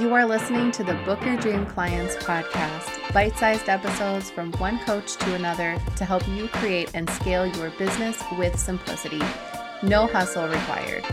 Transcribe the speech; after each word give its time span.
You 0.00 0.12
are 0.12 0.26
listening 0.26 0.72
to 0.72 0.82
the 0.82 0.94
Book 1.04 1.24
Your 1.24 1.36
Dream 1.36 1.64
Clients 1.66 2.16
podcast, 2.16 3.12
bite 3.14 3.36
sized 3.36 3.68
episodes 3.68 4.28
from 4.28 4.50
one 4.54 4.80
coach 4.80 5.14
to 5.18 5.34
another 5.36 5.80
to 5.94 6.04
help 6.04 6.26
you 6.26 6.48
create 6.48 6.90
and 6.94 7.08
scale 7.10 7.46
your 7.46 7.70
business 7.78 8.20
with 8.36 8.58
simplicity. 8.58 9.22
No 9.84 10.08
hustle 10.08 10.48
required. 10.48 11.04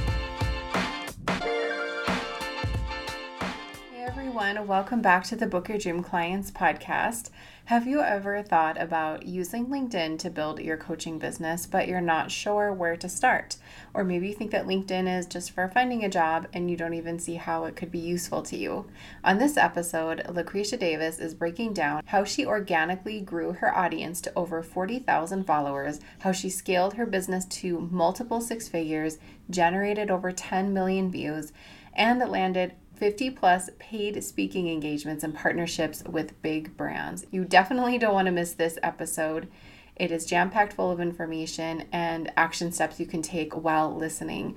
Hey 3.91 3.99
everyone, 3.99 4.65
welcome 4.65 5.03
back 5.03 5.25
to 5.25 5.35
the 5.35 5.45
Book 5.45 5.69
Your 5.69 5.77
Dream 5.77 6.01
Clients 6.01 6.49
podcast. 6.49 7.29
Have 7.65 7.87
you 7.87 8.01
ever 8.01 8.41
thought 8.43 8.81
about 8.81 9.25
using 9.25 9.67
LinkedIn 9.67 10.19
to 10.19 10.29
build 10.29 10.59
your 10.59 10.75
coaching 10.75 11.19
business, 11.19 11.65
but 11.65 11.87
you're 11.87 12.01
not 12.01 12.29
sure 12.29 12.73
where 12.73 12.97
to 12.97 13.07
start? 13.07 13.55
Or 13.93 14.03
maybe 14.03 14.27
you 14.27 14.33
think 14.33 14.51
that 14.51 14.65
LinkedIn 14.65 15.07
is 15.07 15.25
just 15.25 15.51
for 15.51 15.69
finding 15.69 16.03
a 16.03 16.09
job 16.09 16.47
and 16.51 16.69
you 16.69 16.75
don't 16.75 16.95
even 16.95 17.17
see 17.17 17.35
how 17.35 17.63
it 17.63 17.77
could 17.77 17.89
be 17.89 17.99
useful 17.99 18.41
to 18.43 18.57
you. 18.57 18.87
On 19.23 19.37
this 19.37 19.55
episode, 19.55 20.23
Lakrisha 20.27 20.77
Davis 20.77 21.19
is 21.19 21.33
breaking 21.33 21.71
down 21.73 22.01
how 22.07 22.25
she 22.25 22.45
organically 22.45 23.21
grew 23.21 23.53
her 23.53 23.73
audience 23.73 24.19
to 24.21 24.33
over 24.35 24.61
40,000 24.61 25.45
followers, 25.45 26.01
how 26.19 26.33
she 26.33 26.49
scaled 26.49 26.95
her 26.95 27.05
business 27.05 27.45
to 27.45 27.87
multiple 27.91 28.41
six 28.41 28.67
figures, 28.67 29.17
generated 29.49 30.11
over 30.11 30.33
10 30.33 30.73
million 30.73 31.09
views, 31.09 31.53
and 31.93 32.19
landed 32.19 32.73
50 33.01 33.31
plus 33.31 33.71
paid 33.79 34.23
speaking 34.23 34.69
engagements 34.69 35.23
and 35.23 35.33
partnerships 35.33 36.03
with 36.03 36.39
big 36.43 36.77
brands. 36.77 37.25
You 37.31 37.45
definitely 37.45 37.97
don't 37.97 38.13
want 38.13 38.27
to 38.27 38.31
miss 38.31 38.53
this 38.53 38.77
episode. 38.83 39.47
It 39.95 40.11
is 40.11 40.23
jam 40.23 40.51
packed 40.51 40.73
full 40.73 40.91
of 40.91 40.99
information 40.99 41.85
and 41.91 42.31
action 42.37 42.71
steps 42.71 42.99
you 42.99 43.07
can 43.07 43.23
take 43.23 43.53
while 43.53 43.91
listening. 43.91 44.55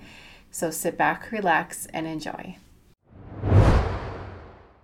So 0.50 0.70
sit 0.70 0.98
back, 0.98 1.32
relax, 1.32 1.86
and 1.86 2.06
enjoy. 2.06 2.58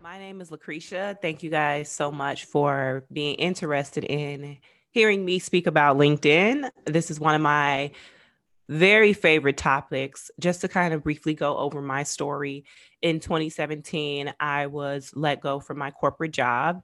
My 0.01 0.17
name 0.17 0.41
is 0.41 0.49
Lakrisha. 0.49 1.21
Thank 1.21 1.43
you 1.43 1.51
guys 1.51 1.91
so 1.91 2.11
much 2.11 2.47
for 2.47 3.05
being 3.13 3.35
interested 3.35 4.05
in 4.05 4.57
hearing 4.91 5.23
me 5.23 5.39
speak 5.39 5.67
about 5.67 5.99
LinkedIn. 5.99 6.71
This 6.87 7.11
is 7.11 7.21
one 7.21 7.35
of 7.35 7.43
my 7.43 7.91
very 8.71 9.13
favorite 9.13 9.57
topics. 9.57 10.31
Just 10.39 10.61
to 10.61 10.69
kind 10.69 10.95
of 10.95 11.03
briefly 11.03 11.35
go 11.35 11.57
over 11.57 11.83
my 11.83 12.05
story, 12.05 12.65
in 13.03 13.19
2017, 13.19 14.33
I 14.39 14.67
was 14.69 15.11
let 15.15 15.41
go 15.41 15.59
from 15.59 15.79
my 15.79 15.91
corporate 15.91 16.31
job. 16.31 16.83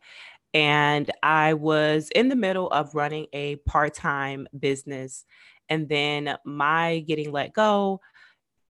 And 0.53 1.09
I 1.23 1.55
was 1.55 2.11
in 2.13 2.29
the 2.29 2.35
middle 2.35 2.69
of 2.71 2.95
running 2.97 3.27
a 3.33 3.57
part 3.57 3.95
time 3.95 4.49
business. 4.59 5.25
And 5.69 5.89
then 5.89 6.37
my 6.45 7.05
getting 7.07 7.31
let 7.31 7.53
go 7.53 8.01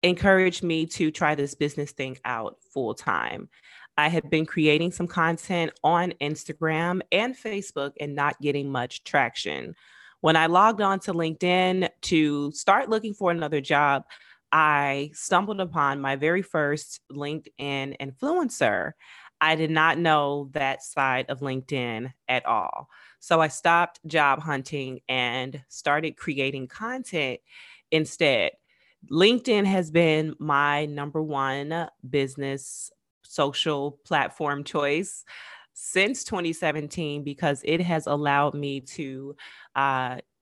encouraged 0.02 0.62
me 0.62 0.86
to 0.86 1.10
try 1.10 1.34
this 1.34 1.54
business 1.54 1.92
thing 1.92 2.16
out 2.24 2.56
full 2.72 2.94
time. 2.94 3.50
I 3.98 4.08
had 4.08 4.30
been 4.30 4.46
creating 4.46 4.92
some 4.92 5.06
content 5.06 5.72
on 5.84 6.14
Instagram 6.20 7.02
and 7.12 7.36
Facebook 7.36 7.92
and 8.00 8.14
not 8.14 8.40
getting 8.40 8.72
much 8.72 9.04
traction. 9.04 9.74
When 10.22 10.36
I 10.36 10.46
logged 10.46 10.80
on 10.80 11.00
to 11.00 11.12
LinkedIn 11.12 11.88
to 12.02 12.52
start 12.52 12.88
looking 12.88 13.12
for 13.12 13.32
another 13.32 13.60
job, 13.60 14.04
I 14.52 15.10
stumbled 15.14 15.60
upon 15.60 16.00
my 16.00 16.14
very 16.14 16.42
first 16.42 17.00
LinkedIn 17.10 17.96
influencer. 18.00 18.92
I 19.40 19.56
did 19.56 19.72
not 19.72 19.98
know 19.98 20.48
that 20.52 20.84
side 20.84 21.26
of 21.28 21.40
LinkedIn 21.40 22.12
at 22.28 22.46
all. 22.46 22.88
So 23.18 23.40
I 23.40 23.48
stopped 23.48 23.98
job 24.06 24.40
hunting 24.40 25.00
and 25.08 25.60
started 25.68 26.16
creating 26.16 26.68
content 26.68 27.40
instead. 27.90 28.52
LinkedIn 29.10 29.64
has 29.64 29.90
been 29.90 30.36
my 30.38 30.86
number 30.86 31.20
one 31.20 31.88
business 32.08 32.92
social 33.24 33.98
platform 34.04 34.62
choice 34.62 35.24
since 35.74 36.24
2017 36.24 37.24
because 37.24 37.60
it 37.64 37.80
has 37.80 38.06
allowed 38.06 38.54
me 38.54 38.80
to 38.80 39.34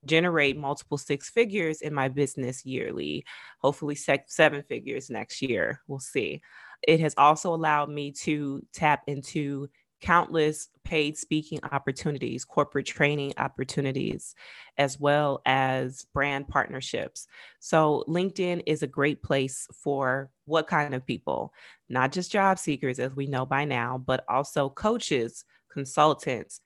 generate 0.05 0.57
multiple 0.57 0.97
six 0.97 1.29
figures 1.29 1.81
in 1.81 1.93
my 1.93 2.07
business 2.07 2.65
yearly, 2.65 3.23
hopefully 3.59 3.95
seven 3.95 4.63
figures 4.63 5.09
next 5.09 5.41
year. 5.41 5.81
We'll 5.87 5.99
see. 5.99 6.41
It 6.87 6.99
has 6.99 7.13
also 7.17 7.53
allowed 7.53 7.89
me 7.89 8.11
to 8.23 8.65
tap 8.73 9.03
into 9.07 9.69
countless 10.01 10.69
paid 10.83 11.15
speaking 11.15 11.59
opportunities, 11.71 12.43
corporate 12.43 12.87
training 12.87 13.33
opportunities, 13.37 14.35
as 14.77 14.99
well 14.99 15.41
as 15.45 16.07
brand 16.13 16.47
partnerships. 16.47 17.27
So, 17.59 18.03
LinkedIn 18.07 18.63
is 18.65 18.81
a 18.81 18.87
great 18.87 19.21
place 19.21 19.67
for 19.73 20.31
what 20.45 20.67
kind 20.67 20.95
of 20.95 21.05
people? 21.05 21.53
Not 21.87 22.11
just 22.11 22.31
job 22.31 22.57
seekers, 22.57 22.99
as 22.99 23.15
we 23.15 23.27
know 23.27 23.45
by 23.45 23.65
now, 23.65 23.99
but 24.03 24.25
also 24.27 24.69
coaches, 24.69 25.45
consultants, 25.71 26.61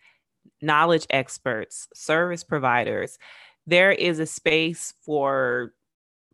knowledge 0.61 1.06
experts, 1.09 1.88
service 1.94 2.44
providers. 2.44 3.17
There 3.67 3.91
is 3.91 4.19
a 4.19 4.25
space 4.25 4.94
for 5.01 5.73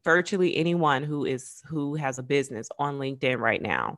virtually 0.03 0.55
anyone 0.55 1.03
who 1.03 1.25
is 1.25 1.61
who 1.65 1.95
has 1.95 2.19
a 2.19 2.23
business 2.23 2.69
on 2.79 2.97
LinkedIn 2.97 3.39
right 3.39 3.61
now. 3.61 3.97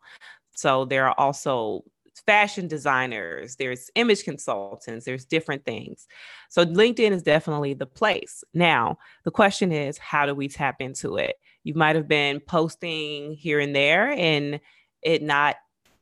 So 0.56 0.86
there 0.86 1.08
are 1.08 1.16
also 1.18 1.84
fashion 2.26 2.68
designers, 2.68 3.56
there's 3.56 3.90
image 3.96 4.24
consultants, 4.24 5.06
there's 5.06 5.26
different 5.26 5.66
things. 5.66 6.08
So 6.50 6.66
LinkedIn 6.66 7.12
is 7.12 7.24
definitely 7.24 7.74
the 7.74 7.88
place. 7.88 8.44
Now, 8.54 8.98
the 9.24 9.32
question 9.32 9.72
is 9.72 9.98
how 9.98 10.26
do 10.26 10.36
we 10.36 10.48
tap 10.48 10.80
into 10.80 11.18
it? 11.18 11.38
You 11.64 11.74
might 11.74 11.96
have 11.96 12.08
been 12.08 12.40
posting 12.40 13.34
here 13.34 13.60
and 13.60 13.76
there 13.76 14.12
and 14.12 14.60
it 15.02 15.22
not 15.24 15.56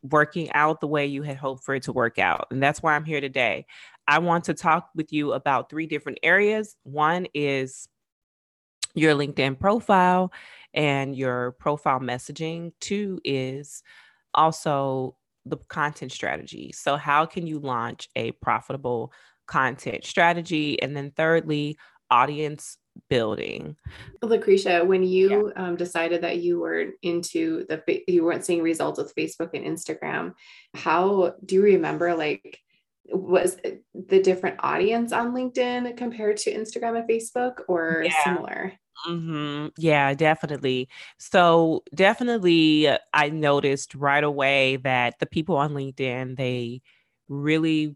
working 0.04 0.52
out 0.54 0.82
the 0.82 0.88
way 0.88 1.06
you 1.06 1.22
had 1.22 1.38
hoped 1.38 1.64
for 1.64 1.76
it 1.76 1.84
to 1.84 1.94
work 1.94 2.18
out. 2.18 2.48
And 2.52 2.62
that's 2.62 2.82
why 2.82 2.96
I'm 2.96 3.06
here 3.06 3.22
today. 3.22 3.66
I 4.08 4.20
want 4.20 4.46
to 4.46 4.54
talk 4.54 4.90
with 4.96 5.14
you 5.14 5.34
about 5.34 5.70
three 5.70 5.88
different 5.88 6.20
areas. 6.24 6.76
One 6.84 7.28
is 7.34 7.88
your 8.94 9.16
LinkedIn 9.16 9.60
profile 9.60 10.32
and 10.74 11.16
your 11.16 11.54
profile 11.54 12.00
messaging. 12.00 12.74
Two 12.80 13.20
is 13.24 13.84
also 14.34 15.16
the 15.46 15.58
content 15.58 16.12
strategy. 16.12 16.72
So, 16.74 16.98
how 16.98 17.26
can 17.26 17.48
you 17.48 17.60
launch 17.60 18.10
a 18.16 18.32
profitable 18.34 19.12
content 19.48 20.06
strategy? 20.06 20.82
And 20.82 20.96
then, 20.96 21.12
thirdly, 21.12 21.78
audience 22.10 22.78
building. 23.10 23.78
Lakrisha, 24.22 24.86
when 24.86 25.04
you 25.04 25.52
yeah. 25.56 25.68
um, 25.68 25.76
decided 25.76 26.22
that 26.22 26.40
you 26.40 26.60
were 26.60 26.88
into 27.02 27.66
the 27.68 27.82
you 28.08 28.24
weren't 28.24 28.46
seeing 28.46 28.62
results 28.62 29.00
with 29.00 29.16
Facebook 29.16 29.52
and 29.54 29.66
Instagram, 29.66 30.34
how 30.76 31.36
do 31.46 31.56
you 31.56 31.64
remember 31.64 32.14
like 32.14 32.60
was 33.06 33.58
the 33.94 34.22
different 34.22 34.58
audience 34.60 35.12
on 35.12 35.34
LinkedIn 35.34 35.98
compared 35.98 36.38
to 36.38 36.54
Instagram 36.54 37.00
and 37.00 37.10
Facebook 37.10 37.62
or 37.68 38.04
yeah. 38.06 38.24
similar? 38.24 38.74
Mm-hmm. 39.08 39.68
Yeah, 39.78 40.14
definitely. 40.14 40.90
So, 41.18 41.84
definitely, 41.96 42.90
I 43.14 43.30
noticed 43.30 43.96
right 43.96 44.24
away 44.24 44.78
that 44.78 45.20
the 45.20 45.26
people 45.26 45.58
on 45.58 45.74
LinkedIn, 45.74 46.38
they 46.38 46.82
really 47.28 47.96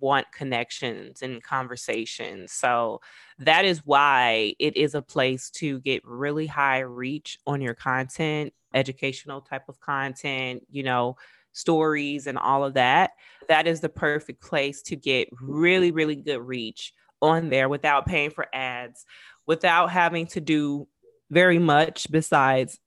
want 0.00 0.26
connections 0.32 1.22
and 1.22 1.42
conversations. 1.42 2.52
So, 2.52 3.00
that 3.38 3.64
is 3.64 3.80
why 3.84 4.54
it 4.58 4.76
is 4.76 4.94
a 4.94 5.02
place 5.02 5.48
to 5.50 5.80
get 5.80 6.04
really 6.04 6.46
high 6.46 6.80
reach 6.80 7.38
on 7.46 7.62
your 7.62 7.74
content, 7.74 8.52
educational 8.74 9.40
type 9.40 9.68
of 9.68 9.80
content, 9.80 10.66
you 10.70 10.82
know, 10.82 11.16
stories 11.52 12.26
and 12.26 12.38
all 12.38 12.64
of 12.64 12.74
that. 12.74 13.12
That 13.48 13.66
is 13.66 13.80
the 13.80 13.88
perfect 13.88 14.42
place 14.42 14.82
to 14.82 14.96
get 14.96 15.28
really, 15.40 15.90
really 15.90 16.16
good 16.16 16.40
reach 16.40 16.92
on 17.20 17.50
there 17.50 17.68
without 17.68 18.06
paying 18.06 18.30
for 18.30 18.46
ads, 18.52 19.04
without 19.46 19.90
having 19.90 20.26
to 20.28 20.40
do 20.40 20.88
very 21.30 21.58
much 21.58 22.10
besides 22.10 22.78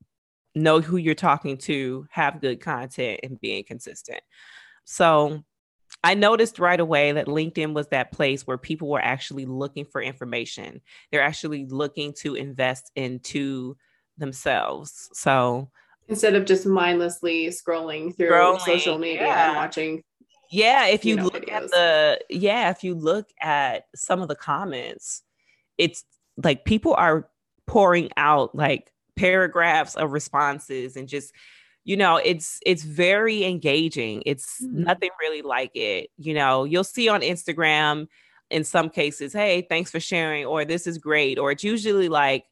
know 0.54 0.80
who 0.80 0.98
you're 0.98 1.16
talking 1.16 1.58
to, 1.58 2.08
have 2.12 2.42
good 2.42 2.62
content, 2.62 3.20
and 3.24 3.40
being 3.40 3.64
consistent. 3.64 4.22
So, 4.86 5.44
I 6.04 6.14
noticed 6.14 6.60
right 6.60 6.80
away 6.80 7.14
that 7.14 7.26
LinkedIn 7.26 7.74
was 7.74 7.88
that 7.88 8.12
place 8.12 8.46
where 8.46 8.60
people 8.60 8.90
were 8.90 9.02
actually 9.02 9.46
looking 9.46 9.86
for 9.86 10.02
information. 10.02 10.82
They're 11.12 11.24
actually 11.24 11.66
looking 11.66 12.14
to 12.20 12.36
invest 12.36 12.92
into 12.96 13.76
themselves. 14.18 15.10
So 15.14 15.70
instead 16.08 16.36
of 16.36 16.46
just 16.46 16.66
mindlessly 16.66 17.48
scrolling 17.48 18.16
through 18.16 18.30
scrolling, 18.30 18.60
social 18.62 18.98
media 18.98 19.24
yeah. 19.24 19.48
and 19.48 19.56
watching 19.56 20.04
yeah, 20.52 20.86
if 20.88 21.04
you, 21.04 21.12
you 21.12 21.16
know, 21.18 21.24
look 21.24 21.46
videos. 21.46 21.64
at 21.64 21.72
the 21.72 22.20
yeah, 22.30 22.70
if 22.70 22.84
you 22.84 22.94
look 22.94 23.28
at 23.42 23.88
some 23.96 24.22
of 24.22 24.28
the 24.28 24.36
comments, 24.36 25.24
it's 25.78 26.04
like 26.42 26.66
people 26.66 26.94
are 26.94 27.30
pouring 27.68 28.10
out 28.18 28.56
like 28.56 28.92
paragraphs 29.16 29.96
of 29.96 30.12
responses 30.12 30.96
and 30.98 31.08
just 31.08 31.34
you 31.84 31.96
know 31.96 32.18
it's 32.18 32.60
it's 32.66 32.84
very 32.84 33.46
engaging 33.46 34.22
it's 34.26 34.62
mm-hmm. 34.62 34.84
nothing 34.84 35.10
really 35.22 35.42
like 35.42 35.72
it 35.74 36.10
you 36.18 36.34
know 36.34 36.66
you'll 36.66 36.84
see 36.84 37.08
on 37.08 37.22
instagram 37.22 38.08
in 38.50 38.64
some 38.64 38.90
cases 38.90 39.32
hey 39.32 39.66
thanks 39.70 39.90
for 39.90 40.02
sharing 40.02 40.46
or 40.46 40.66
this 40.66 40.86
is 40.86 40.98
great 40.98 41.40
or 41.40 41.52
it's 41.52 41.64
usually 41.64 42.10
like 42.10 42.44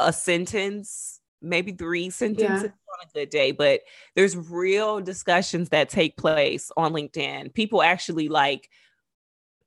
a 0.00 0.12
sentence 0.12 1.19
maybe 1.42 1.72
three 1.72 2.10
sentences 2.10 2.62
yeah. 2.62 2.68
on 2.68 3.06
a 3.06 3.12
good 3.14 3.30
day, 3.30 3.52
but 3.52 3.80
there's 4.16 4.36
real 4.36 5.00
discussions 5.00 5.70
that 5.70 5.88
take 5.88 6.16
place 6.16 6.70
on 6.76 6.92
LinkedIn. 6.92 7.54
People 7.54 7.82
actually 7.82 8.28
like 8.28 8.68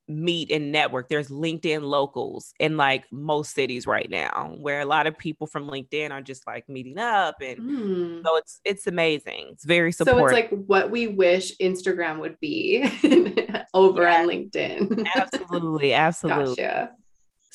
meet 0.08 0.52
and 0.52 0.72
network. 0.72 1.10
There's 1.10 1.30
LinkedIn 1.30 1.82
locals 1.82 2.54
in 2.60 2.78
like 2.78 3.06
most 3.12 3.54
cities 3.54 3.88
right 3.88 4.10
now, 4.10 4.56
where 4.58 4.82
a 4.82 4.86
lot 4.86 5.08
of 5.08 5.18
people 5.18 5.48
from 5.48 5.70
LinkedIn 5.70 6.12
are 6.12 6.22
just 6.22 6.46
like 6.46 6.68
meeting 6.68 6.98
up, 6.98 7.36
and 7.42 7.60
mm. 7.60 8.24
so 8.24 8.38
it's 8.38 8.60
it's 8.66 8.88
amazing. 8.88 9.50
It's 9.52 9.66
very 9.66 9.92
supportive. 9.92 10.20
So 10.20 10.36
it's 10.36 10.52
like 10.52 10.60
what 10.68 10.92
we 10.92 11.08
wish 11.08 11.56
Instagram 11.58 12.20
would 12.20 12.40
be 12.40 12.84
over 13.74 14.04
yeah. 14.04 14.22
on 14.22 14.28
LinkedIn. 14.28 15.08
absolutely, 15.16 15.94
absolutely. 15.94 16.56
Gotcha. 16.56 16.92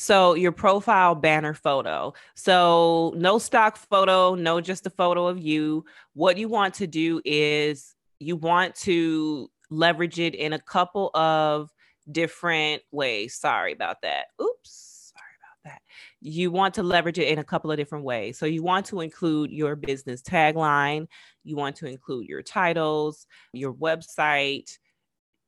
So 0.00 0.34
your 0.34 0.52
profile 0.52 1.16
banner 1.16 1.54
photo. 1.54 2.14
So 2.36 3.12
no 3.16 3.38
stock 3.40 3.76
photo, 3.76 4.36
no 4.36 4.60
just 4.60 4.86
a 4.86 4.90
photo 4.90 5.26
of 5.26 5.40
you. 5.40 5.84
What 6.14 6.38
you 6.38 6.48
want 6.48 6.74
to 6.74 6.86
do 6.86 7.20
is 7.24 7.96
you 8.20 8.36
want 8.36 8.76
to 8.76 9.50
leverage 9.70 10.20
it 10.20 10.36
in 10.36 10.52
a 10.52 10.58
couple 10.60 11.10
of 11.16 11.70
different 12.10 12.82
ways. 12.92 13.34
Sorry 13.34 13.72
about 13.72 14.02
that. 14.02 14.26
Oops. 14.40 15.12
Sorry 15.16 15.32
about 15.42 15.72
that. 15.72 15.82
You 16.20 16.52
want 16.52 16.74
to 16.74 16.84
leverage 16.84 17.18
it 17.18 17.26
in 17.26 17.40
a 17.40 17.44
couple 17.44 17.72
of 17.72 17.76
different 17.76 18.04
ways. 18.04 18.38
So 18.38 18.46
you 18.46 18.62
want 18.62 18.86
to 18.86 19.00
include 19.00 19.50
your 19.50 19.74
business 19.74 20.22
tagline, 20.22 21.08
you 21.42 21.56
want 21.56 21.74
to 21.76 21.86
include 21.86 22.28
your 22.28 22.42
titles, 22.42 23.26
your 23.52 23.74
website, 23.74 24.78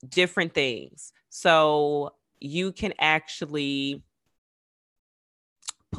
different 0.09 0.55
things. 0.55 1.13
So 1.29 2.15
you 2.41 2.73
can 2.73 2.95
actually 2.99 4.03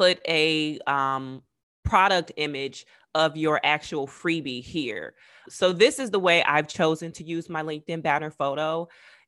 put 0.01 0.19
a 0.27 0.79
um, 0.87 1.43
product 1.85 2.31
image 2.37 2.87
of 3.13 3.37
your 3.37 3.59
actual 3.63 4.07
freebie 4.07 4.63
here. 4.63 5.13
So 5.47 5.71
this 5.71 5.99
is 5.99 6.09
the 6.09 6.17
way 6.17 6.41
I've 6.43 6.67
chosen 6.67 7.11
to 7.11 7.23
use 7.23 7.49
my 7.49 7.61
LinkedIn 7.61 8.01
banner 8.01 8.31
photo. 8.31 8.87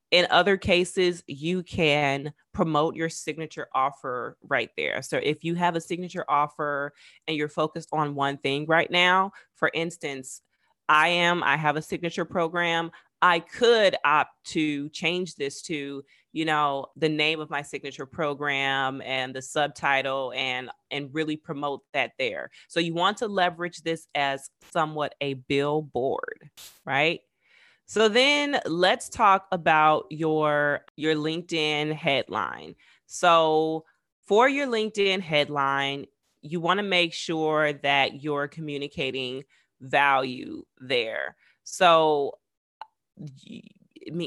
In 0.09 0.25
other 0.31 0.57
cases, 0.57 1.23
you 1.27 1.61
can 1.61 2.33
promote 2.55 2.95
your 2.95 3.07
signature 3.07 3.67
offer 3.75 4.35
right 4.47 4.71
there. 4.75 5.03
So 5.03 5.17
if 5.17 5.43
you 5.43 5.53
have 5.53 5.75
a 5.75 5.81
signature 5.81 6.25
offer 6.27 6.93
and 7.27 7.37
you're 7.37 7.49
focused 7.49 7.89
on 7.93 8.15
one 8.15 8.37
thing 8.37 8.65
right 8.65 8.89
now, 8.89 9.31
for 9.53 9.69
instance, 9.75 10.41
I 10.89 11.09
am, 11.09 11.43
I 11.43 11.55
have 11.55 11.75
a 11.75 11.83
signature 11.83 12.25
program. 12.25 12.89
I 13.21 13.41
could 13.41 13.95
opt 14.03 14.43
to 14.45 14.89
change 14.89 15.35
this 15.35 15.61
to, 15.63 16.03
you 16.33 16.45
know, 16.45 16.87
the 16.97 17.09
name 17.09 17.39
of 17.39 17.51
my 17.51 17.61
signature 17.61 18.07
program 18.07 19.01
and 19.03 19.33
the 19.33 19.41
subtitle 19.41 20.33
and 20.35 20.69
and 20.91 21.13
really 21.13 21.37
promote 21.37 21.81
that 21.93 22.11
there. 22.17 22.49
So 22.67 22.79
you 22.79 22.93
want 22.93 23.17
to 23.17 23.27
leverage 23.27 23.83
this 23.83 24.07
as 24.15 24.49
somewhat 24.71 25.15
a 25.21 25.35
billboard, 25.35 26.49
right? 26.85 27.21
So 27.85 28.09
then 28.09 28.59
let's 28.65 29.09
talk 29.09 29.47
about 29.51 30.05
your 30.09 30.81
your 30.95 31.15
LinkedIn 31.15 31.93
headline. 31.93 32.75
So 33.05 33.85
for 34.25 34.49
your 34.49 34.67
LinkedIn 34.67 35.21
headline, 35.21 36.07
you 36.41 36.59
want 36.59 36.79
to 36.79 36.83
make 36.83 37.13
sure 37.13 37.73
that 37.73 38.23
you're 38.23 38.47
communicating 38.47 39.43
value 39.81 40.63
there. 40.79 41.35
So 41.63 42.39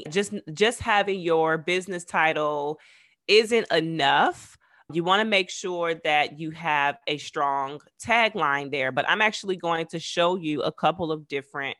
just 0.09 0.33
just 0.53 0.79
having 0.79 1.19
your 1.19 1.57
business 1.57 2.03
title 2.03 2.79
isn't 3.27 3.71
enough. 3.71 4.57
You 4.91 5.03
want 5.03 5.19
to 5.19 5.25
make 5.25 5.49
sure 5.49 5.95
that 6.05 6.39
you 6.39 6.51
have 6.51 6.97
a 7.07 7.17
strong 7.17 7.81
tagline 8.01 8.71
there, 8.71 8.91
but 8.91 9.07
I'm 9.09 9.21
actually 9.21 9.57
going 9.57 9.87
to 9.87 9.99
show 9.99 10.37
you 10.37 10.61
a 10.61 10.71
couple 10.71 11.11
of 11.11 11.27
different 11.27 11.75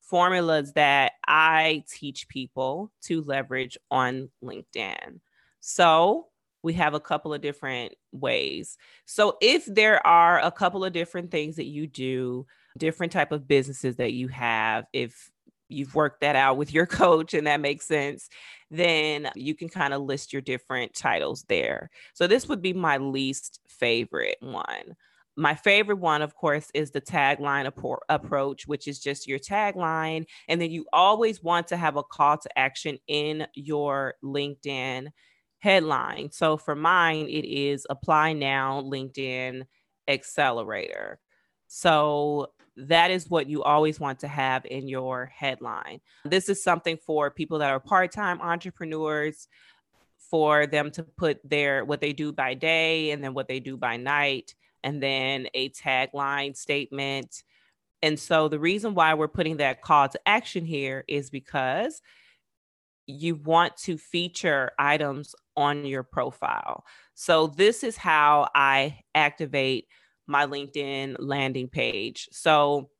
formulas 0.00 0.72
that 0.74 1.12
I 1.26 1.82
teach 1.90 2.28
people 2.28 2.92
to 3.02 3.22
leverage 3.22 3.76
on 3.90 4.30
LinkedIn. 4.42 5.20
So, 5.60 6.28
we 6.62 6.74
have 6.74 6.94
a 6.94 7.00
couple 7.00 7.34
of 7.34 7.40
different 7.40 7.94
ways. 8.12 8.76
So, 9.04 9.36
if 9.40 9.66
there 9.66 10.04
are 10.06 10.40
a 10.40 10.52
couple 10.52 10.84
of 10.84 10.92
different 10.92 11.32
things 11.32 11.56
that 11.56 11.66
you 11.66 11.88
do, 11.88 12.46
different 12.78 13.12
type 13.12 13.32
of 13.32 13.48
businesses 13.48 13.96
that 13.96 14.12
you 14.12 14.28
have, 14.28 14.86
if 14.92 15.30
you've 15.68 15.94
worked 15.94 16.20
that 16.20 16.36
out 16.36 16.56
with 16.56 16.72
your 16.72 16.86
coach 17.02 17.34
and 17.34 17.46
that 17.46 17.60
makes 17.60 17.86
sense, 17.86 18.28
then 18.70 19.30
you 19.34 19.54
can 19.54 19.68
kind 19.68 19.94
of 19.94 20.02
list 20.02 20.32
your 20.32 20.42
different 20.42 20.94
titles 20.94 21.44
there. 21.48 21.90
So, 22.14 22.26
this 22.26 22.48
would 22.48 22.62
be 22.62 22.72
my 22.72 22.98
least 22.98 23.60
favorite 23.68 24.38
one 24.40 24.96
my 25.36 25.54
favorite 25.54 25.98
one, 25.98 26.22
of 26.22 26.34
course, 26.34 26.70
is 26.72 26.90
the 26.90 27.00
tagline 27.00 27.70
approach, 28.08 28.66
which 28.66 28.88
is 28.88 28.98
just 28.98 29.28
your 29.28 29.38
tagline. 29.38 30.24
And 30.48 30.60
then 30.60 30.70
you 30.70 30.86
always 30.92 31.42
want 31.42 31.68
to 31.68 31.76
have 31.76 31.96
a 31.96 32.02
call 32.02 32.38
to 32.38 32.58
action 32.58 32.98
in 33.06 33.46
your 33.54 34.14
LinkedIn 34.24 35.08
headline. 35.58 36.30
So 36.32 36.56
for 36.56 36.74
mine, 36.74 37.26
it 37.28 37.44
is 37.44 37.86
apply 37.90 38.32
now 38.32 38.80
LinkedIn 38.80 39.64
accelerator. 40.08 41.18
So 41.68 42.52
that 42.76 43.10
is 43.10 43.30
what 43.30 43.48
you 43.48 43.62
always 43.62 43.98
want 43.98 44.18
to 44.20 44.28
have 44.28 44.66
in 44.66 44.86
your 44.88 45.26
headline. 45.34 46.00
This 46.24 46.48
is 46.48 46.62
something 46.62 46.98
for 46.98 47.30
people 47.30 47.58
that 47.58 47.70
are 47.70 47.80
part 47.80 48.12
time 48.12 48.40
entrepreneurs 48.40 49.48
for 50.30 50.66
them 50.66 50.90
to 50.90 51.02
put 51.02 51.38
their 51.48 51.84
what 51.84 52.00
they 52.00 52.12
do 52.12 52.32
by 52.32 52.54
day 52.54 53.10
and 53.12 53.22
then 53.22 53.32
what 53.32 53.48
they 53.48 53.60
do 53.60 53.76
by 53.76 53.96
night 53.96 54.54
and 54.84 55.02
then 55.02 55.48
a 55.54 55.70
tagline 55.70 56.56
statement. 56.56 57.42
And 58.02 58.18
so 58.18 58.48
the 58.48 58.58
reason 58.58 58.94
why 58.94 59.14
we're 59.14 59.28
putting 59.28 59.56
that 59.58 59.82
call 59.82 60.08
to 60.08 60.20
action 60.26 60.64
here 60.64 61.04
is 61.08 61.30
because 61.30 62.02
you 63.06 63.36
want 63.36 63.76
to 63.76 63.96
feature 63.96 64.72
items 64.78 65.34
on 65.56 65.84
your 65.84 66.02
profile. 66.02 66.84
So 67.14 67.46
this 67.46 67.82
is 67.84 67.96
how 67.96 68.48
I 68.54 69.00
activate 69.14 69.86
my 70.26 70.46
LinkedIn 70.46 71.16
landing 71.18 71.68
page. 71.68 72.28
So 72.32 72.90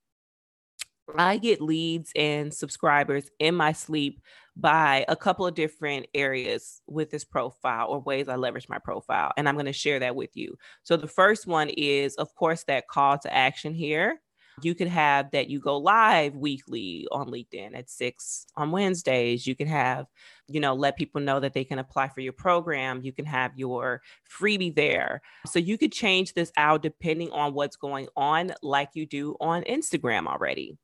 I 1.16 1.36
get 1.38 1.60
leads 1.60 2.10
and 2.16 2.52
subscribers 2.52 3.30
in 3.38 3.54
my 3.54 3.72
sleep 3.72 4.20
by 4.56 5.04
a 5.08 5.14
couple 5.14 5.46
of 5.46 5.54
different 5.54 6.06
areas 6.14 6.80
with 6.86 7.10
this 7.10 7.24
profile 7.24 7.88
or 7.88 8.00
ways 8.00 8.28
I 8.28 8.36
leverage 8.36 8.68
my 8.68 8.78
profile. 8.78 9.32
And 9.36 9.48
I'm 9.48 9.54
going 9.54 9.66
to 9.66 9.72
share 9.72 10.00
that 10.00 10.16
with 10.16 10.30
you. 10.34 10.56
So 10.82 10.96
the 10.96 11.06
first 11.06 11.46
one 11.46 11.68
is, 11.68 12.14
of 12.16 12.34
course, 12.34 12.64
that 12.64 12.88
call 12.88 13.18
to 13.18 13.32
action 13.32 13.74
here. 13.74 14.20
You 14.62 14.74
could 14.74 14.88
have 14.88 15.32
that 15.32 15.50
you 15.50 15.60
go 15.60 15.76
live 15.76 16.34
weekly 16.34 17.06
on 17.12 17.28
LinkedIn 17.28 17.76
at 17.76 17.90
six 17.90 18.46
on 18.56 18.70
Wednesdays. 18.70 19.46
You 19.46 19.54
can 19.54 19.68
have, 19.68 20.06
you 20.48 20.60
know, 20.60 20.74
let 20.74 20.96
people 20.96 21.20
know 21.20 21.40
that 21.40 21.54
they 21.54 21.64
can 21.64 21.78
apply 21.78 22.08
for 22.08 22.20
your 22.20 22.32
program. 22.32 23.00
You 23.02 23.12
can 23.12 23.26
have 23.26 23.52
your 23.56 24.02
freebie 24.30 24.74
there. 24.74 25.22
So 25.46 25.58
you 25.58 25.76
could 25.76 25.92
change 25.92 26.34
this 26.34 26.52
out 26.56 26.82
depending 26.82 27.30
on 27.32 27.54
what's 27.54 27.76
going 27.76 28.08
on, 28.16 28.52
like 28.62 28.90
you 28.94 29.06
do 29.06 29.36
on 29.40 29.62
Instagram 29.64 30.26
already. 30.26 30.78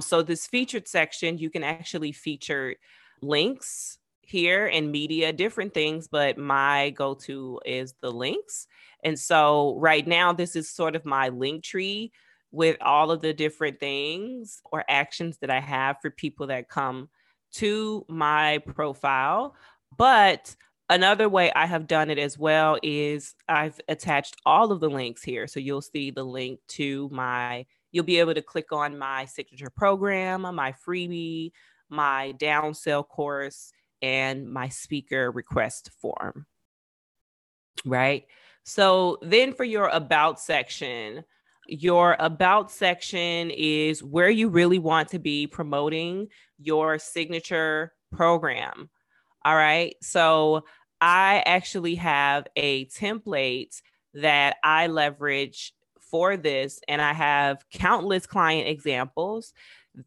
So, 0.00 0.22
this 0.22 0.46
featured 0.46 0.88
section, 0.88 1.38
you 1.38 1.50
can 1.50 1.62
actually 1.62 2.10
feature 2.10 2.74
links 3.22 3.98
here 4.22 4.66
in 4.66 4.90
media, 4.90 5.32
different 5.32 5.72
things, 5.72 6.08
but 6.08 6.36
my 6.36 6.90
go 6.90 7.14
to 7.14 7.60
is 7.64 7.94
the 8.00 8.10
links. 8.10 8.66
And 9.04 9.18
so, 9.18 9.76
right 9.78 10.04
now, 10.04 10.32
this 10.32 10.56
is 10.56 10.68
sort 10.68 10.96
of 10.96 11.04
my 11.04 11.28
link 11.28 11.62
tree 11.62 12.10
with 12.50 12.76
all 12.80 13.10
of 13.10 13.20
the 13.20 13.32
different 13.32 13.78
things 13.78 14.60
or 14.72 14.84
actions 14.88 15.38
that 15.38 15.50
I 15.50 15.60
have 15.60 15.96
for 16.00 16.10
people 16.10 16.48
that 16.48 16.68
come 16.68 17.08
to 17.54 18.04
my 18.08 18.58
profile. 18.58 19.54
But 19.96 20.54
another 20.88 21.28
way 21.28 21.52
I 21.52 21.66
have 21.66 21.86
done 21.86 22.10
it 22.10 22.18
as 22.18 22.38
well 22.38 22.78
is 22.82 23.34
I've 23.48 23.80
attached 23.88 24.36
all 24.44 24.72
of 24.72 24.80
the 24.80 24.90
links 24.90 25.22
here. 25.22 25.46
So 25.46 25.60
you'll 25.60 25.82
see 25.82 26.10
the 26.10 26.24
link 26.24 26.60
to 26.68 27.08
my 27.12 27.66
You'll 27.94 28.02
be 28.02 28.18
able 28.18 28.34
to 28.34 28.42
click 28.42 28.72
on 28.72 28.98
my 28.98 29.24
signature 29.26 29.70
program, 29.70 30.40
my 30.40 30.74
freebie, 30.84 31.52
my 31.88 32.34
downsell 32.38 33.06
course, 33.06 33.72
and 34.02 34.50
my 34.50 34.68
speaker 34.68 35.30
request 35.30 35.90
form. 36.02 36.46
Right. 37.84 38.26
So 38.64 39.18
then 39.22 39.52
for 39.52 39.62
your 39.62 39.86
about 39.86 40.40
section, 40.40 41.22
your 41.66 42.16
about 42.18 42.70
section 42.70 43.50
is 43.50 44.02
where 44.02 44.30
you 44.30 44.48
really 44.48 44.78
want 44.78 45.08
to 45.10 45.18
be 45.18 45.46
promoting 45.46 46.28
your 46.58 46.98
signature 46.98 47.92
program. 48.12 48.88
All 49.44 49.56
right. 49.56 49.94
So 50.02 50.64
I 51.00 51.42
actually 51.46 51.96
have 51.96 52.46
a 52.56 52.86
template 52.86 53.80
that 54.14 54.56
I 54.62 54.86
leverage 54.86 55.74
for 55.98 56.36
this. 56.36 56.80
And 56.86 57.02
I 57.02 57.12
have 57.12 57.64
countless 57.70 58.26
client 58.26 58.68
examples 58.68 59.52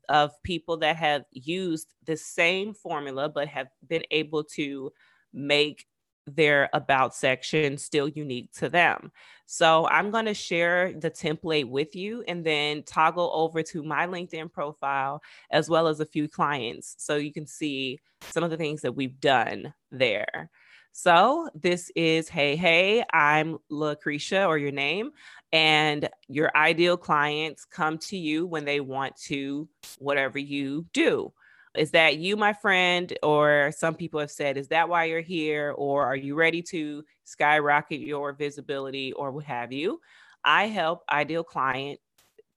of 0.10 0.32
people 0.44 0.78
that 0.78 0.96
have 0.96 1.24
used 1.32 1.94
the 2.06 2.18
same 2.18 2.74
formula, 2.74 3.30
but 3.30 3.48
have 3.48 3.68
been 3.88 4.04
able 4.12 4.44
to 4.44 4.92
make 5.34 5.86
their 6.27 6.69
about 6.74 7.15
section 7.15 7.77
still 7.77 8.07
unique 8.07 8.51
to 8.53 8.69
them. 8.69 9.12
So 9.46 9.88
I'm 9.88 10.12
going 10.12 10.25
to 10.25 10.34
share 10.34 10.93
the 10.93 11.10
template 11.10 11.69
with 11.69 11.96
you 11.96 12.24
and 12.27 12.46
then 12.46 12.84
toggle 12.84 13.31
over 13.34 13.63
to 13.63 13.81
my 13.81 14.05
LinkedIn 14.05 14.51
profile 14.51 15.22
as 15.51 15.69
well 15.69 15.88
as 15.88 16.01
a 16.01 16.05
few 16.05 16.27
clients 16.27 16.96
so 16.98 17.15
you 17.15 17.31
can 17.31 17.48
see 17.48 18.00
some 18.22 18.43
of 18.43 18.50
the 18.50 18.57
things 18.57 18.81
that 18.81 18.96
we've 18.96 19.19
done 19.19 19.74
there. 19.91 20.50
So 20.91 21.48
this 21.53 21.91
is 21.96 22.27
Hey 22.27 22.55
Hey, 22.55 23.03
I'm 23.13 23.57
Lakrisha 23.72 24.48
or 24.48 24.57
your 24.57 24.72
name, 24.72 25.12
and 25.53 26.10
your 26.27 26.51
ideal 26.55 26.98
clients 26.98 27.65
come 27.65 28.00
to 28.00 28.17
you 28.17 28.48
when 28.48 28.65
they 28.65 28.79
want 28.79 29.15
to 29.27 29.69
whatever 30.00 30.39
you 30.39 30.88
do. 30.93 31.31
Is 31.77 31.91
that 31.91 32.17
you, 32.17 32.36
my 32.36 32.53
friend? 32.53 33.12
Or 33.24 33.72
some 33.75 33.96
people 33.96 34.19
have 34.19 34.31
said, 34.31 34.57
Is 34.57 34.67
that 34.69 34.89
why 34.89 35.05
you're 35.05 35.22
here? 35.22 35.74
Or 35.77 36.05
are 36.05 36.15
you 36.15 36.36
ready 36.36 36.62
to 36.63 37.03
skyrocket 37.24 38.00
your 38.00 38.34
visibility 38.34 39.13
or 39.13 39.31
what 39.31 39.46
have 39.46 39.72
you? 39.72 40.00
I 40.43 40.67
help 40.67 41.03
ideal 41.10 41.43
client 41.43 42.00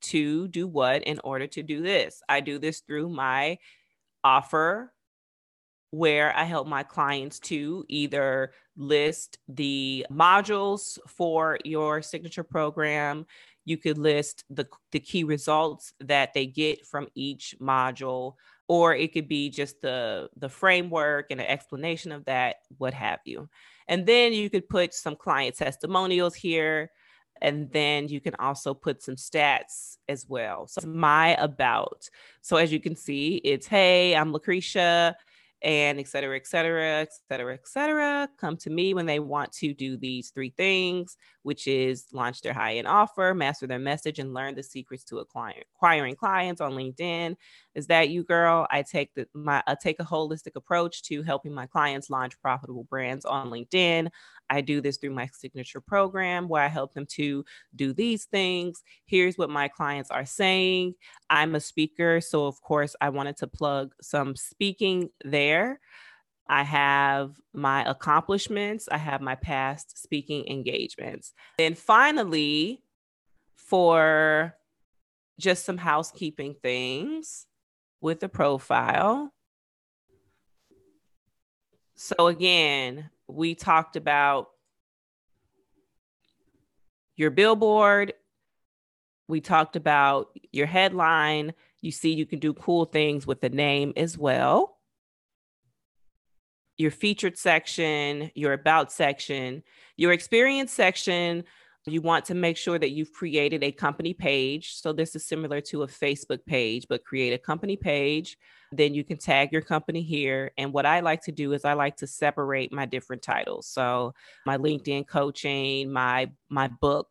to 0.03 0.49
do 0.49 0.67
what 0.67 1.03
in 1.05 1.21
order 1.25 1.47
to 1.49 1.63
do 1.63 1.83
this. 1.83 2.23
I 2.29 2.41
do 2.41 2.59
this 2.59 2.81
through 2.81 3.11
my 3.11 3.59
offer 4.25 4.93
where 5.91 6.37
I 6.37 6.45
help 6.45 6.69
my 6.69 6.83
clients 6.83 7.41
to 7.41 7.85
either 7.89 8.53
list 8.77 9.39
the 9.49 10.07
modules 10.11 10.99
for 11.09 11.59
your 11.65 12.01
signature 12.01 12.45
program. 12.45 13.27
You 13.65 13.77
could 13.77 13.99
list 13.99 14.45
the, 14.51 14.67
the 14.93 15.01
key 15.01 15.25
results 15.25 15.93
that 16.01 16.33
they 16.33 16.47
get 16.47 16.87
from 16.87 17.09
each 17.15 17.57
module, 17.61 18.35
or 18.71 18.95
it 18.95 19.13
could 19.13 19.27
be 19.27 19.51
just 19.51 19.81
the, 19.83 20.29
the 20.37 20.49
framework 20.49 21.27
and 21.33 21.41
an 21.41 21.47
explanation 21.49 22.13
of 22.13 22.25
that, 22.27 22.59
what 22.79 22.95
have 22.95 23.19
you. 23.25 23.49
And 23.89 24.07
then 24.07 24.33
you 24.33 24.49
could 24.49 24.69
put 24.69 24.95
some 24.95 25.17
client 25.17 25.57
testimonials 25.57 26.37
here. 26.37 26.93
And 27.43 27.69
then 27.73 28.07
you 28.07 28.21
can 28.21 28.37
also 28.39 28.73
put 28.73 29.03
some 29.03 29.17
stats 29.17 29.97
as 30.09 30.25
well. 30.29 30.69
So, 30.69 30.87
my 30.87 31.35
about. 31.43 32.09
So, 32.43 32.59
as 32.59 32.73
you 32.73 32.79
can 32.79 32.95
see, 32.95 33.41
it's 33.43 33.67
hey, 33.67 34.15
I'm 34.15 34.33
Lakrisha 34.33 35.15
and 35.63 36.01
et 36.01 36.09
cetera, 36.09 36.37
et 36.37 36.47
cetera, 36.47 37.01
et 37.03 37.11
cetera, 37.29 37.55
et 37.55 37.69
cetera, 37.69 38.29
come 38.39 38.57
to 38.57 38.71
me 38.71 38.95
when 38.95 39.07
they 39.07 39.19
want 39.19 39.53
to 39.53 39.75
do 39.75 39.97
these 39.97 40.31
three 40.31 40.55
things, 40.57 41.17
which 41.43 41.67
is 41.67 42.07
launch 42.13 42.41
their 42.41 42.55
high 42.55 42.77
end 42.77 42.87
offer, 42.87 43.35
master 43.35 43.67
their 43.67 43.79
message, 43.79 44.19
and 44.19 44.33
learn 44.33 44.55
the 44.55 44.63
secrets 44.63 45.05
to 45.05 45.19
acquiring 45.19 46.17
clients 46.17 46.61
on 46.61 46.73
LinkedIn. 46.73 47.37
Is 47.81 47.87
that 47.87 48.11
you, 48.11 48.25
girl? 48.25 48.67
I 48.71 48.83
take 48.83 49.15
the 49.15 49.27
my 49.33 49.63
I 49.67 49.75
take 49.75 50.01
a 50.01 50.05
holistic 50.05 50.55
approach 50.55 51.03
to 51.05 51.23
helping 51.23 51.55
my 51.55 51.65
clients 51.65 52.11
launch 52.11 52.39
profitable 52.43 52.85
brands 52.85 53.25
on 53.25 53.49
LinkedIn. 53.49 54.11
I 54.51 54.61
do 54.61 54.83
this 54.83 54.99
through 54.99 55.15
my 55.15 55.31
signature 55.33 55.81
program 55.81 56.47
where 56.47 56.63
I 56.63 56.69
help 56.69 56.93
them 56.93 57.07
to 57.13 57.43
do 57.75 57.95
these 57.95 58.27
things. 58.27 58.83
Here's 59.07 59.39
what 59.39 59.49
my 59.49 59.69
clients 59.69 60.11
are 60.11 60.27
saying. 60.27 60.93
I'm 61.31 61.55
a 61.55 61.61
speaker, 61.61 62.21
so 62.21 62.47
of 62.47 62.61
course, 62.61 62.95
I 63.01 63.09
wanted 63.09 63.39
to 63.39 63.47
plug 63.47 63.95
some 64.03 64.37
speaking 64.37 65.09
there. 65.25 65.81
I 66.47 66.65
have 66.65 67.33
my 67.55 67.89
accomplishments, 67.89 68.91
I 68.93 68.99
have 68.99 69.23
my 69.23 69.37
past 69.37 70.03
speaking 70.03 70.47
engagements. 70.49 71.33
And 71.59 71.79
finally, 71.79 72.83
for 73.57 74.55
just 75.39 75.65
some 75.65 75.79
housekeeping 75.79 76.57
things 76.63 77.47
with 78.01 78.21
the 78.21 78.29
profile. 78.29 79.33
So, 81.95 82.29
again, 82.29 83.11
we 83.29 83.55
talked 83.55 83.97
about 83.97 84.49
your 87.17 87.31
billboard. 87.31 88.15
We 89.29 89.41
talked 89.41 89.77
about 89.77 90.31
your 90.51 90.67
headline. 90.67 91.53
You 91.83 91.93
see, 91.93 92.13
you 92.15 92.27
can 92.27 92.39
do 92.39 92.55
cool 92.55 92.87
things 92.87 93.27
with 93.27 93.43
the 93.43 93.51
name 93.51 93.93
as 93.97 94.17
well. 94.17 94.79
Your 96.79 96.91
featured 96.91 97.37
section, 97.37 98.31
your 98.35 98.55
about 98.55 98.91
section, 98.91 99.63
your 99.97 100.13
experience 100.13 100.73
section. 100.73 101.45
You 101.87 102.03
want 102.03 102.27
to 102.27 102.35
make 102.35 102.57
sure 102.57 102.79
that 102.79 102.91
you've 102.91 103.13
created 103.13 103.63
a 103.63 103.73
company 103.73 104.13
page. 104.13 104.75
So, 104.75 104.93
this 104.93 105.17
is 105.17 105.25
similar 105.25 105.61
to 105.63 105.83
a 105.83 105.87
Facebook 105.87 106.45
page, 106.45 106.87
but 106.89 107.05
create 107.05 107.33
a 107.33 107.39
company 107.39 107.77
page 107.77 108.37
then 108.73 108.95
you 108.95 109.03
can 109.03 109.17
tag 109.17 109.53
your 109.53 109.63
company 109.63 110.03
here. 110.03 110.53
And 110.57 110.73
what 110.73 110.87
I 110.87 111.01
like 111.01 111.23
to 111.23 111.33
do 111.33 111.53
is 111.53 111.65
I 111.65 111.73
like 111.73 111.97
to 111.97 112.07
separate 112.07 112.73
my 112.73 112.87
different 112.87 113.23
titles. 113.23 113.67
So 113.67 114.15
my 114.47 114.59
LinkedIn 114.59 115.09
coaching, 115.09 115.93
my 115.93 116.31
my 116.49 116.69
book, 116.69 117.09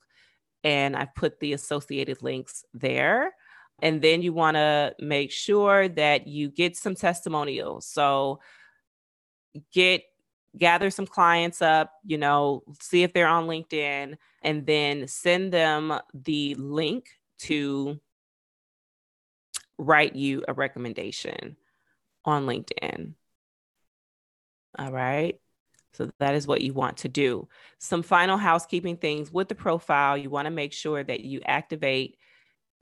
and 0.63 0.95
I've 0.95 1.13
put 1.15 1.39
the 1.39 1.53
associated 1.53 2.21
links 2.21 2.63
there. 2.73 3.33
And 3.81 4.01
then 4.01 4.21
you 4.21 4.33
want 4.33 4.55
to 4.55 4.93
make 4.99 5.31
sure 5.31 5.88
that 5.89 6.27
you 6.27 6.49
get 6.49 6.75
some 6.75 6.95
testimonials. 6.95 7.88
So 7.88 8.39
get 9.73 10.03
gather 10.58 10.89
some 10.89 11.06
clients 11.06 11.62
up, 11.62 11.91
you 12.03 12.18
know, 12.18 12.63
see 12.82 13.03
if 13.03 13.13
they're 13.13 13.27
on 13.27 13.48
LinkedIn, 13.48 14.18
and 14.41 14.65
then 14.65 15.08
send 15.08 15.51
them 15.51 16.00
the 16.13 16.56
link 16.56 17.10
to 17.39 18.00
write 19.77 20.15
you 20.15 20.44
a 20.48 20.53
recommendation 20.53 21.56
on 22.25 22.46
LinkedIn. 22.46 23.13
All 24.77 24.91
right. 24.91 25.39
So 25.94 26.12
that 26.20 26.36
is 26.36 26.46
what 26.46 26.62
you 26.62 26.74
want 26.74 26.98
to 26.98 27.10
do. 27.10 27.48
Some 27.79 28.03
final 28.03 28.38
housekeeping 28.38 28.98
things 28.98 29.32
with 29.32 29.48
the 29.48 29.56
profile, 29.56 30.18
you 30.18 30.29
want 30.29 30.46
to 30.46 30.51
make 30.51 30.74
sure 30.74 31.03
that 31.03 31.22
you 31.22 31.41
activate 31.46 32.18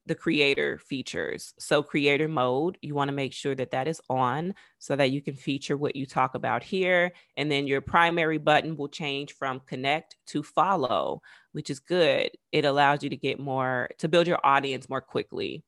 the 0.08 0.16
creator 0.16 0.78
features. 0.78 1.54
So, 1.60 1.84
creator 1.84 2.28
mode, 2.28 2.78
you 2.82 2.96
want 2.96 3.10
to 3.10 3.16
make 3.16 3.34
sure 3.34 3.56
that 3.56 3.72
that 3.72 3.88
is 3.88 4.02
on 4.10 4.54
so 4.80 4.96
that 4.96 5.12
you 5.12 5.22
can 5.22 5.36
feature 5.36 5.78
what 5.78 5.96
you 5.96 6.06
talk 6.06 6.36
about 6.36 6.64
here. 6.64 7.12
And 7.36 7.52
then 7.52 7.68
your 7.68 7.82
primary 7.82 8.38
button 8.38 8.78
will 8.78 8.90
change 8.90 9.34
from 9.34 9.62
connect 9.62 10.16
to 10.28 10.44
follow, 10.44 11.22
which 11.52 11.70
is 11.70 11.80
good. 11.80 12.32
It 12.52 12.66
allows 12.66 13.04
you 13.04 13.10
to 13.10 13.18
get 13.18 13.40
more, 13.40 13.90
to 14.00 14.08
build 14.08 14.28
your 14.28 14.40
audience 14.44 14.90
more 14.90 15.02
quickly 15.02 15.64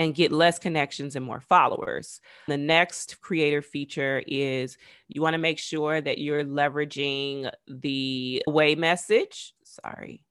and 0.00 0.14
get 0.14 0.32
less 0.32 0.58
connections 0.58 1.14
and 1.14 1.24
more 1.24 1.42
followers. 1.42 2.22
The 2.48 2.56
next 2.56 3.20
creator 3.20 3.60
feature 3.60 4.22
is 4.26 4.78
you 5.08 5.20
want 5.20 5.34
to 5.34 5.38
make 5.38 5.58
sure 5.58 6.00
that 6.00 6.16
you're 6.16 6.42
leveraging 6.42 7.50
the 7.68 8.42
away 8.46 8.76
message. 8.76 9.52
Sorry. 9.62 10.24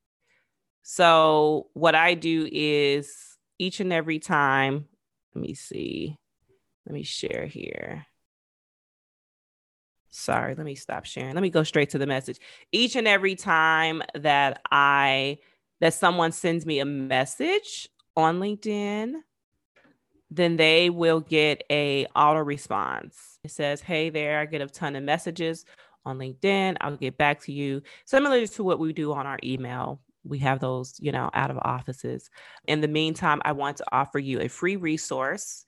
So, 0.81 1.67
what 1.73 1.95
I 1.95 2.13
do 2.15 2.47
is 2.51 3.37
each 3.59 3.79
and 3.79 3.93
every 3.93 4.19
time, 4.19 4.85
let 5.35 5.41
me 5.41 5.53
see, 5.53 6.17
let 6.85 6.93
me 6.93 7.03
share 7.03 7.45
here. 7.45 8.07
Sorry, 10.09 10.55
let 10.55 10.65
me 10.65 10.75
stop 10.75 11.05
sharing. 11.05 11.35
Let 11.35 11.41
me 11.41 11.51
go 11.51 11.63
straight 11.63 11.91
to 11.91 11.99
the 11.99 12.07
message. 12.07 12.39
Each 12.71 12.95
and 12.95 13.07
every 13.07 13.35
time 13.35 14.01
that 14.15 14.61
I 14.71 15.37
that 15.81 15.93
someone 15.93 16.31
sends 16.31 16.65
me 16.65 16.79
a 16.79 16.85
message 16.85 17.87
on 18.17 18.39
LinkedIn, 18.39 19.13
then 20.31 20.57
they 20.57 20.89
will 20.89 21.21
get 21.21 21.63
a 21.69 22.05
auto 22.15 22.39
response. 22.39 23.37
It 23.43 23.51
says, 23.51 23.81
"Hey 23.81 24.09
there, 24.09 24.39
I 24.39 24.45
get 24.45 24.61
a 24.61 24.67
ton 24.67 24.95
of 24.95 25.03
messages 25.03 25.63
on 26.05 26.17
LinkedIn. 26.17 26.77
I'll 26.81 26.97
get 26.97 27.17
back 27.17 27.41
to 27.41 27.51
you." 27.51 27.83
Similar 28.05 28.47
to 28.47 28.63
what 28.63 28.79
we 28.79 28.93
do 28.93 29.13
on 29.13 29.27
our 29.27 29.39
email. 29.43 30.01
We 30.29 30.39
have 30.39 30.59
those, 30.59 30.95
you 30.99 31.11
know, 31.11 31.29
out 31.33 31.51
of 31.51 31.57
offices. 31.61 32.29
In 32.67 32.81
the 32.81 32.87
meantime, 32.87 33.41
I 33.43 33.51
want 33.51 33.77
to 33.77 33.85
offer 33.91 34.19
you 34.19 34.39
a 34.39 34.47
free 34.47 34.75
resource 34.75 35.65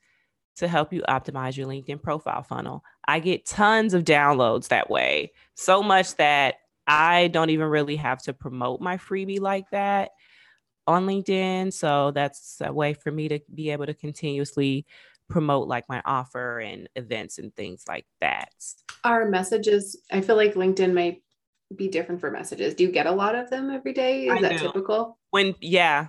to 0.56 0.68
help 0.68 0.92
you 0.92 1.02
optimize 1.08 1.56
your 1.56 1.66
LinkedIn 1.66 2.02
profile 2.02 2.42
funnel. 2.42 2.84
I 3.06 3.20
get 3.20 3.46
tons 3.46 3.94
of 3.94 4.04
downloads 4.04 4.68
that 4.68 4.90
way. 4.90 5.32
So 5.54 5.82
much 5.82 6.16
that 6.16 6.56
I 6.86 7.28
don't 7.28 7.50
even 7.50 7.68
really 7.68 7.96
have 7.96 8.22
to 8.22 8.32
promote 8.32 8.80
my 8.80 8.96
freebie 8.96 9.40
like 9.40 9.70
that 9.70 10.10
on 10.86 11.06
LinkedIn. 11.06 11.72
So 11.72 12.10
that's 12.10 12.58
a 12.60 12.72
way 12.72 12.94
for 12.94 13.10
me 13.10 13.28
to 13.28 13.40
be 13.54 13.70
able 13.70 13.86
to 13.86 13.94
continuously 13.94 14.86
promote 15.28 15.68
like 15.68 15.88
my 15.88 16.02
offer 16.04 16.58
and 16.58 16.88
events 16.96 17.38
and 17.38 17.54
things 17.54 17.84
like 17.88 18.06
that. 18.20 18.52
Our 19.04 19.28
messages, 19.28 20.00
I 20.10 20.20
feel 20.20 20.36
like 20.36 20.54
LinkedIn 20.54 20.92
might 20.92 21.22
be 21.76 21.88
different 21.88 22.20
for 22.20 22.30
messages. 22.30 22.74
Do 22.74 22.84
you 22.84 22.90
get 22.90 23.06
a 23.06 23.12
lot 23.12 23.34
of 23.34 23.50
them 23.50 23.70
every 23.70 23.92
day? 23.92 24.26
Is 24.26 24.32
I 24.32 24.40
that 24.42 24.58
do. 24.58 24.66
typical? 24.66 25.18
When, 25.30 25.54
yeah, 25.60 26.08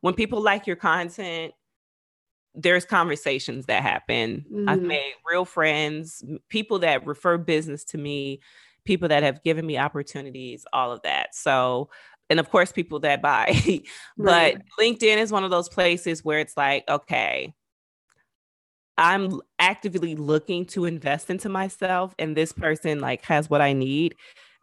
when 0.00 0.14
people 0.14 0.40
like 0.40 0.66
your 0.66 0.76
content, 0.76 1.52
there's 2.54 2.84
conversations 2.84 3.66
that 3.66 3.82
happen. 3.82 4.44
Mm-hmm. 4.52 4.68
I've 4.68 4.82
made 4.82 5.14
real 5.30 5.44
friends, 5.44 6.24
people 6.48 6.80
that 6.80 7.06
refer 7.06 7.38
business 7.38 7.84
to 7.84 7.98
me, 7.98 8.40
people 8.84 9.08
that 9.08 9.22
have 9.22 9.42
given 9.42 9.66
me 9.66 9.78
opportunities, 9.78 10.66
all 10.72 10.92
of 10.92 11.02
that. 11.02 11.34
So 11.34 11.90
and 12.28 12.38
of 12.38 12.48
course 12.48 12.70
people 12.70 13.00
that 13.00 13.20
buy 13.20 13.46
right. 14.16 14.56
but 14.56 14.62
linkedin 14.78 15.16
is 15.16 15.32
one 15.32 15.42
of 15.42 15.50
those 15.50 15.68
places 15.68 16.24
where 16.24 16.38
it's 16.38 16.56
like 16.56 16.88
okay 16.88 17.52
I'm 19.00 19.40
actively 19.58 20.14
looking 20.14 20.66
to 20.66 20.84
invest 20.84 21.30
into 21.30 21.48
myself 21.48 22.14
and 22.18 22.36
this 22.36 22.52
person 22.52 23.00
like 23.00 23.24
has 23.24 23.48
what 23.48 23.62
I 23.62 23.72
need. 23.72 24.14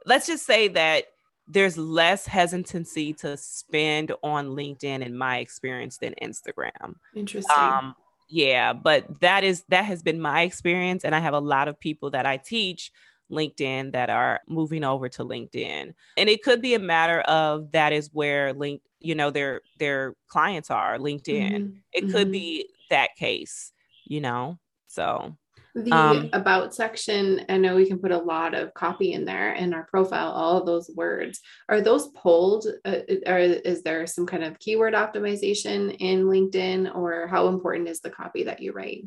Let's 0.06 0.28
just 0.28 0.46
say 0.46 0.68
that 0.70 1.06
there's 1.48 1.78
less 1.78 2.28
hesitancy 2.28 3.14
to 3.14 3.38
spend 3.38 4.12
on 4.22 4.50
LinkedIn 4.50 5.06
in 5.06 5.18
my 5.18 5.38
experience 5.38 5.98
than 5.98 6.14
Instagram. 6.22 6.96
Interesting. 7.16 7.56
Um, 7.58 7.96
yeah, 8.30 8.74
but 8.74 9.22
that 9.22 9.44
is 9.44 9.64
that 9.70 9.86
has 9.86 10.04
been 10.04 10.20
my 10.20 10.42
experience 10.42 11.06
and 11.06 11.16
I 11.16 11.20
have 11.20 11.34
a 11.34 11.40
lot 11.40 11.70
of 11.70 11.80
people 11.80 12.12
that 12.12 12.26
I 12.26 12.38
teach 12.38 12.92
LinkedIn 13.32 13.94
that 13.94 14.10
are 14.10 14.42
moving 14.48 14.84
over 14.84 15.10
to 15.10 15.24
LinkedIn. 15.24 15.94
And 16.18 16.30
it 16.30 16.44
could 16.44 16.62
be 16.62 16.74
a 16.74 16.80
matter 16.80 17.22
of 17.22 17.72
that 17.72 17.94
is 17.94 18.10
where 18.14 18.54
link, 18.54 18.82
you 19.00 19.16
know, 19.16 19.32
their 19.32 19.62
their 19.80 20.16
clients 20.28 20.70
are, 20.70 20.98
LinkedIn. 20.98 21.52
Mm-hmm. 21.52 21.78
It 21.94 22.04
mm-hmm. 22.04 22.12
could 22.12 22.32
be 22.32 22.70
that 22.90 23.16
case, 23.16 23.72
you 24.06 24.20
know. 24.22 24.60
So 24.88 25.38
the 25.84 25.92
um, 25.92 26.30
about 26.34 26.74
section, 26.74 27.46
I 27.50 27.58
know 27.58 27.76
we 27.76 27.88
can 27.88 28.00
put 28.00 28.12
a 28.12 28.18
lot 28.18 28.54
of 28.56 28.74
copy 28.74 29.14
in 29.14 29.26
there 29.26 29.54
in 29.54 29.74
our 29.74 29.86
profile, 29.86 30.32
all 30.32 30.64
those 30.64 30.90
words. 30.96 31.40
Are 31.70 31.82
those 31.82 32.08
pulled? 32.10 32.66
Uh, 32.84 33.00
or 33.26 33.38
is 33.38 33.84
there 33.84 34.08
some 34.08 34.26
kind 34.26 34.44
of 34.44 34.58
keyword 34.60 34.94
optimization 34.94 35.96
in 36.00 36.26
LinkedIn, 36.26 36.96
or 36.96 37.28
how 37.28 37.48
important 37.48 37.90
is 37.90 38.00
the 38.00 38.10
copy 38.10 38.44
that 38.46 38.60
you 38.60 38.72
write? 38.72 39.06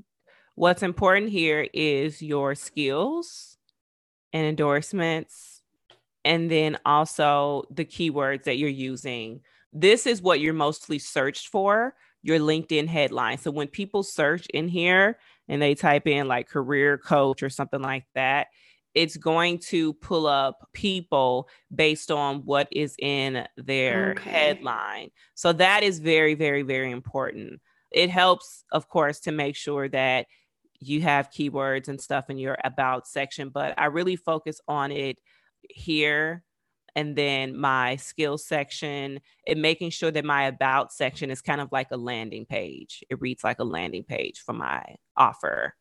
What's 0.54 0.82
important 0.82 1.30
here 1.30 1.66
is 1.72 2.22
your 2.22 2.54
skills 2.54 3.56
and 4.32 4.46
endorsements, 4.46 5.62
and 6.24 6.50
then 6.50 6.78
also 6.84 7.64
the 7.70 7.84
keywords 7.84 8.44
that 8.44 8.58
you're 8.58 8.68
using. 8.68 9.40
This 9.72 10.06
is 10.06 10.22
what 10.22 10.40
you're 10.40 10.54
mostly 10.54 10.98
searched 10.98 11.48
for 11.48 11.94
your 12.22 12.38
LinkedIn 12.38 12.86
headline. 12.86 13.38
So 13.38 13.50
when 13.50 13.68
people 13.68 14.02
search 14.02 14.46
in 14.48 14.68
here, 14.68 15.18
and 15.50 15.60
they 15.60 15.74
type 15.74 16.06
in 16.06 16.28
like 16.28 16.48
career 16.48 16.96
coach 16.96 17.42
or 17.42 17.50
something 17.50 17.82
like 17.82 18.04
that, 18.14 18.46
it's 18.94 19.16
going 19.16 19.58
to 19.58 19.92
pull 19.94 20.28
up 20.28 20.68
people 20.72 21.48
based 21.74 22.12
on 22.12 22.42
what 22.44 22.68
is 22.70 22.94
in 23.00 23.46
their 23.56 24.12
okay. 24.12 24.30
headline. 24.30 25.10
So 25.34 25.52
that 25.54 25.82
is 25.82 25.98
very, 25.98 26.34
very, 26.34 26.62
very 26.62 26.92
important. 26.92 27.60
It 27.90 28.10
helps, 28.10 28.64
of 28.70 28.88
course, 28.88 29.18
to 29.20 29.32
make 29.32 29.56
sure 29.56 29.88
that 29.88 30.26
you 30.78 31.02
have 31.02 31.32
keywords 31.32 31.88
and 31.88 32.00
stuff 32.00 32.30
in 32.30 32.38
your 32.38 32.56
about 32.62 33.08
section, 33.08 33.48
but 33.48 33.74
I 33.76 33.86
really 33.86 34.16
focus 34.16 34.60
on 34.68 34.92
it 34.92 35.18
here 35.68 36.44
and 36.96 37.16
then 37.16 37.56
my 37.56 37.96
skills 37.96 38.44
section 38.44 39.20
and 39.46 39.62
making 39.62 39.90
sure 39.90 40.10
that 40.10 40.24
my 40.24 40.44
about 40.44 40.92
section 40.92 41.30
is 41.30 41.40
kind 41.40 41.60
of 41.60 41.70
like 41.72 41.88
a 41.90 41.96
landing 41.96 42.46
page. 42.46 43.04
It 43.10 43.20
reads 43.20 43.44
like 43.44 43.58
a 43.58 43.64
landing 43.64 44.04
page 44.04 44.40
for 44.40 44.52
my 44.52 44.82
offer. 45.16 45.74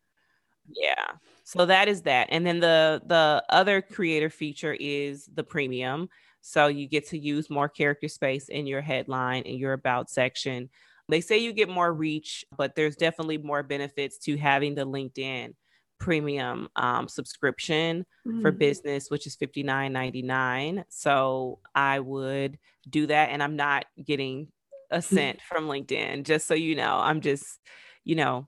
Yeah. 0.75 1.13
So 1.43 1.65
that 1.65 1.87
is 1.87 2.03
that. 2.03 2.27
And 2.31 2.45
then 2.45 2.59
the 2.59 3.01
the 3.05 3.43
other 3.49 3.81
creator 3.81 4.29
feature 4.29 4.77
is 4.79 5.29
the 5.33 5.43
premium. 5.43 6.09
So 6.41 6.67
you 6.67 6.87
get 6.87 7.07
to 7.07 7.17
use 7.17 7.49
more 7.49 7.67
character 7.69 8.07
space 8.07 8.49
in 8.49 8.67
your 8.67 8.81
headline 8.81 9.43
and 9.45 9.57
your 9.57 9.73
about 9.73 10.09
section. 10.09 10.69
They 11.09 11.21
say 11.21 11.39
you 11.39 11.53
get 11.53 11.69
more 11.69 11.91
reach, 11.91 12.45
but 12.55 12.75
there's 12.75 12.95
definitely 12.95 13.39
more 13.39 13.63
benefits 13.63 14.19
to 14.19 14.37
having 14.37 14.75
the 14.75 14.85
LinkedIn 14.85 15.53
premium 15.99 16.69
um, 16.75 17.07
subscription 17.07 18.05
mm-hmm. 18.25 18.41
for 18.41 18.51
business, 18.51 19.09
which 19.09 19.27
is 19.27 19.35
fifty 19.35 19.63
nine 19.63 19.93
ninety 19.93 20.21
nine. 20.21 20.85
So 20.89 21.59
I 21.75 21.99
would 21.99 22.57
do 22.89 23.07
that, 23.07 23.29
and 23.29 23.43
I'm 23.43 23.55
not 23.55 23.85
getting 24.03 24.47
a 24.89 25.01
cent 25.01 25.41
from 25.41 25.67
LinkedIn. 25.67 26.23
Just 26.23 26.47
so 26.47 26.53
you 26.53 26.75
know, 26.75 26.97
I'm 26.97 27.21
just, 27.21 27.59
you 28.03 28.15
know, 28.15 28.47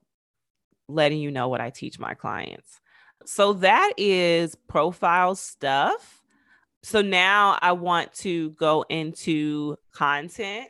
letting 0.88 1.20
you 1.20 1.30
know 1.30 1.48
what 1.48 1.60
I 1.60 1.70
teach 1.70 1.98
my 1.98 2.14
clients. 2.14 2.80
So 3.24 3.52
that 3.54 3.92
is 3.96 4.56
profile 4.68 5.34
stuff. 5.34 6.22
So 6.82 7.00
now 7.00 7.58
I 7.62 7.72
want 7.72 8.12
to 8.14 8.50
go 8.50 8.84
into 8.88 9.76
content. 9.92 10.68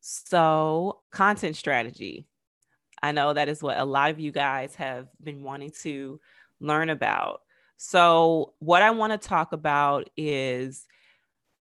So, 0.00 1.00
content 1.10 1.56
strategy. 1.56 2.26
I 3.06 3.12
know 3.12 3.32
that 3.32 3.48
is 3.48 3.62
what 3.62 3.78
a 3.78 3.84
lot 3.84 4.10
of 4.10 4.18
you 4.18 4.32
guys 4.32 4.74
have 4.74 5.06
been 5.22 5.44
wanting 5.44 5.70
to 5.82 6.20
learn 6.60 6.90
about. 6.90 7.40
So, 7.76 8.54
what 8.58 8.82
I 8.82 8.90
want 8.90 9.12
to 9.12 9.28
talk 9.28 9.52
about 9.52 10.10
is 10.16 10.86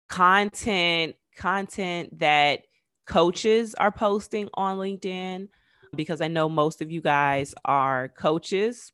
content 0.08 1.14
content 1.36 2.18
that 2.18 2.62
coaches 3.06 3.74
are 3.76 3.92
posting 3.92 4.48
on 4.54 4.78
LinkedIn 4.78 5.48
because 5.94 6.20
I 6.20 6.26
know 6.26 6.48
most 6.48 6.82
of 6.82 6.90
you 6.90 7.00
guys 7.00 7.54
are 7.64 8.08
coaches. 8.08 8.92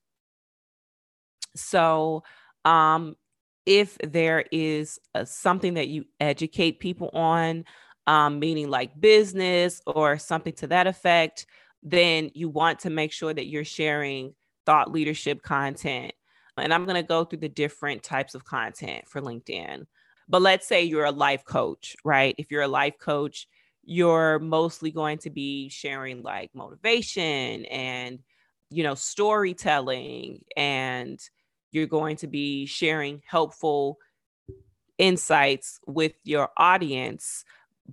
So, 1.54 2.22
um 2.64 3.16
if 3.64 3.98
there 3.98 4.44
is 4.52 5.00
a, 5.14 5.26
something 5.26 5.74
that 5.74 5.88
you 5.88 6.04
educate 6.20 6.78
people 6.78 7.08
on, 7.12 7.64
um, 8.06 8.38
meaning 8.38 8.70
like 8.70 9.00
business 9.00 9.82
or 9.86 10.18
something 10.18 10.52
to 10.52 10.68
that 10.68 10.86
effect, 10.86 11.46
then 11.86 12.32
you 12.34 12.48
want 12.48 12.80
to 12.80 12.90
make 12.90 13.12
sure 13.12 13.32
that 13.32 13.46
you're 13.46 13.64
sharing 13.64 14.34
thought 14.66 14.90
leadership 14.90 15.40
content. 15.42 16.12
And 16.56 16.74
I'm 16.74 16.84
going 16.84 16.96
to 16.96 17.06
go 17.06 17.24
through 17.24 17.38
the 17.38 17.48
different 17.48 18.02
types 18.02 18.34
of 18.34 18.44
content 18.44 19.06
for 19.06 19.20
LinkedIn. 19.20 19.86
But 20.28 20.42
let's 20.42 20.66
say 20.66 20.82
you're 20.82 21.04
a 21.04 21.12
life 21.12 21.44
coach, 21.44 21.94
right? 22.04 22.34
If 22.38 22.50
you're 22.50 22.62
a 22.62 22.68
life 22.68 22.98
coach, 22.98 23.46
you're 23.84 24.40
mostly 24.40 24.90
going 24.90 25.18
to 25.18 25.30
be 25.30 25.68
sharing 25.68 26.22
like 26.22 26.50
motivation 26.54 27.64
and 27.66 28.18
you 28.68 28.82
know 28.82 28.96
storytelling 28.96 30.44
and 30.56 31.20
you're 31.70 31.86
going 31.86 32.16
to 32.16 32.26
be 32.26 32.66
sharing 32.66 33.22
helpful 33.24 33.96
insights 34.98 35.78
with 35.86 36.14
your 36.24 36.48
audience 36.56 37.44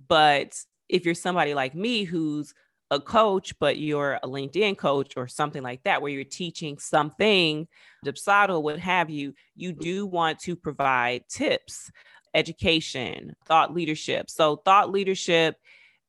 but 0.08 0.58
if 0.88 1.04
you're 1.04 1.14
somebody 1.14 1.54
like 1.54 1.76
me 1.76 2.02
who's 2.02 2.54
a 2.94 3.00
coach, 3.00 3.58
but 3.58 3.78
you're 3.78 4.14
a 4.22 4.26
LinkedIn 4.26 4.78
coach 4.78 5.14
or 5.16 5.28
something 5.28 5.62
like 5.62 5.82
that, 5.84 6.00
where 6.00 6.10
you're 6.10 6.24
teaching 6.24 6.78
something, 6.78 7.66
Dipsado, 8.04 8.62
what 8.62 8.78
have 8.78 9.10
you, 9.10 9.34
you 9.54 9.72
mm. 9.72 9.78
do 9.80 10.06
want 10.06 10.38
to 10.40 10.56
provide 10.56 11.28
tips, 11.28 11.90
education, 12.34 13.34
thought 13.46 13.74
leadership. 13.74 14.30
So, 14.30 14.56
thought 14.56 14.90
leadership 14.90 15.56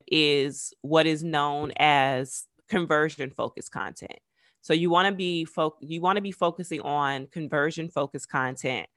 is 0.08 0.74
what 0.82 1.08
is 1.08 1.24
known 1.24 1.72
as 1.78 2.46
conversion 2.70 3.32
focused 3.32 3.72
content. 3.72 4.20
So 4.62 4.74
you 4.74 4.90
want 4.90 5.08
to 5.08 5.14
be 5.14 5.46
fo- 5.46 5.78
you 5.80 6.02
want 6.02 6.16
to 6.18 6.22
be 6.22 6.32
focusing 6.32 6.82
on 6.82 7.28
conversion 7.28 7.90
focused 7.90 8.30
content 8.30 8.88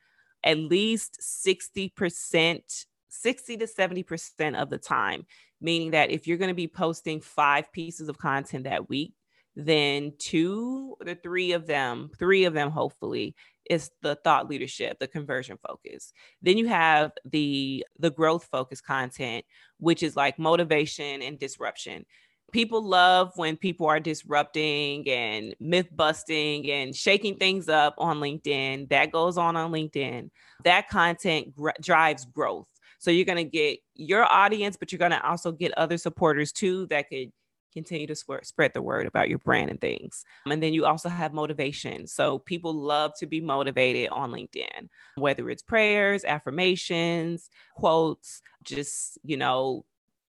at 0.44 0.58
least 0.58 1.20
60%, 1.20 2.86
60 3.08 3.56
to 3.58 3.66
70% 3.66 4.60
of 4.60 4.70
the 4.70 4.78
time 4.78 5.26
meaning 5.60 5.90
that 5.92 6.10
if 6.10 6.26
you're 6.26 6.38
going 6.38 6.48
to 6.48 6.54
be 6.54 6.68
posting 6.68 7.20
five 7.20 7.70
pieces 7.72 8.08
of 8.08 8.18
content 8.18 8.64
that 8.64 8.88
week, 8.88 9.14
then 9.56 10.12
two 10.18 10.96
or 11.04 11.14
three 11.14 11.52
of 11.52 11.66
them, 11.66 12.10
three 12.18 12.44
of 12.44 12.54
them 12.54 12.70
hopefully 12.70 13.34
is 13.68 13.90
the 14.02 14.14
thought 14.16 14.48
leadership, 14.48 14.98
the 14.98 15.08
conversion 15.08 15.58
focus. 15.66 16.12
Then 16.42 16.56
you 16.58 16.68
have 16.68 17.12
the 17.24 17.84
the 17.98 18.10
growth 18.10 18.48
focused 18.50 18.84
content, 18.84 19.44
which 19.78 20.02
is 20.02 20.16
like 20.16 20.38
motivation 20.38 21.22
and 21.22 21.38
disruption. 21.38 22.06
People 22.52 22.82
love 22.82 23.32
when 23.34 23.56
people 23.58 23.86
are 23.86 24.00
disrupting 24.00 25.06
and 25.08 25.54
myth 25.60 25.88
busting 25.94 26.70
and 26.70 26.96
shaking 26.96 27.36
things 27.36 27.68
up 27.68 27.94
on 27.98 28.20
LinkedIn. 28.20 28.88
That 28.88 29.12
goes 29.12 29.36
on 29.36 29.54
on 29.54 29.70
LinkedIn. 29.70 30.30
That 30.64 30.88
content 30.88 31.54
gr- 31.54 31.70
drives 31.82 32.24
growth 32.24 32.68
so 32.98 33.10
you're 33.10 33.24
going 33.24 33.36
to 33.36 33.44
get 33.44 33.78
your 33.94 34.24
audience, 34.24 34.76
but 34.76 34.92
you're 34.92 34.98
going 34.98 35.12
to 35.12 35.26
also 35.26 35.52
get 35.52 35.76
other 35.78 35.96
supporters 35.96 36.52
too 36.52 36.86
that 36.86 37.08
could 37.08 37.32
continue 37.72 38.06
to 38.06 38.14
spread 38.14 38.72
the 38.74 38.82
word 38.82 39.06
about 39.06 39.28
your 39.28 39.38
brand 39.38 39.70
and 39.70 39.80
things. 39.80 40.24
And 40.46 40.62
then 40.62 40.72
you 40.72 40.84
also 40.86 41.08
have 41.08 41.32
motivation. 41.32 42.06
So 42.06 42.38
people 42.40 42.72
love 42.74 43.12
to 43.18 43.26
be 43.26 43.40
motivated 43.40 44.08
on 44.08 44.32
LinkedIn, 44.32 44.88
whether 45.16 45.48
it's 45.50 45.62
prayers, 45.62 46.24
affirmations, 46.24 47.50
quotes, 47.74 48.42
just, 48.64 49.18
you 49.22 49.36
know, 49.36 49.84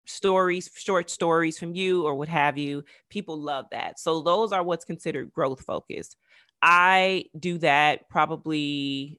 stories, 0.04 0.70
short 0.74 1.08
stories 1.08 1.58
from 1.58 1.74
you 1.74 2.04
or 2.04 2.14
what 2.14 2.28
have 2.28 2.58
you. 2.58 2.84
People 3.08 3.40
love 3.40 3.66
that. 3.70 3.98
So 3.98 4.20
those 4.20 4.52
are 4.52 4.62
what's 4.62 4.84
considered 4.84 5.32
growth 5.32 5.62
focused. 5.62 6.16
I 6.60 7.24
do 7.36 7.58
that 7.58 8.08
probably 8.08 9.18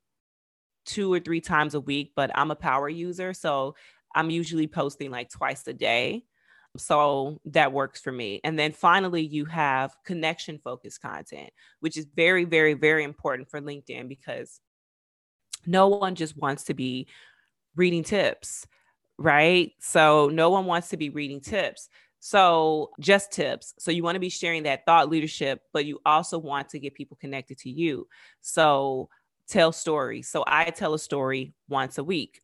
two 0.85 1.11
or 1.11 1.19
three 1.19 1.41
times 1.41 1.73
a 1.73 1.79
week, 1.79 2.13
but 2.15 2.31
I'm 2.35 2.51
a 2.51 2.55
power 2.55 2.89
user. 2.89 3.33
So 3.33 3.75
I'm 4.15 4.29
usually 4.29 4.67
posting 4.67 5.11
like 5.11 5.29
twice 5.29 5.67
a 5.67 5.73
day. 5.73 6.25
So 6.77 7.39
that 7.45 7.71
works 7.71 8.01
for 8.01 8.11
me. 8.11 8.41
And 8.43 8.57
then 8.57 8.71
finally, 8.71 9.21
you 9.21 9.45
have 9.45 9.95
connection 10.05 10.59
focused 10.63 11.01
content, 11.01 11.51
which 11.81 11.97
is 11.97 12.07
very, 12.15 12.45
very, 12.45 12.73
very 12.73 13.03
important 13.03 13.49
for 13.49 13.61
LinkedIn 13.61 14.07
because 14.07 14.59
no 15.65 15.87
one 15.87 16.15
just 16.15 16.35
wants 16.35 16.63
to 16.65 16.73
be 16.73 17.07
reading 17.75 18.03
tips, 18.03 18.65
right? 19.17 19.71
So 19.79 20.29
no 20.29 20.49
one 20.49 20.65
wants 20.65 20.89
to 20.89 20.97
be 20.97 21.09
reading 21.09 21.41
tips. 21.41 21.89
So, 22.25 22.91
just 23.01 23.33
tips. 23.33 23.73
So, 23.79 23.91
you 23.91 24.01
want 24.01 24.15
to 24.15 24.21
be 24.21 24.29
sharing 24.29 24.63
that 24.63 24.85
thought 24.85 25.09
leadership, 25.09 25.59
but 25.73 25.83
you 25.83 25.99
also 26.05 26.39
want 26.39 26.69
to 26.69 26.79
get 26.79 26.93
people 26.93 27.17
connected 27.19 27.57
to 27.57 27.69
you. 27.69 28.07
So, 28.39 29.09
tell 29.47 29.71
stories. 29.71 30.27
So, 30.27 30.43
I 30.47 30.65
tell 30.71 30.93
a 30.93 30.99
story 30.99 31.53
once 31.67 31.97
a 31.97 32.03
week. 32.03 32.41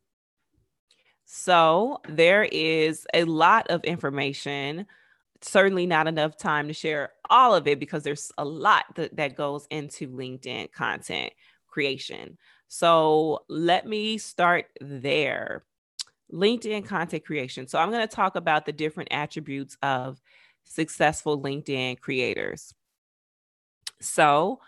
So, 1.24 2.00
there 2.08 2.44
is 2.44 3.06
a 3.14 3.24
lot 3.24 3.68
of 3.68 3.84
information 3.84 4.86
certainly 5.42 5.86
not 5.86 6.06
enough 6.06 6.36
time 6.36 6.68
to 6.68 6.74
share 6.74 7.12
all 7.28 7.54
of 7.54 7.66
it 7.66 7.80
because 7.80 8.02
there's 8.02 8.30
a 8.38 8.44
lot 8.44 8.84
that, 8.96 9.16
that 9.16 9.36
goes 9.36 9.66
into 9.70 10.08
LinkedIn 10.08 10.72
content 10.72 11.32
creation. 11.66 12.36
So 12.68 13.44
let 13.48 13.86
me 13.86 14.18
start 14.18 14.66
there. 14.80 15.64
LinkedIn 16.32 16.84
content 16.84 17.24
creation. 17.24 17.66
So 17.66 17.78
I'm 17.78 17.90
going 17.90 18.06
to 18.06 18.14
talk 18.14 18.36
about 18.36 18.66
the 18.66 18.72
different 18.72 19.12
attributes 19.12 19.76
of 19.82 20.20
successful 20.64 21.40
LinkedIn 21.40 22.00
creators. 22.00 22.74
So 24.00 24.60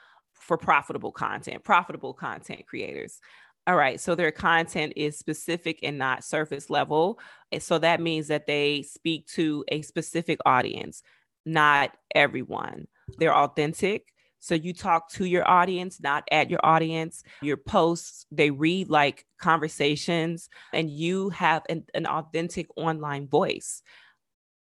for 0.43 0.59
profitable 0.59 1.13
content, 1.13 1.63
profitable 1.65 2.13
content 2.13 2.67
creators. 2.67 3.21
All 3.67 3.77
right. 3.77 4.01
So 4.01 4.15
their 4.15 4.33
content 4.33 4.95
is 4.97 5.17
specific 5.17 5.79
and 5.85 5.97
not 5.97 6.25
surface 6.25 6.69
level. 6.69 7.21
So 7.61 7.79
that 7.79 8.01
means 8.01 8.27
that 8.29 8.47
they 8.47 8.83
speak 8.83 9.29
to 9.29 9.65
a 9.69 9.83
specific 9.83 10.41
audience, 10.45 11.03
not 11.47 11.97
everyone. 12.15 12.89
They're 13.19 13.35
authentic. 13.35 14.09
So 14.41 14.57
you 14.57 14.75
talk 14.75 15.09
to 15.13 15.25
your 15.25 15.49
audience, 15.49 16.01
not 16.01 16.25
at 16.33 16.51
your 16.51 16.59
audience. 16.65 17.23
Your 17.41 17.57
posts, 17.57 18.27
they 18.33 18.51
read 18.51 18.91
like 18.91 19.25
conversations, 19.39 20.49
and 20.73 20.91
you 20.91 21.31
have 21.31 21.63
an, 21.69 21.85
an 21.95 22.07
authentic 22.07 22.67
online 22.75 23.29
voice. 23.29 23.83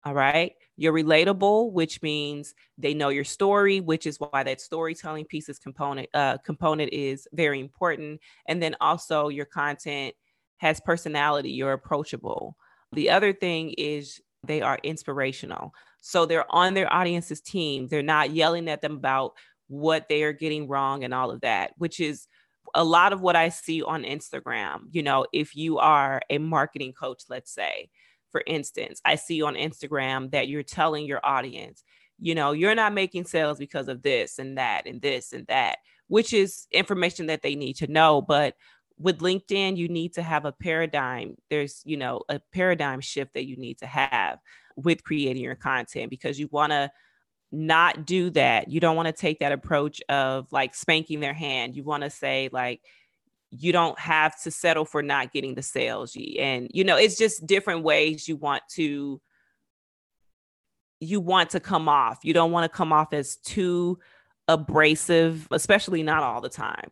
All 0.05 0.15
right. 0.15 0.55
You're 0.81 0.95
relatable, 0.95 1.73
which 1.73 2.01
means 2.01 2.55
they 2.79 2.95
know 2.95 3.11
your 3.11 3.23
story, 3.23 3.81
which 3.81 4.07
is 4.07 4.19
why 4.19 4.43
that 4.43 4.63
storytelling 4.63 5.27
pieces 5.27 5.59
component 5.59 6.09
uh, 6.15 6.39
component 6.39 6.91
is 6.95 7.29
very 7.35 7.61
important. 7.61 8.19
And 8.47 8.63
then 8.63 8.75
also 8.81 9.29
your 9.29 9.45
content 9.45 10.15
has 10.57 10.81
personality. 10.81 11.51
You're 11.51 11.75
approachable. 11.75 12.57
The 12.93 13.11
other 13.11 13.35
thing 13.35 13.75
is 13.77 14.23
they 14.43 14.63
are 14.63 14.79
inspirational. 14.83 15.75
So 16.01 16.25
they're 16.25 16.51
on 16.51 16.73
their 16.73 16.91
audience's 16.91 17.43
team. 17.43 17.87
They're 17.87 18.03
not 18.03 18.31
yelling 18.31 18.67
at 18.71 18.81
them 18.81 18.97
about 18.97 19.35
what 19.69 20.09
they 20.09 20.23
are 20.23 20.33
getting 20.33 20.67
wrong 20.67 21.05
and 21.05 21.13
all 21.13 21.31
of 21.31 21.43
that, 21.43 21.73
which 21.77 22.01
is 22.01 22.27
a 22.75 22.85
lot 22.85 23.13
of 23.13 23.21
what 23.21 23.37
I 23.37 23.51
see 23.51 23.83
on 23.83 24.05
Instagram. 24.05 24.85
You 24.93 25.03
know, 25.03 25.27
if 25.31 25.55
you 25.55 25.77
are 25.77 26.23
a 26.31 26.39
marketing 26.39 26.95
coach, 26.95 27.25
let's 27.29 27.53
say, 27.53 27.91
for 28.31 28.43
instance, 28.47 29.01
I 29.05 29.17
see 29.17 29.43
on 29.43 29.55
Instagram 29.55 30.31
that 30.33 30.49
you're 30.49 30.63
telling 30.63 31.07
your 31.07 31.21
audience, 31.25 31.83
you 32.19 32.35
know, 32.35 32.53
you're 32.53 32.75
not 32.75 32.93
making 32.95 33.25
sales 33.25 33.59
because 33.59 33.89
of 33.89 34.03
this 34.03 34.39
and 34.39 34.59
that 34.59 34.87
and 34.87 35.01
this 35.01 35.33
and 35.33 35.47
that, 35.47 35.79
which 36.09 36.33
is 36.33 36.67
information 36.71 37.27
that 37.27 37.43
they 37.43 37.55
need 37.55 37.77
to 37.77 37.91
know. 37.91 38.21
But 38.21 38.55
with 38.99 39.21
LinkedIn, 39.21 39.77
you 39.77 39.89
need 39.89 40.15
to 40.15 40.23
have 40.23 40.45
a 40.45 40.53
paradigm. 40.53 41.37
There's, 41.49 41.81
you 41.85 41.97
know, 41.97 42.23
a 42.29 42.41
paradigm 42.53 43.01
shift 43.01 43.35
that 43.35 43.47
you 43.47 43.57
need 43.57 43.79
to 43.79 43.87
have 43.87 44.39
with 44.77 45.03
creating 45.03 45.43
your 45.43 45.55
content 45.55 46.11
because 46.11 46.39
you 46.39 46.49
want 46.51 46.73
to 46.73 46.91
not 47.53 48.07
do 48.07 48.31
that. 48.31 48.71
You 48.71 48.81
don't 48.81 48.97
want 48.97 49.07
to 49.07 49.13
take 49.13 49.41
that 49.41 49.53
approach 49.53 50.01
of 50.09 50.53
like 50.53 50.75
spanking 50.75 51.21
their 51.21 51.35
hand. 51.35 51.75
You 51.75 51.83
want 51.83 52.05
to 52.05 52.11
say, 52.11 52.49
like, 52.53 52.81
you 53.51 53.73
don't 53.73 53.99
have 53.99 54.41
to 54.43 54.51
settle 54.51 54.85
for 54.85 55.03
not 55.03 55.33
getting 55.33 55.55
the 55.55 55.63
sales 55.63 56.17
and 56.39 56.69
you 56.73 56.85
know 56.85 56.97
it's 56.97 57.17
just 57.17 57.47
different 57.47 57.83
ways 57.83 58.29
you 58.29 58.37
want 58.37 58.63
to 58.71 59.21
you 61.01 61.19
want 61.19 61.51
to 61.51 61.61
come 61.61 61.89
off. 61.89 62.19
You 62.23 62.35
don't 62.35 62.53
want 62.53 62.71
to 62.71 62.77
come 62.77 62.93
off 62.93 63.13
as 63.13 63.37
too 63.37 63.99
abrasive 64.49 65.49
especially 65.51 66.03
not 66.03 66.23
all 66.23 66.41
the 66.41 66.49
time. 66.49 66.91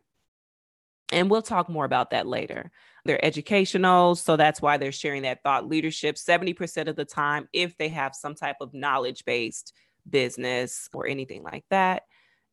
And 1.11 1.29
we'll 1.29 1.41
talk 1.41 1.69
more 1.69 1.85
about 1.85 2.11
that 2.11 2.27
later. 2.27 2.71
They're 3.05 3.23
educational 3.23 4.15
so 4.15 4.35
that's 4.35 4.61
why 4.61 4.77
they're 4.77 4.91
sharing 4.91 5.23
that 5.23 5.43
thought 5.43 5.67
leadership. 5.67 6.15
70% 6.15 6.87
of 6.87 6.95
the 6.95 7.05
time 7.05 7.47
if 7.53 7.77
they 7.77 7.89
have 7.89 8.15
some 8.15 8.35
type 8.35 8.57
of 8.61 8.73
knowledge 8.73 9.23
based 9.25 9.73
business 10.09 10.89
or 10.93 11.07
anything 11.07 11.43
like 11.43 11.65
that 11.69 12.03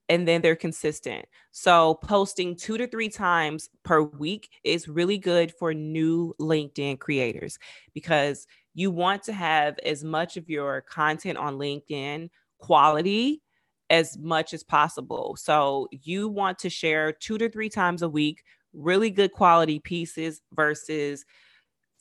and 0.08 0.26
then 0.26 0.40
they're 0.40 0.56
consistent. 0.56 1.26
So, 1.50 1.94
posting 1.94 2.56
two 2.56 2.78
to 2.78 2.86
three 2.86 3.08
times 3.08 3.68
per 3.84 4.02
week 4.02 4.50
is 4.64 4.88
really 4.88 5.18
good 5.18 5.52
for 5.52 5.74
new 5.74 6.34
LinkedIn 6.40 6.98
creators 6.98 7.58
because 7.94 8.46
you 8.74 8.90
want 8.90 9.22
to 9.24 9.32
have 9.32 9.78
as 9.84 10.04
much 10.04 10.36
of 10.36 10.48
your 10.48 10.82
content 10.82 11.38
on 11.38 11.58
LinkedIn 11.58 12.28
quality 12.58 13.42
as 13.88 14.18
much 14.18 14.52
as 14.52 14.62
possible. 14.62 15.36
So, 15.38 15.88
you 15.90 16.28
want 16.28 16.58
to 16.60 16.70
share 16.70 17.12
two 17.12 17.38
to 17.38 17.48
three 17.48 17.68
times 17.68 18.02
a 18.02 18.08
week 18.08 18.42
really 18.72 19.10
good 19.10 19.32
quality 19.32 19.78
pieces 19.78 20.42
versus 20.54 21.24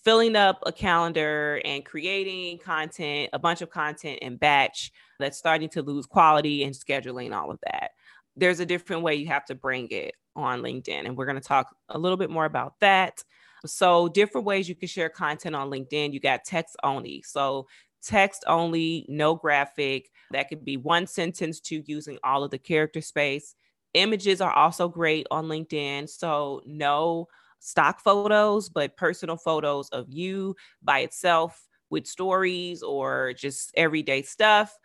filling 0.06 0.36
up 0.36 0.62
a 0.66 0.72
calendar 0.72 1.60
and 1.66 1.84
creating 1.84 2.60
content, 2.60 3.30
a 3.34 3.40
bunch 3.40 3.62
of 3.62 3.72
content 3.72 4.20
in 4.20 4.38
batch 4.38 4.92
that's 5.20 5.38
starting 5.38 5.68
to 5.68 5.82
lose 5.82 6.06
quality 6.06 6.64
and 6.64 6.76
scheduling 6.76 7.36
all 7.36 7.50
of 7.50 7.60
that. 7.64 7.92
There's 8.36 8.60
a 8.60 8.66
different 8.66 9.04
way 9.04 9.16
you 9.16 9.28
have 9.28 9.46
to 9.46 9.56
bring 9.56 9.90
it 9.90 10.16
on 10.36 10.62
LinkedIn. 10.62 11.06
And 11.06 11.18
we're 11.18 11.26
going 11.26 11.40
to 11.40 11.48
talk 11.48 11.76
a 11.90 11.98
little 11.98 12.18
bit 12.18 12.30
more 12.30 12.46
about 12.46 12.74
that. 12.82 13.24
So, 13.66 14.08
different 14.08 14.46
ways 14.46 14.70
you 14.70 14.76
can 14.76 14.88
share 14.88 15.10
content 15.10 15.56
on 15.56 15.72
LinkedIn. 15.72 16.14
You 16.14 16.20
got 16.20 16.44
text 16.44 16.76
only. 16.84 17.24
So, 17.26 17.68
text 18.04 18.44
only, 18.48 19.06
no 19.10 19.36
graphic. 19.36 20.10
That 20.32 20.50
could 20.50 20.64
be 20.64 20.78
one 20.78 21.08
sentence 21.08 21.60
to 21.62 21.84
using 21.88 22.20
all 22.24 22.44
of 22.44 22.52
the 22.52 22.60
character 22.60 23.02
space. 23.02 23.56
Images 23.94 24.42
are 24.42 24.52
also 24.52 24.88
great 24.88 25.26
on 25.32 25.46
LinkedIn. 25.46 26.10
So, 26.10 26.62
no 26.66 27.28
stock 27.60 28.00
photos, 28.02 28.70
but 28.70 28.98
personal 28.98 29.38
photos 29.38 29.90
of 29.90 30.06
you 30.10 30.56
by 30.84 31.00
itself 31.00 31.68
with 31.90 32.06
stories 32.06 32.84
or 32.84 33.34
just 33.34 33.72
everyday 33.76 34.22
stuff. 34.22 34.78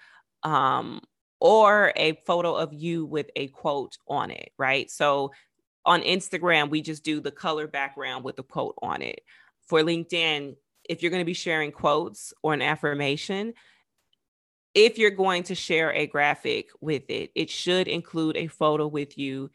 Um, 0.43 1.01
or 1.41 1.93
a 1.97 2.21
photo 2.27 2.55
of 2.55 2.73
you 2.73 3.07
with 3.07 3.31
a 3.35 3.49
quote 3.49 3.97
on 4.07 4.31
it, 4.31 4.53
right? 4.59 4.91
So 4.91 5.33
on 5.87 6.03
Instagram, 6.03 6.71
we 6.71 6.83
just 6.83 7.03
do 7.03 7.21
the 7.21 7.31
color 7.31 7.67
background 7.67 8.25
with 8.25 8.37
the 8.37 8.43
quote 8.43 8.75
on 8.83 9.03
it. 9.03 9.21
For 9.67 9.81
LinkedIn, 9.81 10.57
if 10.89 11.03
you're 11.03 11.11
going 11.11 11.23
to 11.23 11.27
be 11.27 11.33
sharing 11.33 11.73
quotes 11.73 12.35
or 12.43 12.53
an 12.53 12.63
affirmation, 12.63 13.55
if 14.75 14.99
you're 14.99 15.11
going 15.11 15.43
to 15.45 15.55
share 15.55 15.93
a 15.93 16.07
graphic 16.07 16.69
with 16.81 17.09
it, 17.09 17.31
it 17.35 17.51
should 17.51 17.89
include 17.89 18.37
a 18.37 18.47
photo 18.47 18.87
with 18.87 19.17
you 19.17 19.51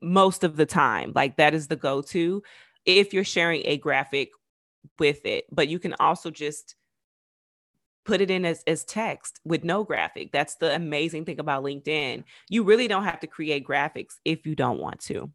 most 0.00 0.44
of 0.44 0.56
the 0.56 0.66
time. 0.66 1.12
Like 1.14 1.36
that 1.36 1.54
is 1.54 1.66
the 1.66 1.76
go 1.76 2.02
to 2.02 2.42
if 2.86 3.12
you're 3.12 3.24
sharing 3.24 3.62
a 3.64 3.78
graphic 3.78 4.30
with 4.98 5.24
it. 5.26 5.46
But 5.50 5.68
you 5.68 5.78
can 5.78 5.94
also 5.98 6.30
just 6.30 6.76
put 8.04 8.20
it 8.20 8.30
in 8.30 8.44
as, 8.44 8.62
as 8.66 8.84
text 8.84 9.40
with 9.44 9.64
no 9.64 9.84
graphic. 9.84 10.32
That's 10.32 10.56
the 10.56 10.74
amazing 10.74 11.24
thing 11.24 11.40
about 11.40 11.64
LinkedIn. 11.64 12.24
You 12.48 12.62
really 12.62 12.88
don't 12.88 13.04
have 13.04 13.20
to 13.20 13.26
create 13.26 13.66
graphics 13.66 14.14
if 14.24 14.46
you 14.46 14.54
don't 14.54 14.78
want 14.78 15.00
to. 15.00 15.30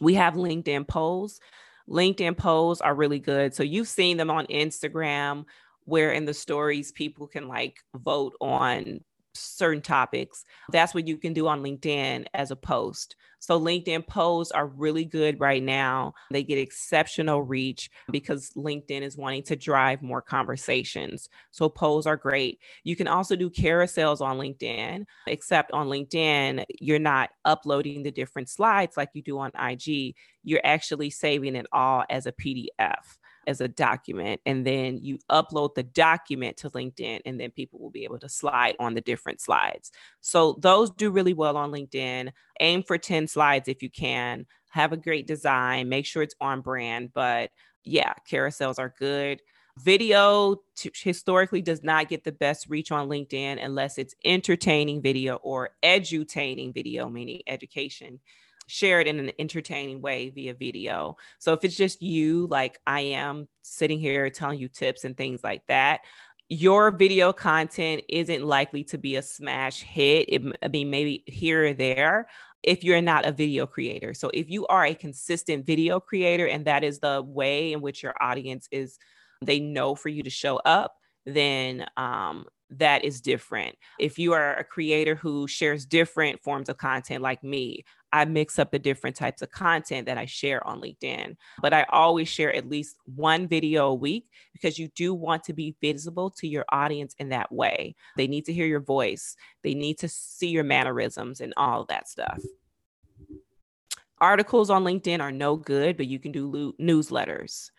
We 0.00 0.14
have 0.14 0.34
LinkedIn 0.34 0.88
polls. 0.88 1.40
LinkedIn 1.88 2.36
polls 2.36 2.80
are 2.80 2.94
really 2.94 3.18
good. 3.18 3.54
So 3.54 3.62
you've 3.62 3.88
seen 3.88 4.16
them 4.16 4.30
on 4.30 4.46
Instagram 4.46 5.44
where 5.84 6.12
in 6.12 6.24
the 6.24 6.34
stories 6.34 6.92
people 6.92 7.26
can 7.26 7.48
like 7.48 7.78
vote 7.94 8.34
on 8.40 9.00
certain 9.34 9.82
topics. 9.82 10.44
That's 10.70 10.94
what 10.94 11.06
you 11.06 11.16
can 11.16 11.32
do 11.32 11.46
on 11.48 11.62
LinkedIn 11.62 12.26
as 12.34 12.50
a 12.50 12.56
post. 12.56 13.16
So 13.40 13.58
LinkedIn 13.58 14.06
posts 14.06 14.52
are 14.52 14.66
really 14.66 15.04
good 15.06 15.40
right 15.40 15.62
now. 15.62 16.12
They 16.30 16.42
get 16.42 16.58
exceptional 16.58 17.42
reach 17.42 17.90
because 18.10 18.50
LinkedIn 18.50 19.00
is 19.00 19.16
wanting 19.16 19.44
to 19.44 19.56
drive 19.56 20.02
more 20.02 20.20
conversations. 20.20 21.30
So 21.50 21.68
posts 21.70 22.06
are 22.06 22.18
great. 22.18 22.60
You 22.84 22.96
can 22.96 23.08
also 23.08 23.36
do 23.36 23.48
carousels 23.48 24.20
on 24.20 24.36
LinkedIn, 24.36 25.06
except 25.26 25.72
on 25.72 25.88
LinkedIn, 25.88 26.64
you're 26.80 26.98
not 26.98 27.30
uploading 27.46 28.02
the 28.02 28.10
different 28.10 28.50
slides 28.50 28.98
like 28.98 29.08
you 29.14 29.22
do 29.22 29.38
on 29.38 29.52
IG. 29.58 30.14
You're 30.42 30.60
actually 30.62 31.08
saving 31.08 31.56
it 31.56 31.66
all 31.72 32.04
as 32.10 32.26
a 32.26 32.32
PDF 32.32 33.18
as 33.46 33.60
a 33.60 33.68
document 33.68 34.40
and 34.46 34.66
then 34.66 34.98
you 35.02 35.18
upload 35.30 35.74
the 35.74 35.82
document 35.82 36.56
to 36.58 36.70
LinkedIn 36.70 37.20
and 37.24 37.40
then 37.40 37.50
people 37.50 37.78
will 37.78 37.90
be 37.90 38.04
able 38.04 38.18
to 38.18 38.28
slide 38.28 38.76
on 38.78 38.94
the 38.94 39.00
different 39.00 39.40
slides. 39.40 39.90
So 40.20 40.58
those 40.60 40.90
do 40.90 41.10
really 41.10 41.34
well 41.34 41.56
on 41.56 41.70
LinkedIn. 41.70 42.30
Aim 42.60 42.82
for 42.82 42.98
10 42.98 43.28
slides 43.28 43.68
if 43.68 43.82
you 43.82 43.90
can. 43.90 44.46
Have 44.70 44.92
a 44.92 44.96
great 44.96 45.26
design, 45.26 45.88
make 45.88 46.06
sure 46.06 46.22
it's 46.22 46.34
on 46.40 46.60
brand, 46.60 47.12
but 47.12 47.50
yeah, 47.82 48.12
carousels 48.30 48.78
are 48.78 48.94
good. 48.98 49.40
Video 49.78 50.56
t- 50.76 50.92
historically 50.94 51.62
does 51.62 51.82
not 51.82 52.08
get 52.08 52.24
the 52.24 52.32
best 52.32 52.68
reach 52.68 52.92
on 52.92 53.08
LinkedIn 53.08 53.64
unless 53.64 53.98
it's 53.98 54.14
entertaining 54.24 55.00
video 55.00 55.36
or 55.36 55.70
edutaining 55.82 56.74
video, 56.74 57.08
meaning 57.08 57.40
education 57.46 58.20
share 58.70 59.00
it 59.00 59.06
in 59.06 59.18
an 59.18 59.32
entertaining 59.38 60.00
way 60.00 60.30
via 60.30 60.54
video. 60.54 61.16
So 61.38 61.52
if 61.52 61.64
it's 61.64 61.76
just 61.76 62.00
you, 62.00 62.46
like 62.46 62.78
I 62.86 63.00
am 63.00 63.48
sitting 63.62 63.98
here 63.98 64.30
telling 64.30 64.58
you 64.58 64.68
tips 64.68 65.04
and 65.04 65.16
things 65.16 65.42
like 65.42 65.62
that, 65.68 66.00
your 66.48 66.90
video 66.90 67.32
content 67.32 68.02
isn't 68.08 68.44
likely 68.44 68.84
to 68.84 68.98
be 68.98 69.16
a 69.16 69.22
smash 69.22 69.82
hit. 69.82 70.26
It, 70.28 70.42
I 70.62 70.68
mean, 70.68 70.90
maybe 70.90 71.22
here 71.26 71.66
or 71.66 71.74
there 71.74 72.28
if 72.62 72.84
you're 72.84 73.00
not 73.00 73.26
a 73.26 73.32
video 73.32 73.66
creator. 73.66 74.12
So 74.14 74.30
if 74.34 74.50
you 74.50 74.66
are 74.66 74.84
a 74.84 74.94
consistent 74.94 75.66
video 75.66 75.98
creator 75.98 76.46
and 76.46 76.66
that 76.66 76.84
is 76.84 76.98
the 76.98 77.22
way 77.24 77.72
in 77.72 77.80
which 77.80 78.02
your 78.02 78.14
audience 78.20 78.68
is, 78.70 78.98
they 79.42 79.60
know 79.60 79.94
for 79.94 80.10
you 80.10 80.22
to 80.22 80.30
show 80.30 80.56
up, 80.58 80.94
then 81.24 81.86
um, 81.96 82.44
that 82.70 83.04
is 83.04 83.20
different. 83.20 83.76
If 83.98 84.18
you 84.18 84.32
are 84.34 84.54
a 84.54 84.64
creator 84.64 85.14
who 85.14 85.46
shares 85.46 85.86
different 85.86 86.42
forms 86.42 86.68
of 86.68 86.76
content 86.76 87.22
like 87.22 87.42
me, 87.42 87.84
I 88.12 88.24
mix 88.24 88.58
up 88.58 88.70
the 88.70 88.78
different 88.78 89.16
types 89.16 89.42
of 89.42 89.50
content 89.50 90.06
that 90.06 90.18
I 90.18 90.26
share 90.26 90.66
on 90.66 90.80
LinkedIn. 90.80 91.36
But 91.62 91.72
I 91.72 91.86
always 91.90 92.28
share 92.28 92.54
at 92.54 92.68
least 92.68 92.96
one 93.04 93.46
video 93.46 93.88
a 93.88 93.94
week 93.94 94.26
because 94.52 94.78
you 94.78 94.88
do 94.94 95.14
want 95.14 95.44
to 95.44 95.52
be 95.52 95.76
visible 95.80 96.30
to 96.30 96.48
your 96.48 96.64
audience 96.70 97.14
in 97.18 97.28
that 97.30 97.52
way. 97.52 97.94
They 98.16 98.26
need 98.26 98.44
to 98.46 98.52
hear 98.52 98.66
your 98.66 98.80
voice, 98.80 99.36
they 99.62 99.74
need 99.74 99.98
to 99.98 100.08
see 100.08 100.48
your 100.48 100.64
mannerisms 100.64 101.40
and 101.40 101.54
all 101.56 101.84
that 101.86 102.08
stuff. 102.08 102.40
Articles 104.20 104.68
on 104.68 104.84
LinkedIn 104.84 105.20
are 105.20 105.32
no 105.32 105.56
good, 105.56 105.96
but 105.96 106.06
you 106.06 106.18
can 106.18 106.30
do 106.30 106.50
lo- 106.50 106.72
newsletters 106.78 107.70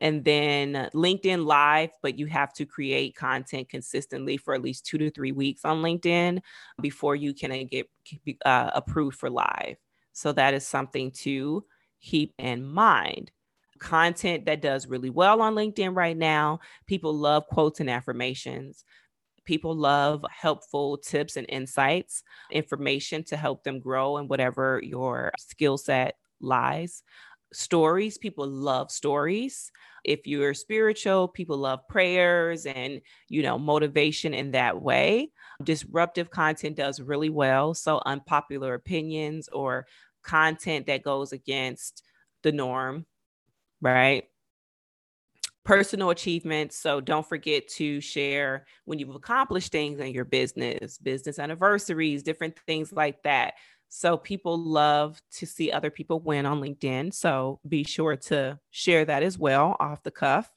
and 0.00 0.24
then 0.24 0.88
LinkedIn 0.94 1.44
Live, 1.44 1.90
but 2.02 2.18
you 2.18 2.26
have 2.26 2.52
to 2.54 2.64
create 2.64 3.16
content 3.16 3.68
consistently 3.68 4.36
for 4.36 4.54
at 4.54 4.62
least 4.62 4.86
two 4.86 4.98
to 4.98 5.10
three 5.10 5.32
weeks 5.32 5.64
on 5.64 5.82
LinkedIn 5.82 6.40
before 6.80 7.16
you 7.16 7.34
can 7.34 7.52
uh, 7.52 7.64
get 7.70 7.88
uh, 8.44 8.70
approved 8.74 9.18
for 9.18 9.30
live. 9.30 9.76
So 10.12 10.32
that 10.32 10.54
is 10.54 10.66
something 10.66 11.10
to 11.22 11.64
keep 12.00 12.34
in 12.38 12.64
mind. 12.64 13.30
Content 13.78 14.46
that 14.46 14.62
does 14.62 14.88
really 14.88 15.10
well 15.10 15.40
on 15.40 15.54
LinkedIn 15.54 15.96
right 15.96 16.16
now. 16.16 16.60
People 16.86 17.14
love 17.14 17.46
quotes 17.46 17.80
and 17.80 17.88
affirmations. 17.88 18.84
People 19.44 19.74
love 19.74 20.24
helpful 20.30 20.98
tips 20.98 21.36
and 21.36 21.46
insights, 21.48 22.22
information 22.50 23.24
to 23.24 23.36
help 23.36 23.64
them 23.64 23.80
grow 23.80 24.18
in 24.18 24.28
whatever 24.28 24.80
your 24.84 25.32
skill 25.38 25.78
set 25.78 26.16
lies 26.40 27.02
stories. 27.52 28.18
People 28.18 28.46
love 28.46 28.90
stories. 28.90 29.70
If 30.04 30.26
you're 30.26 30.54
spiritual, 30.54 31.28
people 31.28 31.56
love 31.58 31.86
prayers 31.88 32.66
and, 32.66 33.00
you 33.28 33.42
know, 33.42 33.58
motivation 33.58 34.34
in 34.34 34.52
that 34.52 34.80
way. 34.80 35.30
Disruptive 35.62 36.30
content 36.30 36.76
does 36.76 37.00
really 37.00 37.30
well. 37.30 37.74
So, 37.74 38.00
unpopular 38.06 38.74
opinions 38.74 39.48
or 39.48 39.86
content 40.22 40.86
that 40.86 41.02
goes 41.02 41.32
against 41.32 42.02
the 42.42 42.52
norm, 42.52 43.06
right? 43.80 44.24
Personal 45.64 46.10
achievements. 46.10 46.78
So, 46.78 47.00
don't 47.00 47.28
forget 47.28 47.68
to 47.76 48.00
share 48.00 48.66
when 48.84 48.98
you've 48.98 49.14
accomplished 49.14 49.72
things 49.72 50.00
in 50.00 50.12
your 50.12 50.24
business, 50.24 50.96
business 50.98 51.38
anniversaries, 51.38 52.22
different 52.22 52.58
things 52.66 52.92
like 52.92 53.22
that. 53.24 53.54
So 53.88 54.16
people 54.16 54.58
love 54.58 55.20
to 55.32 55.46
see 55.46 55.72
other 55.72 55.90
people 55.90 56.20
win 56.20 56.46
on 56.46 56.60
LinkedIn. 56.60 57.14
So 57.14 57.60
be 57.66 57.84
sure 57.84 58.16
to 58.16 58.58
share 58.70 59.04
that 59.04 59.22
as 59.22 59.38
well 59.38 59.76
off 59.80 60.02
the 60.02 60.10
cuff. 60.10 60.52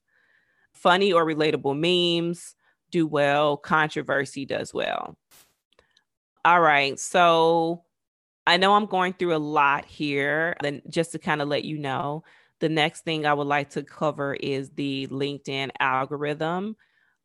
Funny 0.74 1.14
or 1.14 1.26
relatable 1.26 1.78
memes 1.78 2.56
do 2.92 3.08
well, 3.08 3.58
controversy 3.58 4.46
does 4.46 4.74
well. 4.74 5.18
All 6.44 6.62
right. 6.62 7.00
So 7.00 7.84
I 8.46 8.58
know 8.58 8.74
I'm 8.74 8.86
going 8.86 9.14
through 9.14 9.36
a 9.36 9.38
lot 9.38 9.86
here. 9.86 10.56
Then 10.62 10.82
just 10.90 11.12
to 11.14 11.20
kind 11.20 11.42
of 11.42 11.48
let 11.48 11.64
you 11.64 11.78
know, 11.78 12.24
the 12.60 12.70
next 12.70 13.04
thing 13.04 13.26
I 13.26 13.34
would 13.34 13.48
like 13.48 13.70
to 13.72 13.84
cover 13.84 14.34
is 14.34 14.70
the 14.72 15.08
LinkedIn 15.08 15.72
algorithm 15.80 16.76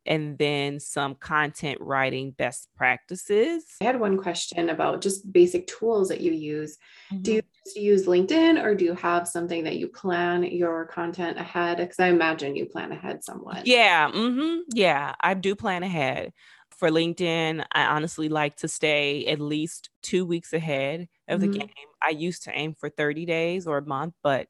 and 0.06 0.38
then 0.38 0.80
some 0.80 1.14
content 1.14 1.80
writing 1.80 2.30
best 2.32 2.68
practices. 2.76 3.64
I 3.80 3.84
had 3.84 4.00
one 4.00 4.16
question 4.16 4.70
about 4.70 5.00
just 5.00 5.32
basic 5.32 5.66
tools 5.66 6.08
that 6.08 6.20
you 6.20 6.32
use. 6.32 6.78
Mm-hmm. 7.12 7.22
Do 7.22 7.32
you 7.34 7.42
just 7.64 7.76
use 7.76 8.06
LinkedIn 8.06 8.62
or 8.62 8.74
do 8.74 8.84
you 8.84 8.94
have 8.94 9.28
something 9.28 9.64
that 9.64 9.76
you 9.76 9.88
plan 9.88 10.44
your 10.44 10.86
content 10.86 11.38
ahead? 11.38 11.78
Because 11.78 11.98
I 11.98 12.08
imagine 12.08 12.56
you 12.56 12.66
plan 12.66 12.92
ahead 12.92 13.24
somewhat. 13.24 13.66
Yeah. 13.66 14.10
Mm-hmm, 14.10 14.60
yeah. 14.72 15.14
I 15.20 15.34
do 15.34 15.54
plan 15.54 15.82
ahead. 15.82 16.32
For 16.70 16.90
LinkedIn, 16.90 17.64
I 17.72 17.84
honestly 17.86 18.28
like 18.28 18.56
to 18.56 18.68
stay 18.68 19.24
at 19.26 19.40
least 19.40 19.88
two 20.02 20.26
weeks 20.26 20.52
ahead 20.52 21.08
of 21.26 21.40
the 21.40 21.46
mm-hmm. 21.46 21.58
game. 21.60 21.86
I 22.02 22.10
used 22.10 22.44
to 22.44 22.52
aim 22.52 22.74
for 22.78 22.90
30 22.90 23.24
days 23.24 23.66
or 23.66 23.78
a 23.78 23.86
month, 23.86 24.12
but 24.22 24.46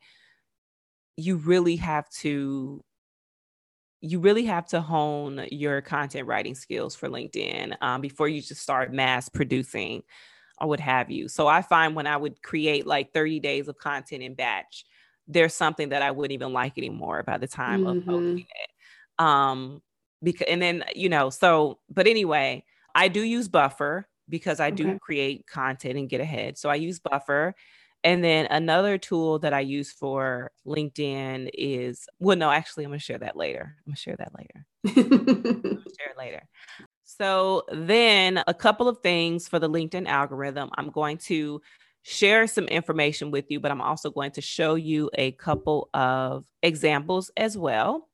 you 1.17 1.37
really 1.37 1.77
have 1.77 2.09
to 2.11 2.85
you 4.01 4.21
really 4.21 4.45
have 4.45 4.67
to 4.69 4.81
hone 4.81 5.47
your 5.51 5.81
content 5.81 6.27
writing 6.27 6.55
skills 6.55 6.95
for 6.95 7.09
LinkedIn 7.09 7.77
um, 7.81 8.01
before 8.01 8.29
you 8.29 8.41
just 8.41 8.63
start 8.63 8.93
mass 8.93 9.29
producing 9.29 10.03
or 10.61 10.69
what 10.69 10.81
have 10.81 11.11
you. 11.11 11.29
So 11.29 11.47
I 11.47 11.63
find 11.63 11.95
when 11.95 12.07
I 12.07 12.17
would 12.17 12.43
create 12.43 12.87
like 12.87 13.13
30 13.13 13.41
days 13.41 13.69
of 13.69 13.79
content 13.79 14.23
in 14.23 14.35
batch, 14.35 14.85
there's 15.27 15.55
something 15.55 15.91
that 15.91 16.03
I 16.03 16.11
wouldn't 16.11 16.33
even 16.33 16.53
like 16.53 16.79
anymore 16.79 17.23
by 17.23 17.39
the 17.39 17.49
time 17.49 17.85
mm-hmm. 17.85 17.99
of 17.99 18.07
posting 18.07 18.41
it. 18.41 19.25
Um, 19.25 19.83
because 20.23 20.47
and 20.49 20.63
then 20.63 20.85
you 20.95 21.09
know, 21.09 21.31
so 21.31 21.79
but 21.91 22.07
anyway, 22.07 22.65
I 22.95 23.09
do 23.09 23.23
use 23.23 23.49
Buffer 23.49 24.09
because 24.29 24.61
I 24.61 24.71
do 24.71 24.99
create 24.99 25.47
content 25.47 25.99
and 25.99 26.09
get 26.09 26.21
ahead. 26.21 26.59
So 26.59 26.69
I 26.69 26.75
use 26.77 26.99
Buffer 26.99 27.55
and 28.05 28.23
then 28.23 28.47
another 28.47 28.99
tool 28.99 29.39
that 29.41 29.53
I 29.53 29.61
use 29.61 29.93
for 29.93 30.53
LinkedIn 30.67 31.51
is 31.55 32.09
well, 32.19 32.37
no, 32.37 32.51
actually, 32.51 32.85
I'm 32.85 32.91
gonna 32.91 32.99
share 32.99 33.19
that 33.19 33.37
later. 33.37 33.77
I'm 33.79 33.91
gonna 33.91 33.97
share 33.97 34.17
that 34.17 34.33
later. 34.37 34.67
share 34.95 36.11
it 36.11 36.19
later. 36.19 36.43
So 37.05 37.63
then 37.73 38.43
a 38.47 38.55
couple 38.55 38.89
of 38.89 38.99
things 38.99 39.49
for 39.49 39.59
the 39.59 39.71
LinkedIn 39.71 40.07
algorithm. 40.07 40.71
I'm 40.77 40.91
going 40.91 41.19
to 41.19 41.61
share 42.03 42.47
some 42.47 42.67
information 42.67 43.31
with 43.31 43.47
you, 43.49 43.59
but 43.59 43.71
I'm 43.71 43.81
also 43.81 44.11
going 44.11 44.33
to 44.33 44.41
show 44.41 44.75
you 44.75 45.11
a 45.15 45.33
couple 45.33 45.89
of 45.95 46.45
examples 46.63 47.31
as 47.37 47.57
well. 47.57 48.09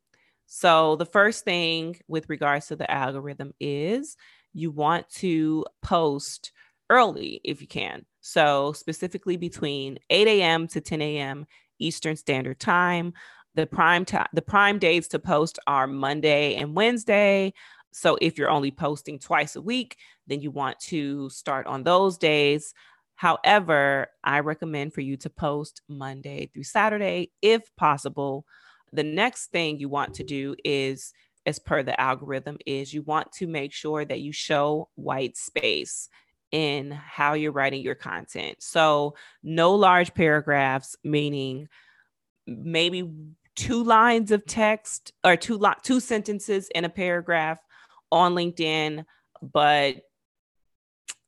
So 0.47 0.97
the 0.97 1.07
first 1.07 1.45
thing 1.45 1.97
with 2.09 2.29
regards 2.29 2.66
to 2.68 2.77
the 2.77 2.90
algorithm 2.90 3.55
is 3.61 4.16
you 4.53 4.71
want 4.71 5.09
to 5.16 5.64
post 5.83 6.53
early 6.90 7.40
if 7.45 7.61
you 7.61 7.66
can. 7.66 8.05
So, 8.23 8.73
specifically 8.73 9.37
between 9.37 9.99
8 10.09 10.29
a.m. 10.29 10.69
to 10.69 10.81
10 10.81 11.03
a.m. 11.03 11.47
Eastern 11.79 12.17
Standard 12.17 12.59
Time. 12.61 13.13
The 13.55 13.67
prime 13.67 14.07
time, 14.07 14.29
the 14.33 14.41
prime 14.41 14.79
days 14.79 15.09
to 15.09 15.19
post 15.19 15.59
are 15.67 15.87
Monday 15.87 16.55
and 16.55 16.75
Wednesday. 16.75 17.53
So, 17.93 18.17
if 18.21 18.39
you're 18.39 18.49
only 18.49 18.71
posting 18.71 19.19
twice 19.19 19.57
a 19.57 19.61
week, 19.61 19.99
then 20.29 20.41
you 20.41 20.53
want 20.53 20.79
to 20.81 21.29
start 21.31 21.67
on 21.67 21.83
those 21.83 22.17
days. 22.17 22.73
However, 23.17 24.07
I 24.25 24.39
recommend 24.41 24.95
for 24.95 25.01
you 25.01 25.17
to 25.19 25.29
post 25.29 25.83
Monday 25.89 26.49
through 26.55 26.65
Saturday 26.65 27.33
if 27.43 27.63
possible. 27.77 28.47
The 28.93 29.03
next 29.03 29.51
thing 29.51 29.79
you 29.79 29.89
want 29.89 30.15
to 30.15 30.25
do 30.25 30.55
is 30.65 31.13
as 31.45 31.59
per 31.59 31.83
the 31.83 32.01
algorithm 32.01 32.59
is 32.67 32.95
you 32.95 33.03
want 33.03 33.33
to 33.33 33.47
make 33.47 33.73
sure 33.73 34.05
that 34.05 34.21
you 34.21 34.33
show 34.33 34.89
white 34.95 35.37
space 35.37 36.09
in 36.53 36.91
how 36.91 37.33
you're 37.33 37.53
writing 37.53 37.83
your 37.83 37.95
content. 37.95 38.57
So, 38.61 39.15
no 39.43 39.75
large 39.75 40.15
paragraphs, 40.15 40.97
meaning 41.03 41.69
maybe 42.47 43.11
two 43.57 43.83
lines 43.83 44.31
of 44.31 44.45
text 44.47 45.12
or 45.25 45.37
two 45.37 45.59
lo- 45.59 45.73
two 45.83 46.01
sentences 46.01 46.69
in 46.75 46.85
a 46.85 46.91
paragraph 46.91 47.59
on 48.11 48.35
LinkedIn, 48.35 49.05
but 49.43 49.97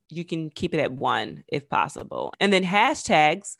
you 0.09 0.23
can 0.23 0.49
keep 0.49 0.73
it 0.73 0.79
at 0.79 0.91
one 0.91 1.43
if 1.47 1.67
possible. 1.67 2.33
And 2.39 2.53
then 2.53 2.63
hashtags, 2.63 3.55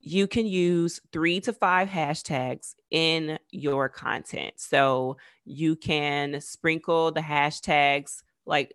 you 0.00 0.26
can 0.26 0.46
use 0.46 1.00
three 1.12 1.40
to 1.40 1.52
five 1.52 1.88
hashtags 1.88 2.74
in 2.90 3.38
your 3.50 3.88
content. 3.88 4.54
So 4.56 5.16
you 5.44 5.76
can 5.76 6.40
sprinkle 6.40 7.12
the 7.12 7.20
hashtags 7.20 8.22
like 8.46 8.74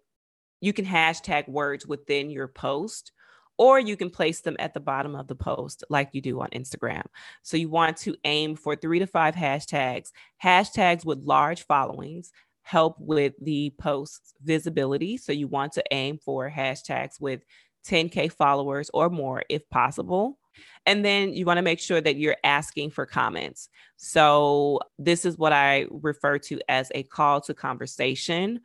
you 0.61 0.73
can 0.73 0.85
hashtag 0.85 1.47
words 1.47 1.85
within 1.85 2.29
your 2.29 2.47
post 2.47 3.11
or 3.57 3.79
you 3.79 3.95
can 3.95 4.09
place 4.09 4.41
them 4.41 4.57
at 4.59 4.73
the 4.73 4.79
bottom 4.79 5.15
of 5.15 5.27
the 5.27 5.35
post 5.35 5.83
like 5.89 6.09
you 6.11 6.21
do 6.21 6.41
on 6.41 6.49
Instagram. 6.49 7.03
So 7.41 7.55
you 7.55 7.69
want 7.69 7.97
to 7.97 8.15
aim 8.25 8.55
for 8.55 8.75
three 8.75 8.99
to 8.99 9.07
five 9.07 9.35
hashtags. 9.35 10.11
Hashtags 10.43 11.05
with 11.05 11.23
large 11.23 11.65
followings 11.65 12.31
help 12.63 12.95
with 12.99 13.33
the 13.39 13.71
post's 13.79 14.33
visibility. 14.43 15.17
So 15.17 15.31
you 15.31 15.47
want 15.47 15.73
to 15.73 15.83
aim 15.91 16.17
for 16.17 16.49
hashtags 16.49 17.21
with 17.21 17.41
10K 17.87 18.31
followers 18.31 18.89
or 18.91 19.09
more 19.09 19.43
if 19.49 19.69
possible. 19.69 20.39
And 20.87 21.05
then 21.05 21.33
you 21.33 21.45
want 21.45 21.57
to 21.57 21.63
make 21.63 21.79
sure 21.79 22.01
that 22.01 22.17
you're 22.17 22.37
asking 22.43 22.89
for 22.89 23.05
comments. 23.05 23.69
So 23.97 24.79
this 24.97 25.25
is 25.25 25.37
what 25.37 25.53
I 25.53 25.85
refer 25.91 26.39
to 26.39 26.59
as 26.67 26.91
a 26.95 27.03
call 27.03 27.41
to 27.41 27.53
conversation 27.53 28.61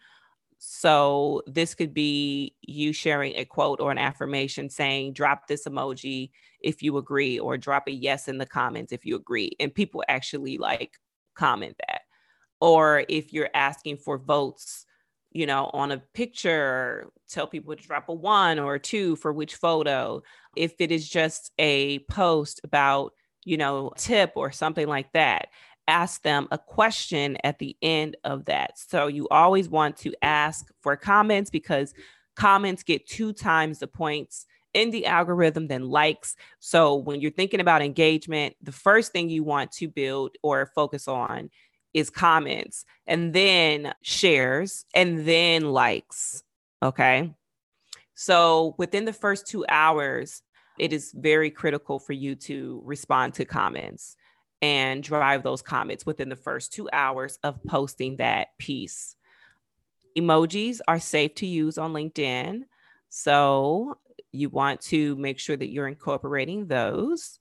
so 0.63 1.43
this 1.47 1.75
could 1.75 1.95
be 1.95 2.55
you 2.63 2.93
sharing 2.93 3.35
a 3.37 3.45
quote 3.45 3.81
or 3.81 3.91
an 3.91 3.99
affirmation 3.99 4.71
saying, 4.71 5.15
drop 5.15 5.49
this 5.49 5.65
emoji 5.67 6.31
if 6.61 6.83
you 6.83 6.99
agree, 6.99 7.39
or 7.41 7.57
drop 7.57 7.89
a 7.89 7.93
yes 7.93 8.29
in 8.29 8.39
the 8.39 8.47
comments 8.47 8.93
if 8.93 9.07
you 9.07 9.17
agree. 9.17 9.53
And 9.59 9.75
people 9.75 10.05
actually 10.09 10.59
like 10.59 10.99
comment 11.35 11.77
that. 11.89 12.03
or 12.61 13.05
if 13.09 13.33
you're 13.33 13.51
asking 13.55 13.97
for 13.99 14.19
votes 14.19 14.87
you 15.33 15.47
know, 15.47 15.71
on 15.73 15.93
a 15.93 15.99
picture, 16.13 17.09
tell 17.29 17.47
people 17.47 17.77
to 17.77 17.83
drop 17.83 18.09
a 18.09 18.13
one 18.13 18.59
or 18.59 18.75
a 18.75 18.81
two 18.81 19.15
for 19.15 19.33
which 19.33 19.55
photo. 19.55 20.21
If 20.57 20.75
it 20.81 20.91
is 20.91 21.09
just 21.09 21.53
a 21.57 22.01
post 22.11 22.61
about, 22.65 23.13
you 23.45 23.57
know, 23.57 23.93
tip 23.97 24.33
or 24.35 24.51
something 24.51 24.89
like 24.89 25.13
that, 25.13 25.47
ask 25.91 26.23
them 26.23 26.47
a 26.53 26.59
question 26.59 27.37
at 27.43 27.59
the 27.59 27.77
end 27.83 28.17
of 28.23 28.45
that. 28.45 28.79
So 28.79 29.09
you 29.09 29.29
always 29.29 29.69
want 29.69 29.97
to 29.99 30.15
ask 30.23 30.71
for 30.81 30.97
comments 30.97 31.51
because 31.51 31.93
comments 32.37 32.85
get 32.85 33.09
two 33.09 33.33
times 33.33 33.81
the 33.81 33.89
points 33.89 34.47
in 34.73 34.93
the 34.93 35.07
algorithm 35.07 35.67
than 35.67 35.91
likes. 35.91 36.37
So 36.61 36.95
when 36.95 37.21
you're 37.21 37.33
thinking 37.33 37.59
about 37.59 37.83
engagement, 37.83 38.55
the 38.63 38.73
first 38.73 39.11
thing 39.11 39.29
you 39.29 39.43
want 39.43 39.73
to 39.73 39.89
build 39.89 40.37
or 40.43 40.71
focus 40.75 41.09
on 41.09 41.51
is 41.93 42.09
comments 42.09 42.85
and 43.09 43.33
then 43.33 43.93
shares 44.03 44.85
and 44.95 45.27
then 45.27 45.73
likes. 45.73 46.45
Okay. 46.81 47.35
So 48.15 48.77
within 48.79 49.07
the 49.07 49.13
first 49.13 49.49
two 49.49 49.67
hours, 49.69 50.43
it 50.79 50.93
is 50.93 51.13
very 51.19 51.51
critical 51.51 51.99
for 51.99 52.13
you 52.13 52.37
to 52.37 52.81
respond 52.85 53.35
to 53.35 53.45
comments 53.45 54.17
and 54.63 55.03
drive 55.03 55.43
those 55.43 55.63
comments 55.63 56.05
within 56.05 56.29
the 56.29 56.37
first 56.37 56.73
two 56.73 56.89
hours 56.93 57.39
of 57.43 57.63
posting 57.65 58.17
that 58.17 58.49
piece. 58.59 59.17
Emojis 60.17 60.81
are 60.87 61.01
safe 61.01 61.35
to 61.37 61.47
use 61.47 61.79
on 61.79 61.93
LinkedIn. 61.93 62.63
So 63.09 63.99
you 64.33 64.49
want 64.49 64.81
to 64.83 65.17
make 65.17 65.39
sure 65.39 65.57
that 65.57 65.71
you're 65.71 65.89
incorporating 65.89 66.67
those. 66.67 67.39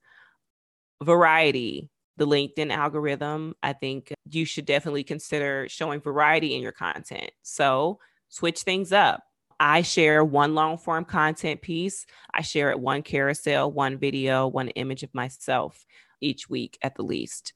Variety, 1.04 1.90
the 2.18 2.28
LinkedIn 2.28 2.72
algorithm, 2.72 3.56
I 3.64 3.74
think 3.74 4.14
you 4.30 4.46
should 4.46 4.66
definitely 4.66 5.04
consider 5.04 5.68
showing 5.70 6.02
variety 6.02 6.56
in 6.56 6.62
your 6.62 6.72
content. 6.72 7.32
So 7.42 8.00
switch 8.30 8.62
things 8.62 8.92
up. 8.92 9.24
I 9.62 9.82
share 9.82 10.24
one 10.24 10.56
long 10.56 10.78
form 10.78 11.04
content 11.04 11.62
piece. 11.62 12.06
I 12.34 12.42
share 12.42 12.72
it 12.72 12.80
one 12.80 13.02
carousel, 13.02 13.72
one 13.72 13.98
video, 13.98 14.48
one 14.48 14.70
image 14.70 15.04
of 15.04 15.14
myself 15.14 15.86
each 16.22 16.50
week 16.50 16.78
at 16.82 16.96
the 16.96 17.04
least. 17.04 17.54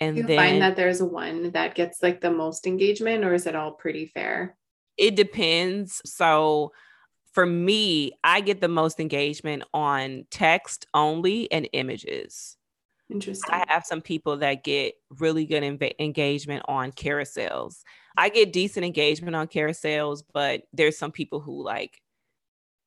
And 0.00 0.16
you 0.16 0.22
then, 0.24 0.36
find 0.36 0.62
that 0.62 0.76
there's 0.76 1.02
one 1.02 1.50
that 1.52 1.74
gets 1.74 2.02
like 2.02 2.20
the 2.20 2.30
most 2.30 2.66
engagement, 2.66 3.24
or 3.24 3.34
is 3.34 3.46
it 3.46 3.56
all 3.56 3.72
pretty 3.72 4.06
fair? 4.06 4.56
It 4.96 5.16
depends. 5.16 6.00
So 6.04 6.72
for 7.32 7.46
me, 7.46 8.12
I 8.24 8.40
get 8.40 8.60
the 8.60 8.68
most 8.68 9.00
engagement 9.00 9.64
on 9.74 10.26
text 10.30 10.86
only 10.94 11.50
and 11.52 11.68
images. 11.72 12.56
Interesting. 13.10 13.54
I 13.54 13.64
have 13.68 13.84
some 13.86 14.02
people 14.02 14.38
that 14.38 14.64
get 14.64 14.94
really 15.18 15.46
good 15.46 15.62
inv- 15.62 15.94
engagement 15.98 16.64
on 16.68 16.92
carousels. 16.92 17.82
I 18.16 18.28
get 18.28 18.52
decent 18.52 18.84
engagement 18.84 19.34
on 19.34 19.46
carousels, 19.46 20.22
but 20.32 20.62
there's 20.72 20.98
some 20.98 21.12
people 21.12 21.40
who 21.40 21.62
like 21.62 22.00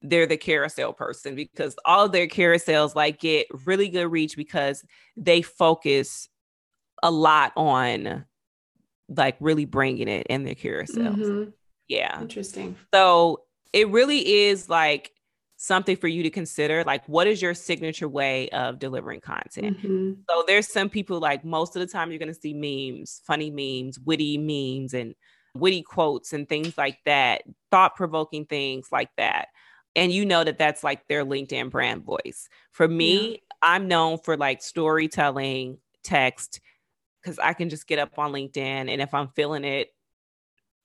they're 0.01 0.25
the 0.25 0.37
carousel 0.37 0.93
person 0.93 1.35
because 1.35 1.75
all 1.85 2.09
their 2.09 2.27
carousels 2.27 2.95
like 2.95 3.19
get 3.19 3.47
really 3.65 3.89
good 3.89 4.07
reach 4.07 4.35
because 4.35 4.83
they 5.15 5.41
focus 5.41 6.27
a 7.03 7.11
lot 7.11 7.51
on 7.55 8.25
like 9.09 9.35
really 9.39 9.65
bringing 9.65 10.07
it 10.07 10.25
in 10.27 10.43
their 10.43 10.55
carousels. 10.55 11.15
Mm-hmm. 11.15 11.49
Yeah. 11.87 12.19
Interesting. 12.21 12.75
So 12.93 13.43
it 13.73 13.89
really 13.89 14.45
is 14.45 14.69
like 14.69 15.11
something 15.57 15.95
for 15.95 16.07
you 16.07 16.23
to 16.23 16.29
consider 16.31 16.83
like 16.85 17.07
what 17.07 17.27
is 17.27 17.39
your 17.39 17.53
signature 17.53 18.07
way 18.07 18.49
of 18.49 18.79
delivering 18.79 19.21
content 19.21 19.77
mm-hmm. 19.77 20.13
so 20.27 20.43
there's 20.47 20.67
some 20.67 20.89
people 20.89 21.19
like 21.19 21.45
most 21.45 21.75
of 21.75 21.79
the 21.79 21.85
time 21.85 22.09
you're 22.09 22.17
going 22.17 22.33
to 22.33 22.33
see 22.33 22.51
memes 22.51 23.21
funny 23.27 23.51
memes 23.51 23.99
witty 23.99 24.39
memes 24.39 24.95
and 24.95 25.13
witty 25.53 25.83
quotes 25.83 26.33
and 26.33 26.49
things 26.49 26.75
like 26.79 26.97
that 27.05 27.43
thought-provoking 27.69 28.43
things 28.45 28.87
like 28.91 29.11
that 29.17 29.49
and 29.95 30.11
you 30.11 30.25
know 30.25 30.43
that 30.43 30.57
that's 30.57 30.83
like 30.83 31.07
their 31.07 31.25
linkedin 31.25 31.69
brand 31.69 32.03
voice 32.03 32.49
for 32.71 32.87
me 32.87 33.31
yeah. 33.31 33.37
i'm 33.61 33.87
known 33.87 34.17
for 34.17 34.37
like 34.37 34.61
storytelling 34.61 35.77
text 36.03 36.59
because 37.21 37.39
i 37.39 37.53
can 37.53 37.69
just 37.69 37.87
get 37.87 37.99
up 37.99 38.17
on 38.17 38.31
linkedin 38.31 38.91
and 38.91 39.01
if 39.01 39.13
i'm 39.13 39.27
feeling 39.29 39.63
it 39.63 39.93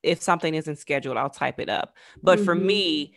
if 0.02 0.22
something 0.22 0.54
isn't 0.54 0.78
scheduled 0.78 1.16
i'll 1.16 1.30
type 1.30 1.60
it 1.60 1.68
up 1.68 1.94
but 2.22 2.36
mm-hmm. 2.36 2.44
for 2.44 2.54
me 2.54 3.14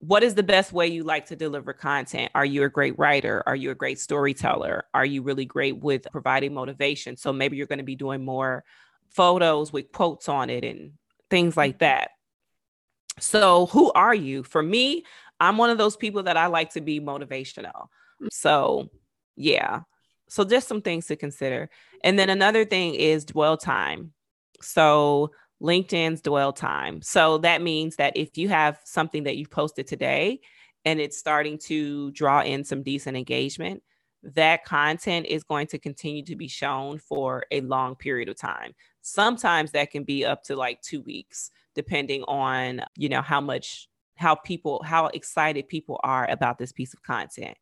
what 0.00 0.22
is 0.22 0.34
the 0.34 0.42
best 0.42 0.72
way 0.72 0.86
you 0.86 1.02
like 1.02 1.26
to 1.26 1.36
deliver 1.36 1.72
content? 1.72 2.30
Are 2.34 2.44
you 2.44 2.62
a 2.62 2.68
great 2.68 2.98
writer? 2.98 3.42
Are 3.46 3.56
you 3.56 3.70
a 3.70 3.74
great 3.74 3.98
storyteller? 3.98 4.84
Are 4.94 5.04
you 5.04 5.22
really 5.22 5.44
great 5.44 5.78
with 5.78 6.06
providing 6.12 6.54
motivation? 6.54 7.16
So 7.16 7.32
maybe 7.32 7.56
you're 7.56 7.66
going 7.66 7.80
to 7.80 7.84
be 7.84 7.96
doing 7.96 8.24
more 8.24 8.64
photos 9.10 9.72
with 9.72 9.90
quotes 9.90 10.28
on 10.28 10.50
it 10.50 10.64
and 10.64 10.92
things 11.30 11.56
like 11.56 11.76
mm-hmm. 11.76 11.84
that. 11.84 12.10
So, 13.20 13.66
who 13.66 13.92
are 13.92 14.14
you? 14.14 14.42
For 14.42 14.62
me, 14.62 15.04
I'm 15.40 15.56
one 15.56 15.70
of 15.70 15.78
those 15.78 15.96
people 15.96 16.24
that 16.24 16.36
I 16.36 16.46
like 16.46 16.72
to 16.74 16.80
be 16.80 17.00
motivational. 17.00 17.88
Mm. 18.22 18.28
So, 18.32 18.88
yeah. 19.36 19.80
So, 20.28 20.44
just 20.44 20.68
some 20.68 20.82
things 20.82 21.06
to 21.06 21.16
consider. 21.16 21.70
And 22.04 22.18
then 22.18 22.30
another 22.30 22.64
thing 22.64 22.94
is 22.94 23.24
dwell 23.24 23.56
time. 23.56 24.12
So, 24.60 25.32
LinkedIn's 25.62 26.20
dwell 26.20 26.52
time. 26.52 27.02
So 27.02 27.38
that 27.38 27.62
means 27.62 27.96
that 27.96 28.16
if 28.16 28.38
you 28.38 28.48
have 28.48 28.78
something 28.84 29.24
that 29.24 29.36
you 29.36 29.46
posted 29.46 29.86
today 29.86 30.40
and 30.84 31.00
it's 31.00 31.18
starting 31.18 31.58
to 31.58 32.12
draw 32.12 32.42
in 32.42 32.64
some 32.64 32.82
decent 32.82 33.16
engagement, 33.16 33.82
that 34.22 34.64
content 34.64 35.26
is 35.26 35.44
going 35.44 35.66
to 35.68 35.78
continue 35.78 36.24
to 36.24 36.36
be 36.36 36.48
shown 36.48 36.98
for 36.98 37.44
a 37.50 37.60
long 37.62 37.94
period 37.94 38.28
of 38.28 38.36
time. 38.36 38.72
Sometimes 39.02 39.72
that 39.72 39.90
can 39.90 40.04
be 40.04 40.24
up 40.24 40.44
to 40.44 40.56
like 40.56 40.80
2 40.82 41.02
weeks 41.02 41.50
depending 41.78 42.24
on, 42.24 42.82
you 42.96 43.08
know, 43.08 43.22
how 43.22 43.40
much 43.40 43.88
how 44.16 44.34
people 44.34 44.82
how 44.82 45.06
excited 45.06 45.68
people 45.68 46.00
are 46.02 46.28
about 46.28 46.58
this 46.58 46.72
piece 46.72 46.92
of 46.92 47.00
content 47.04 47.56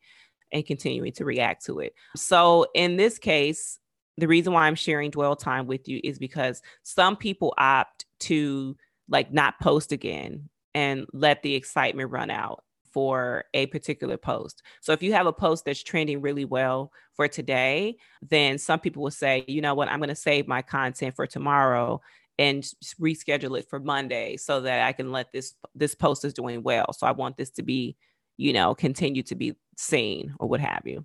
and 0.53 0.65
continuing 0.65 1.13
to 1.13 1.27
react 1.27 1.67
to 1.67 1.81
it. 1.81 1.93
So 2.17 2.67
in 2.75 2.97
this 2.97 3.19
case, 3.19 3.79
the 4.17 4.27
reason 4.27 4.55
why 4.55 4.67
I'm 4.67 4.75
sharing 4.75 5.11
dwell 5.11 5.37
time 5.37 5.67
with 5.67 5.87
you 5.87 6.01
is 6.03 6.19
because 6.19 6.63
some 6.83 7.15
people 7.15 7.53
opt 7.59 8.07
to 8.21 8.75
like 9.07 9.35
not 9.35 9.61
post 9.61 9.93
again 9.93 10.49
and 10.75 11.05
let 11.13 11.43
the 11.43 11.55
excitement 11.55 12.11
run 12.11 12.31
out 12.31 12.65
for 12.95 13.45
a 13.53 13.67
particular 13.67 14.17
post. 14.17 14.63
So 14.81 14.93
if 14.93 15.03
you 15.03 15.13
have 15.13 15.27
a 15.27 15.33
post 15.35 15.67
that's 15.67 15.83
trending 15.83 16.23
really 16.23 16.47
well 16.47 16.91
for 17.13 17.29
today, 17.29 17.99
then 18.23 18.57
some 18.57 18.81
people 18.81 19.03
will 19.03 19.11
say, 19.11 19.45
you 19.47 19.61
know 19.61 19.75
what, 19.75 19.89
I'm 19.91 19.99
going 19.99 20.09
to 20.09 20.15
save 20.15 20.49
my 20.49 20.63
content 20.63 21.15
for 21.15 21.27
tomorrow 21.27 22.01
and 22.39 22.63
reschedule 23.01 23.59
it 23.59 23.69
for 23.69 23.81
Monday 23.81 24.37
so 24.37 24.61
that 24.61 24.87
I 24.87 24.93
can 24.93 25.13
let 25.13 25.33
this 25.33 25.55
this 25.75 25.95
post 25.95 26.25
is 26.25 26.35
doing 26.35 26.63
well. 26.63 26.93
So 26.93 27.07
I 27.07 27.13
want 27.13 27.37
this 27.37 27.51
to 27.53 27.63
be, 27.63 27.97
you 28.37 28.53
know, 28.53 28.75
continue 28.75 29.23
to 29.25 29.35
be 29.35 29.55
seen 29.77 30.35
or 30.39 30.49
what 30.49 30.61
have 30.61 30.83
you 30.85 31.05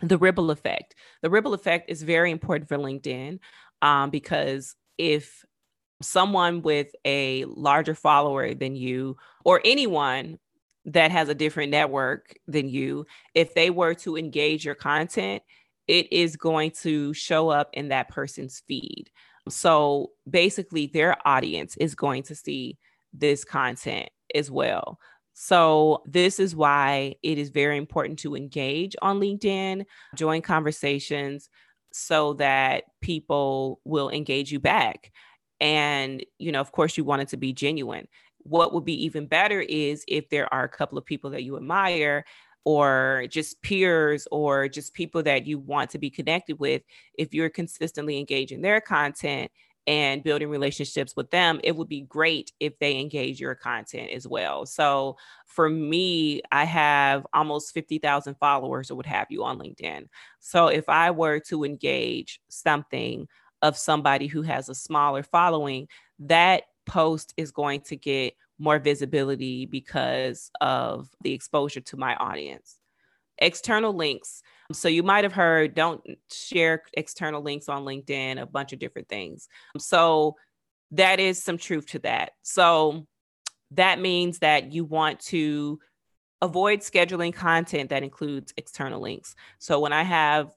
the 0.00 0.18
ripple 0.18 0.50
effect. 0.50 0.94
The 1.22 1.30
ripple 1.30 1.54
effect 1.54 1.90
is 1.90 2.02
very 2.02 2.30
important 2.30 2.68
for 2.68 2.76
LinkedIn 2.78 3.38
um, 3.82 4.10
because 4.10 4.74
if 4.98 5.44
someone 6.02 6.62
with 6.62 6.88
a 7.04 7.44
larger 7.46 7.94
follower 7.94 8.54
than 8.54 8.76
you 8.76 9.16
or 9.44 9.60
anyone 9.64 10.38
that 10.86 11.10
has 11.10 11.28
a 11.28 11.34
different 11.34 11.70
network 11.70 12.34
than 12.46 12.68
you, 12.68 13.06
if 13.34 13.54
they 13.54 13.70
were 13.70 13.94
to 13.94 14.16
engage 14.16 14.64
your 14.64 14.74
content, 14.74 15.42
it 15.86 16.12
is 16.12 16.36
going 16.36 16.70
to 16.70 17.14
show 17.14 17.48
up 17.48 17.70
in 17.72 17.88
that 17.88 18.08
person's 18.08 18.62
feed. 18.66 19.10
So 19.48 20.10
basically, 20.28 20.86
their 20.86 21.16
audience 21.26 21.76
is 21.76 21.94
going 21.94 22.22
to 22.24 22.34
see 22.34 22.78
this 23.12 23.44
content 23.44 24.08
as 24.34 24.50
well. 24.50 24.98
So, 25.34 26.02
this 26.06 26.38
is 26.38 26.54
why 26.54 27.16
it 27.22 27.38
is 27.38 27.50
very 27.50 27.76
important 27.76 28.20
to 28.20 28.36
engage 28.36 28.94
on 29.02 29.18
LinkedIn, 29.20 29.84
join 30.14 30.42
conversations 30.42 31.50
so 31.92 32.34
that 32.34 32.84
people 33.00 33.80
will 33.84 34.10
engage 34.10 34.52
you 34.52 34.60
back. 34.60 35.12
And, 35.60 36.24
you 36.38 36.52
know, 36.52 36.60
of 36.60 36.72
course, 36.72 36.96
you 36.96 37.04
want 37.04 37.22
it 37.22 37.28
to 37.28 37.36
be 37.36 37.52
genuine. 37.52 38.06
What 38.38 38.72
would 38.74 38.84
be 38.84 39.04
even 39.04 39.26
better 39.26 39.60
is 39.60 40.04
if 40.06 40.28
there 40.28 40.52
are 40.52 40.64
a 40.64 40.68
couple 40.68 40.98
of 40.98 41.04
people 41.04 41.30
that 41.30 41.44
you 41.44 41.56
admire 41.56 42.24
or 42.64 43.26
just 43.28 43.60
peers 43.62 44.26
or 44.30 44.68
just 44.68 44.94
people 44.94 45.22
that 45.22 45.46
you 45.46 45.58
want 45.58 45.90
to 45.90 45.98
be 45.98 46.10
connected 46.10 46.58
with, 46.58 46.82
if 47.18 47.34
you're 47.34 47.50
consistently 47.50 48.18
engaging 48.18 48.62
their 48.62 48.80
content 48.80 49.50
and 49.86 50.22
building 50.22 50.48
relationships 50.48 51.14
with 51.14 51.30
them, 51.30 51.60
it 51.62 51.76
would 51.76 51.88
be 51.88 52.00
great 52.00 52.52
if 52.58 52.78
they 52.78 52.98
engage 52.98 53.38
your 53.38 53.54
content 53.54 54.10
as 54.10 54.26
well. 54.26 54.64
So 54.64 55.16
for 55.46 55.68
me, 55.68 56.40
I 56.50 56.64
have 56.64 57.26
almost 57.34 57.74
50,000 57.74 58.34
followers 58.36 58.90
or 58.90 58.94
what 58.94 59.06
have 59.06 59.26
you 59.28 59.44
on 59.44 59.58
LinkedIn. 59.58 60.08
So 60.40 60.68
if 60.68 60.88
I 60.88 61.10
were 61.10 61.38
to 61.48 61.64
engage 61.64 62.40
something 62.48 63.28
of 63.60 63.76
somebody 63.76 64.26
who 64.26 64.42
has 64.42 64.68
a 64.68 64.74
smaller 64.74 65.22
following, 65.22 65.88
that 66.20 66.62
post 66.86 67.34
is 67.36 67.50
going 67.50 67.80
to 67.82 67.96
get 67.96 68.34
more 68.58 68.78
visibility 68.78 69.66
because 69.66 70.50
of 70.60 71.08
the 71.22 71.32
exposure 71.32 71.80
to 71.80 71.96
my 71.96 72.14
audience. 72.16 72.78
External 73.38 73.92
links. 73.92 74.42
So 74.72 74.88
you 74.88 75.02
might 75.02 75.24
have 75.24 75.32
heard 75.32 75.74
don't 75.74 76.02
share 76.32 76.82
external 76.94 77.42
links 77.42 77.68
on 77.68 77.84
LinkedIn, 77.84 78.40
a 78.40 78.46
bunch 78.46 78.72
of 78.72 78.78
different 78.78 79.08
things. 79.08 79.48
So 79.78 80.36
that 80.92 81.20
is 81.20 81.42
some 81.42 81.58
truth 81.58 81.86
to 81.88 81.98
that. 82.00 82.32
So 82.42 83.06
that 83.72 84.00
means 84.00 84.38
that 84.38 84.72
you 84.72 84.84
want 84.84 85.20
to 85.20 85.80
avoid 86.40 86.80
scheduling 86.80 87.34
content 87.34 87.90
that 87.90 88.02
includes 88.02 88.54
external 88.56 89.00
links. 89.00 89.34
So 89.58 89.80
when 89.80 89.92
I 89.92 90.02
have 90.02 90.50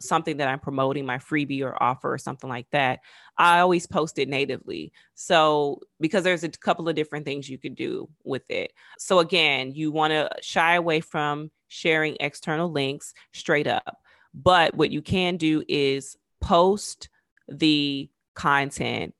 something 0.00 0.38
that 0.38 0.48
I'm 0.48 0.58
promoting, 0.58 1.06
my 1.06 1.18
freebie 1.18 1.62
or 1.62 1.80
offer 1.82 2.12
or 2.12 2.18
something 2.18 2.48
like 2.50 2.66
that, 2.72 3.00
I 3.38 3.60
always 3.60 3.86
post 3.86 4.18
it 4.18 4.28
natively. 4.28 4.92
So, 5.14 5.80
because 6.00 6.24
there's 6.24 6.44
a 6.44 6.50
couple 6.50 6.88
of 6.88 6.94
different 6.94 7.24
things 7.24 7.48
you 7.48 7.58
could 7.58 7.74
do 7.74 8.08
with 8.24 8.48
it. 8.50 8.72
So, 8.98 9.20
again, 9.20 9.72
you 9.74 9.90
want 9.90 10.12
to 10.12 10.30
shy 10.42 10.74
away 10.74 11.00
from 11.00 11.50
sharing 11.68 12.16
external 12.20 12.70
links 12.70 13.14
straight 13.32 13.66
up. 13.66 13.98
But 14.34 14.74
what 14.74 14.90
you 14.90 15.02
can 15.02 15.36
do 15.36 15.64
is 15.68 16.16
post 16.40 17.08
the 17.48 18.10
content 18.34 19.14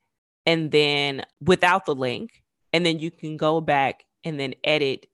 and 0.44 0.70
then 0.70 1.24
without 1.40 1.86
the 1.86 1.94
link, 1.94 2.42
and 2.72 2.84
then 2.84 2.98
you 2.98 3.10
can 3.10 3.36
go 3.36 3.60
back 3.60 4.04
and 4.24 4.38
then 4.38 4.54
edit 4.62 5.06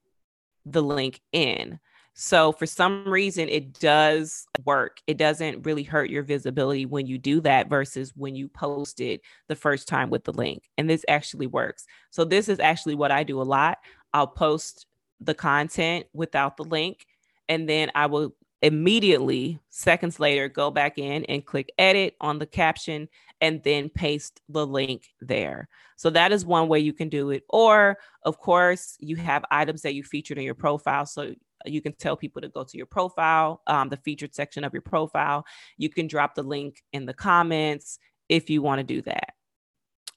the 0.67 0.83
link 0.83 1.21
in. 1.33 1.79
So 2.15 2.53
for 2.53 2.67
some 2.67 3.09
reason, 3.09 3.49
it 3.49 3.81
does 3.81 4.47
work. 4.65 5.01
It 5.07 5.17
doesn't 5.17 5.65
really 5.65 5.83
hurt 5.83 6.11
your 6.11 6.23
visibility 6.23 6.85
when 6.85 7.07
you 7.07 7.17
do 7.17 7.41
that 7.41 7.71
versus 7.71 8.13
when 8.15 8.35
you 8.35 8.49
post 8.49 9.01
it 9.01 9.23
the 9.49 9.57
first 9.57 9.89
time 9.89 10.11
with 10.11 10.25
the 10.25 10.33
link. 10.33 10.65
And 10.77 10.91
this 10.91 11.05
actually 11.09 11.47
works. 11.47 11.87
So 12.11 12.25
this 12.25 12.49
is 12.49 12.61
actually 12.61 12.97
what 12.97 13.11
I 13.11 13.23
do 13.23 13.41
a 13.41 13.45
lot. 13.45 13.79
I'll 14.13 14.27
post 14.27 14.87
the 15.21 15.35
content 15.35 16.07
without 16.13 16.57
the 16.57 16.65
link, 16.65 17.07
and 17.49 17.69
then 17.69 17.91
I 17.95 18.07
will 18.07 18.35
immediately, 18.61 19.59
seconds 19.71 20.21
later, 20.21 20.49
go 20.49 20.71
back 20.71 20.99
in 20.99 21.25
and 21.25 21.45
click 21.45 21.73
edit 21.79 22.15
on 22.21 22.39
the 22.39 22.47
caption 22.47 23.09
and 23.41 23.63
then 23.65 23.89
paste 23.89 24.41
the 24.49 24.67
link 24.67 25.09
there. 25.21 25.69
So 25.97 26.11
that 26.11 26.31
is 26.31 26.45
one 26.45 26.69
way 26.69 26.79
you 26.79 26.93
can 26.93 27.09
do 27.09 27.31
it. 27.31 27.43
Or, 27.49 27.99
of 28.25 28.39
course, 28.39 28.97
you 29.01 29.17
have 29.17 29.45
items 29.51 29.83
that 29.83 29.95
you 29.95 30.05
featured 30.05 30.39
in 30.39 30.45
your 30.45 30.55
profile. 30.55 31.07
So 31.07 31.35
you 31.67 31.81
can 31.81 31.93
tell 31.95 32.17
people 32.17 32.43
to 32.43 32.49
go 32.49 32.65
to 32.65 32.77
your 32.77 32.87
profile, 32.87 33.63
um, 33.67 33.89
the 33.89 33.97
featured 33.99 34.35
section 34.35 34.65
of 34.65 34.73
your 34.73 34.83
profile. 34.83 35.45
You 35.77 35.89
can 35.89 36.07
drop 36.07 36.35
the 36.35 36.43
link 36.43 36.83
in 36.93 37.07
the 37.07 37.15
comments 37.15 37.99
if 38.29 38.51
you 38.51 38.63
want 38.63 38.79
to 38.79 38.85
do 38.85 39.03
that. 39.03 39.35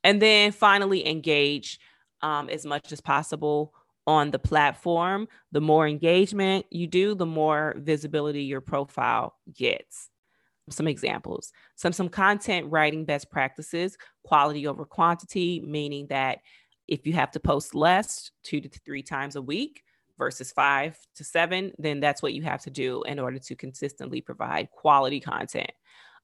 And 0.03 0.21
then 0.21 0.51
finally, 0.51 1.07
engage 1.07 1.79
um, 2.21 2.49
as 2.49 2.65
much 2.65 2.91
as 2.91 3.01
possible 3.01 3.73
on 4.07 4.31
the 4.31 4.39
platform. 4.39 5.27
The 5.51 5.61
more 5.61 5.87
engagement 5.87 6.65
you 6.69 6.87
do, 6.87 7.15
the 7.15 7.25
more 7.25 7.75
visibility 7.77 8.43
your 8.43 8.61
profile 8.61 9.35
gets. 9.53 10.09
Some 10.69 10.87
examples 10.87 11.51
some 11.75 11.93
some 11.93 12.09
content 12.09 12.71
writing 12.71 13.05
best 13.05 13.29
practices 13.29 13.95
quality 14.23 14.65
over 14.65 14.83
quantity 14.83 15.63
meaning 15.63 16.07
that 16.07 16.39
if 16.87 17.05
you 17.05 17.13
have 17.13 17.29
to 17.29 17.39
post 17.39 17.75
less 17.75 18.31
two 18.41 18.59
to 18.59 18.69
three 18.83 19.03
times 19.03 19.35
a 19.35 19.41
week 19.43 19.83
versus 20.17 20.51
five 20.51 20.97
to 21.15 21.23
seven, 21.23 21.71
then 21.77 21.99
that's 21.99 22.21
what 22.21 22.33
you 22.33 22.43
have 22.43 22.61
to 22.63 22.69
do 22.69 23.03
in 23.03 23.19
order 23.19 23.39
to 23.39 23.55
consistently 23.55 24.21
provide 24.21 24.71
quality 24.71 25.19
content. 25.19 25.71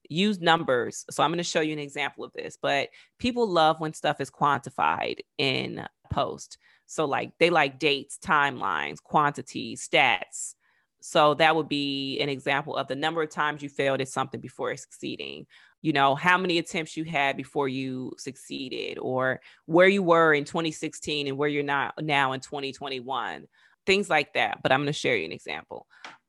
Use 0.08 0.40
numbers. 0.40 1.04
So 1.10 1.22
I'm 1.22 1.30
going 1.30 1.38
to 1.38 1.44
show 1.44 1.60
you 1.60 1.72
an 1.72 1.78
example 1.78 2.24
of 2.24 2.32
this, 2.32 2.58
but 2.60 2.88
people 3.18 3.48
love 3.48 3.80
when 3.80 3.94
stuff 3.94 4.20
is 4.20 4.30
quantified 4.30 5.20
in 5.38 5.86
post. 6.12 6.58
So, 6.86 7.06
like, 7.06 7.32
they 7.38 7.50
like 7.50 7.78
dates, 7.78 8.18
timelines, 8.22 9.02
quantities, 9.02 9.88
stats. 9.88 10.54
So, 11.00 11.34
that 11.34 11.56
would 11.56 11.68
be 11.68 12.20
an 12.20 12.28
example 12.28 12.76
of 12.76 12.86
the 12.86 12.94
number 12.94 13.22
of 13.22 13.30
times 13.30 13.62
you 13.62 13.68
failed 13.68 14.00
at 14.00 14.08
something 14.08 14.40
before 14.40 14.76
succeeding. 14.76 15.46
You 15.80 15.92
know, 15.92 16.14
how 16.14 16.38
many 16.38 16.58
attempts 16.58 16.96
you 16.96 17.04
had 17.04 17.36
before 17.36 17.68
you 17.68 18.12
succeeded, 18.18 18.98
or 18.98 19.40
where 19.66 19.88
you 19.88 20.02
were 20.02 20.34
in 20.34 20.44
2016 20.44 21.28
and 21.28 21.38
where 21.38 21.48
you're 21.48 21.62
not 21.62 21.94
now 22.00 22.32
in 22.32 22.40
2021 22.40 23.46
things 23.86 24.10
like 24.10 24.34
that. 24.34 24.62
But 24.62 24.72
I'm 24.72 24.80
going 24.80 24.86
to 24.86 24.92
share 24.92 25.16
you 25.16 25.24
an 25.24 25.32
example. 25.32 25.86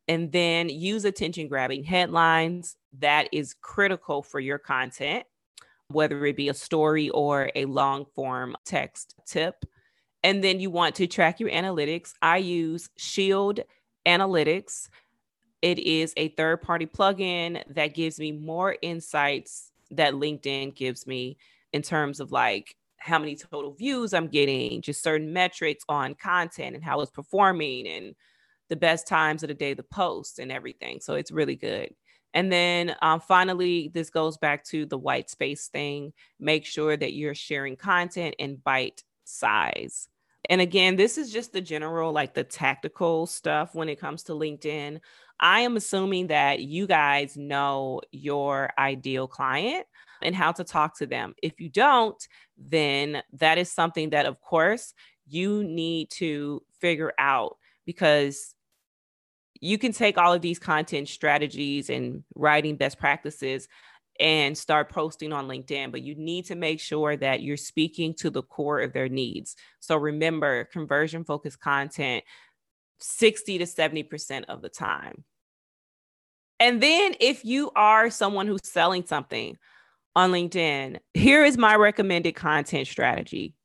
And 0.08 0.32
then 0.32 0.70
use 0.70 1.06
attention 1.06 1.48
grabbing 1.48 1.84
headlines. 1.84 2.76
That 3.00 3.30
is 3.32 3.56
critical 3.62 4.22
for 4.22 4.40
your 4.40 4.58
content, 4.58 5.24
whether 5.88 6.26
it 6.26 6.36
be 6.36 6.50
a 6.50 6.54
story 6.54 7.10
or 7.10 7.50
a 7.56 7.66
long 7.66 8.06
form 8.16 8.56
text 8.66 9.16
tip. 9.26 9.64
And 10.24 10.44
then 10.44 10.60
you 10.60 10.70
want 10.70 10.96
to 10.96 11.08
track 11.08 11.40
your 11.40 11.50
analytics. 11.50 12.14
I 12.22 12.38
use 12.38 12.90
Shield 12.98 13.62
Analytics. 14.06 14.90
It 15.62 15.80
is 15.80 16.14
a 16.18 16.30
third 16.30 16.62
party 16.62 16.86
plugin 16.86 17.64
that 17.74 17.94
gives 17.94 18.20
me 18.20 18.32
more 18.34 18.76
insights 18.82 19.72
that 19.92 20.14
LinkedIn 20.14 20.76
gives 20.76 21.08
me 21.08 21.38
in 21.72 21.82
terms 21.82 22.20
of 22.20 22.32
like 22.32 22.76
how 23.04 23.20
many 23.20 23.36
total 23.36 23.74
views 23.74 24.14
I'm 24.14 24.28
getting, 24.28 24.82
just 24.82 25.04
certain 25.04 25.34
metrics 25.34 25.84
on 25.90 26.16
content 26.16 26.76
and 26.76 26.84
how 26.84 27.02
it's 27.02 27.12
performing 27.12 27.86
and 27.86 28.16
the 28.70 28.78
best 28.78 29.08
times 29.08 29.44
of 29.44 29.50
the 29.50 29.54
day 29.54 29.74
the 29.74 29.84
post 29.84 30.40
and 30.40 30.52
everything. 30.52 31.02
So 31.02 31.16
it's 31.16 31.32
really 31.32 31.58
good. 31.58 31.94
And 32.34 32.52
then 32.52 32.96
um, 33.02 33.20
finally, 33.20 33.92
this 33.94 34.10
goes 34.10 34.38
back 34.38 34.64
to 34.66 34.86
the 34.86 34.98
white 34.98 35.30
space 35.30 35.68
thing. 35.68 36.14
Make 36.40 36.66
sure 36.66 36.96
that 36.96 37.14
you're 37.14 37.36
sharing 37.36 37.76
content 37.76 38.36
in 38.40 38.56
bite 38.56 39.04
size. 39.26 40.08
And 40.50 40.62
again, 40.62 40.96
this 40.96 41.18
is 41.18 41.32
just 41.32 41.54
the 41.54 41.62
general, 41.62 42.12
like 42.12 42.34
the 42.34 42.44
tactical 42.44 43.28
stuff 43.28 43.76
when 43.76 43.90
it 43.90 44.00
comes 44.00 44.24
to 44.24 44.32
LinkedIn. 44.32 45.00
I 45.40 45.60
am 45.62 45.76
assuming 45.76 46.28
that 46.28 46.62
you 46.62 46.88
guys 46.88 47.36
know 47.36 48.02
your 48.12 48.72
ideal 48.78 49.28
client 49.28 49.86
and 50.24 50.36
how 50.36 50.52
to 50.52 50.64
talk 50.64 50.98
to 50.98 51.06
them. 51.06 51.34
If 51.42 51.60
you 51.60 51.70
don't, 51.70 52.22
then 52.58 53.22
that 53.34 53.58
is 53.58 53.72
something 53.72 54.12
that, 54.12 54.26
of 54.26 54.40
course, 54.42 54.94
you 55.28 55.64
need 55.64 56.10
to 56.12 56.62
figure 56.80 57.14
out 57.18 57.58
because 57.86 58.56
you 59.60 59.78
can 59.78 59.94
take 59.94 60.18
all 60.18 60.34
of 60.34 60.42
these 60.42 60.60
content 60.60 61.08
strategies 61.08 61.90
and 61.90 62.24
writing 62.36 62.76
best 62.76 63.00
practices 63.00 63.68
and 64.20 64.58
start 64.58 64.90
posting 64.90 65.34
on 65.34 65.48
LinkedIn, 65.48 65.92
but 65.92 66.02
you 66.02 66.16
need 66.16 66.46
to 66.46 66.56
make 66.56 66.80
sure 66.80 67.16
that 67.18 67.42
you're 67.42 67.58
speaking 67.58 68.14
to 68.14 68.30
the 68.30 68.44
core 68.44 68.80
of 68.82 68.94
their 68.94 69.10
needs. 69.10 69.56
So 69.80 69.98
remember, 69.98 70.66
conversion 70.66 71.24
focused 71.24 71.60
content 71.60 72.24
60 73.00 73.58
to 73.60 73.66
70% 73.66 74.46
of 74.46 74.62
the 74.62 74.70
time. 74.70 75.24
And 76.60 76.82
then 76.82 77.16
if 77.20 77.44
you 77.44 77.72
are 77.76 78.10
someone 78.10 78.48
who's 78.48 78.62
selling 78.64 79.06
something, 79.06 79.58
on 80.16 80.32
LinkedIn. 80.32 81.00
Here 81.14 81.44
is 81.44 81.58
my 81.58 81.76
recommended 81.76 82.34
content 82.36 82.88
strategy 82.88 83.56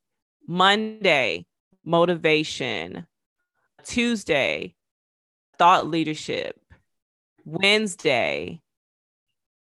Monday, 0.47 1.47
motivation. 1.85 3.07
Tuesday, 3.85 4.75
thought 5.59 5.87
leadership. 5.87 6.61
Wednesday, 7.45 8.61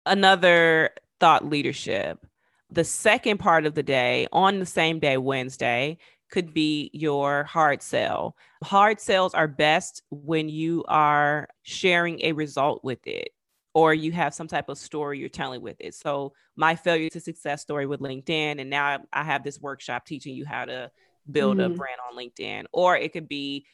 another 0.04 0.90
thought 1.20 1.46
leadership. 1.46 2.26
The 2.70 2.84
second 2.84 3.38
part 3.38 3.64
of 3.64 3.74
the 3.74 3.82
day 3.82 4.28
on 4.32 4.58
the 4.58 4.66
same 4.66 4.98
day, 4.98 5.16
Wednesday, 5.16 5.98
could 6.30 6.52
be 6.52 6.90
your 6.92 7.44
hard 7.44 7.82
sell. 7.82 8.36
Hard 8.62 9.00
sales 9.00 9.32
are 9.32 9.48
best 9.48 10.02
when 10.10 10.50
you 10.50 10.84
are 10.88 11.48
sharing 11.62 12.20
a 12.22 12.32
result 12.32 12.84
with 12.84 13.06
it 13.06 13.30
or 13.78 13.94
you 13.94 14.10
have 14.10 14.34
some 14.34 14.48
type 14.48 14.68
of 14.68 14.76
story 14.76 15.20
you're 15.20 15.28
telling 15.28 15.62
with 15.62 15.76
it. 15.78 15.94
So 15.94 16.32
my 16.56 16.74
failure 16.74 17.08
to 17.10 17.20
success 17.20 17.62
story 17.62 17.86
with 17.86 18.00
LinkedIn, 18.00 18.60
and 18.60 18.68
now 18.68 18.98
I 19.12 19.22
have 19.22 19.44
this 19.44 19.60
workshop 19.60 20.04
teaching 20.04 20.34
you 20.34 20.44
how 20.44 20.64
to 20.64 20.90
build 21.30 21.58
mm-hmm. 21.58 21.72
a 21.72 21.76
brand 21.76 22.00
on 22.10 22.18
LinkedIn. 22.18 22.64
Or 22.72 22.96
it 22.96 23.12
could 23.12 23.28
be, 23.28 23.66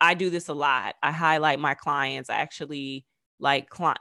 I 0.00 0.14
do 0.14 0.30
this 0.30 0.46
a 0.46 0.54
lot. 0.54 0.94
I 1.02 1.10
highlight 1.10 1.58
my 1.58 1.74
clients. 1.74 2.30
I 2.30 2.36
actually 2.36 3.04
like 3.40 3.68
client, 3.68 3.98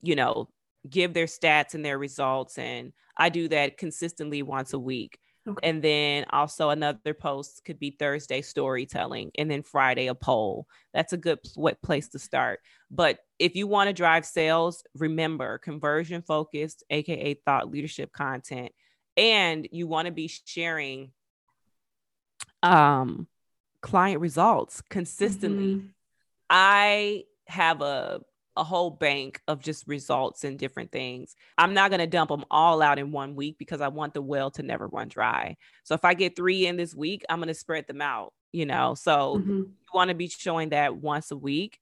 you 0.00 0.16
know, 0.16 0.48
give 0.88 1.12
their 1.12 1.26
stats 1.26 1.74
and 1.74 1.84
their 1.84 1.98
results, 1.98 2.56
and 2.56 2.94
I 3.14 3.28
do 3.28 3.48
that 3.48 3.76
consistently 3.76 4.42
once 4.42 4.72
a 4.72 4.78
week. 4.78 5.18
Okay. 5.46 5.68
And 5.68 5.82
then 5.82 6.24
also 6.30 6.70
another 6.70 7.12
post 7.12 7.62
could 7.64 7.78
be 7.78 7.90
Thursday 7.90 8.40
storytelling, 8.40 9.30
and 9.36 9.50
then 9.50 9.62
Friday 9.62 10.06
a 10.06 10.14
poll. 10.14 10.66
That's 10.94 11.12
a 11.12 11.18
good 11.18 11.38
what 11.54 11.82
place 11.82 12.08
to 12.08 12.18
start. 12.18 12.60
But 12.90 13.18
if 13.38 13.54
you 13.54 13.66
want 13.66 13.88
to 13.88 13.92
drive 13.92 14.24
sales, 14.24 14.84
remember 14.96 15.58
conversion 15.58 16.22
focused, 16.22 16.82
aka 16.88 17.34
thought 17.44 17.70
leadership 17.70 18.12
content, 18.12 18.72
and 19.16 19.68
you 19.70 19.86
want 19.86 20.06
to 20.06 20.12
be 20.12 20.28
sharing 20.28 21.12
um 22.62 23.28
client 23.82 24.20
results 24.20 24.80
consistently. 24.88 25.74
Mm-hmm. 25.74 25.86
I 26.48 27.24
have 27.46 27.82
a 27.82 28.20
a 28.56 28.64
whole 28.64 28.90
bank 28.90 29.40
of 29.48 29.60
just 29.60 29.86
results 29.86 30.44
and 30.44 30.58
different 30.58 30.92
things. 30.92 31.34
I'm 31.58 31.74
not 31.74 31.90
going 31.90 32.00
to 32.00 32.06
dump 32.06 32.30
them 32.30 32.44
all 32.50 32.82
out 32.82 32.98
in 32.98 33.10
one 33.10 33.34
week 33.34 33.56
because 33.58 33.80
I 33.80 33.88
want 33.88 34.14
the 34.14 34.22
well 34.22 34.50
to 34.52 34.62
never 34.62 34.86
run 34.88 35.08
dry. 35.08 35.56
So 35.82 35.94
if 35.94 36.04
I 36.04 36.14
get 36.14 36.36
3 36.36 36.66
in 36.66 36.76
this 36.76 36.94
week, 36.94 37.24
I'm 37.28 37.38
going 37.38 37.48
to 37.48 37.54
spread 37.54 37.86
them 37.86 38.00
out, 38.00 38.32
you 38.52 38.66
know. 38.66 38.94
So 38.94 39.38
mm-hmm. 39.38 39.58
you 39.58 39.74
want 39.92 40.08
to 40.08 40.14
be 40.14 40.28
showing 40.28 40.68
that 40.70 40.96
once 40.96 41.30
a 41.30 41.36
week 41.36 41.78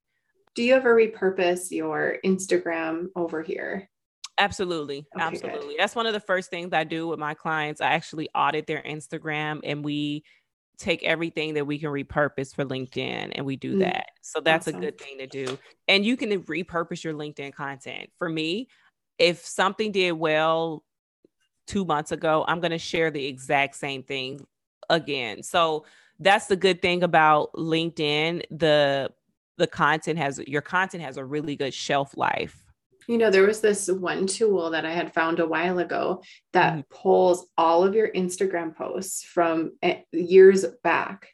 Do 0.55 0.63
you 0.63 0.75
ever 0.75 0.95
repurpose 0.95 1.71
your 1.71 2.19
Instagram 2.25 3.07
over 3.17 3.43
here? 3.43 3.89
Absolutely. 4.39 5.07
Okay, 5.15 5.25
absolutely. 5.25 5.69
Good. 5.69 5.77
That's 5.79 5.95
one 5.95 6.07
of 6.07 6.15
the 6.15 6.21
first 6.21 6.51
things 6.51 6.73
I 6.73 6.85
do 6.85 7.07
with 7.07 7.19
my 7.19 7.35
clients. 7.35 7.81
I 7.81 7.93
actually 7.93 8.29
audit 8.35 8.67
their 8.67 8.83
Instagram 8.83 9.61
and 9.63 9.85
we 9.85 10.25
take 10.79 11.03
everything 11.05 11.55
that 11.55 11.67
we 11.67 11.79
can 11.79 11.91
repurpose 11.91 12.55
for 12.55 12.65
LinkedIn 12.65 13.33
and 13.35 13.47
we 13.47 13.57
do 13.57 13.77
mm, 13.77 13.81
that. 13.81 14.07
So 14.21 14.41
that's 14.41 14.67
awesome. 14.67 14.79
a 14.79 14.81
good 14.81 14.99
thing 14.99 15.19
to 15.19 15.27
do. 15.27 15.59
And 15.89 16.05
you 16.05 16.17
can 16.17 16.43
repurpose 16.43 17.05
your 17.05 17.15
LinkedIn 17.15 17.55
content. 17.55 18.11
For 18.19 18.29
me, 18.29 18.69
if 19.19 19.45
something 19.45 19.93
did 19.93 20.13
well 20.13 20.85
two 21.67 21.85
months 21.85 22.13
ago, 22.13 22.45
I'm 22.49 22.61
going 22.61 22.73
to 22.73 22.79
share 22.79 23.11
the 23.11 23.25
exact 23.25 23.77
same 23.77 24.03
thing 24.03 24.45
again. 24.91 25.43
So 25.43 25.85
that's 26.19 26.47
the 26.47 26.57
good 26.57 26.83
thing 26.83 27.03
about 27.03 27.53
LinkedIn. 27.55 28.43
The 28.51 29.11
the 29.59 29.67
content 29.67 30.19
has 30.19 30.41
your 30.47 30.63
content 30.63 31.03
has 31.03 31.17
a 31.17 31.25
really 31.25 31.57
good 31.57 31.75
shelf 31.75 32.17
life. 32.17 32.62
You 33.09 33.19
know, 33.19 33.31
there 33.31 33.47
was 33.47 33.61
this 33.61 33.89
one 33.89 34.27
tool 34.27 34.71
that 34.71 34.85
I 34.85 34.93
had 34.93 35.13
found 35.13 35.41
a 35.41 35.47
while 35.47 35.79
ago 35.79 36.23
that 36.53 36.73
mm-hmm. 36.73 36.81
pulls 36.91 37.47
all 37.57 37.85
of 37.85 37.95
your 37.95 38.11
Instagram 38.11 38.75
posts 38.77 39.25
from 39.25 39.73
eh, 39.83 40.01
years 40.13 40.65
back 40.83 41.29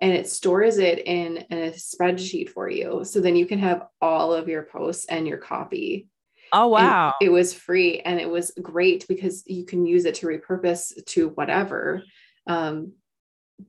and 0.00 0.12
it 0.12 0.28
stores 0.28 0.78
it 0.78 0.98
in 1.06 1.44
a 1.50 1.70
spreadsheet 1.70 2.48
for 2.48 2.68
you. 2.68 3.04
So 3.04 3.20
then 3.20 3.36
you 3.36 3.46
can 3.46 3.60
have 3.60 3.86
all 4.00 4.34
of 4.34 4.48
your 4.48 4.64
posts 4.64 5.04
and 5.04 5.28
your 5.28 5.38
copy. 5.38 6.08
Oh, 6.52 6.66
wow. 6.66 7.14
And 7.20 7.28
it 7.28 7.30
was 7.30 7.54
free 7.54 8.00
and 8.00 8.20
it 8.20 8.28
was 8.28 8.50
great 8.60 9.06
because 9.08 9.44
you 9.46 9.64
can 9.64 9.86
use 9.86 10.04
it 10.04 10.16
to 10.16 10.26
repurpose 10.26 10.92
to 11.06 11.28
whatever. 11.30 12.02
Um, 12.48 12.94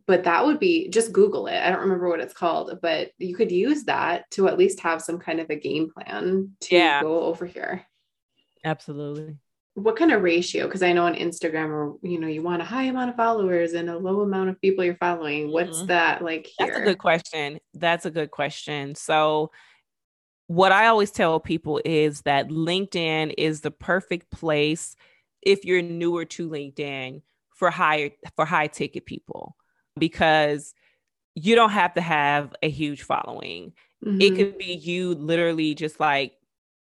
but 0.08 0.24
that 0.24 0.46
would 0.46 0.60
be 0.60 0.90
just 0.90 1.12
Google 1.12 1.48
it. 1.48 1.58
I 1.58 1.70
don't 1.70 1.82
remember 1.82 2.10
what 2.10 2.20
it's 2.20 2.34
called, 2.34 2.78
but 2.82 3.12
you 3.18 3.36
could 3.36 3.52
use 3.52 3.84
that 3.86 4.30
to 4.32 4.48
at 4.48 4.58
least 4.58 4.80
have 4.82 5.02
some 5.02 5.20
kind 5.20 5.40
of 5.40 5.50
a 5.50 5.56
game 5.56 5.92
plan 5.92 6.52
to 6.62 6.76
yeah. 6.76 7.02
go 7.02 7.24
over 7.24 7.46
here. 7.46 7.86
Absolutely. 8.64 9.38
What 9.76 9.96
kind 9.96 10.12
of 10.12 10.22
ratio? 10.22 10.66
Because 10.66 10.84
I 10.84 10.94
know 10.94 11.06
on 11.06 11.16
Instagram, 11.16 11.70
or 11.70 11.98
you 12.04 12.20
know, 12.20 12.28
you 12.28 12.44
want 12.44 12.62
a 12.62 12.66
high 12.66 12.84
amount 12.84 13.10
of 13.10 13.16
followers 13.16 13.74
and 13.74 13.90
a 13.90 13.98
low 13.98 14.22
amount 14.22 14.50
of 14.50 14.62
people 14.62 14.84
you're 14.84 14.96
following. 14.96 15.52
What's 15.52 15.78
mm-hmm. 15.78 15.88
that 15.88 16.24
like 16.24 16.48
here? 16.58 16.68
That's 16.68 16.80
a 16.80 16.84
good 16.84 17.00
question. 17.00 17.60
That's 17.74 18.06
a 18.06 18.12
good 18.12 18.30
question. 18.30 18.94
So, 18.94 19.52
what 20.46 20.72
I 20.72 20.88
always 20.88 21.10
tell 21.10 21.40
people 21.40 21.82
is 21.84 22.22
that 22.22 22.50
LinkedIn 22.50 23.34
is 23.38 23.62
the 23.62 23.72
perfect 23.72 24.30
place 24.30 24.96
if 25.42 25.66
you're 25.66 25.82
newer 25.82 26.26
to 26.26 26.50
LinkedIn 26.50 27.24
for 27.56 27.72
higher 27.72 28.12
for 28.36 28.46
high 28.46 28.68
ticket 28.68 29.08
people 29.08 29.56
because 29.98 30.74
you 31.36 31.56
don't 31.56 31.72
have 31.72 31.94
to 31.96 32.02
have 32.02 32.56
a 32.62 32.70
huge 32.70 33.04
following. 33.04 33.74
Mm-hmm. 34.06 34.22
It 34.22 34.36
could 34.36 34.58
be 34.58 34.74
you 34.74 35.16
literally 35.16 35.74
just 35.74 36.00
like 36.00 36.34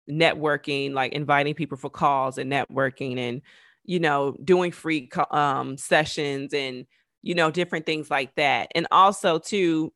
networking, 0.10 0.94
like 0.94 1.14
inviting 1.14 1.54
people 1.54 1.78
for 1.78 1.90
calls 1.90 2.38
and 2.38 2.52
networking 2.52 3.18
and, 3.18 3.42
you 3.84 4.00
know, 4.00 4.36
doing 4.44 4.72
free 4.72 5.10
um, 5.32 5.78
sessions 5.78 6.54
and, 6.54 6.86
you 7.22 7.36
know, 7.36 7.52
different 7.52 7.86
things 7.86 8.10
like 8.10 8.34
that. 8.36 8.72
And 8.76 8.88
also, 8.92 9.40
too, 9.40 9.94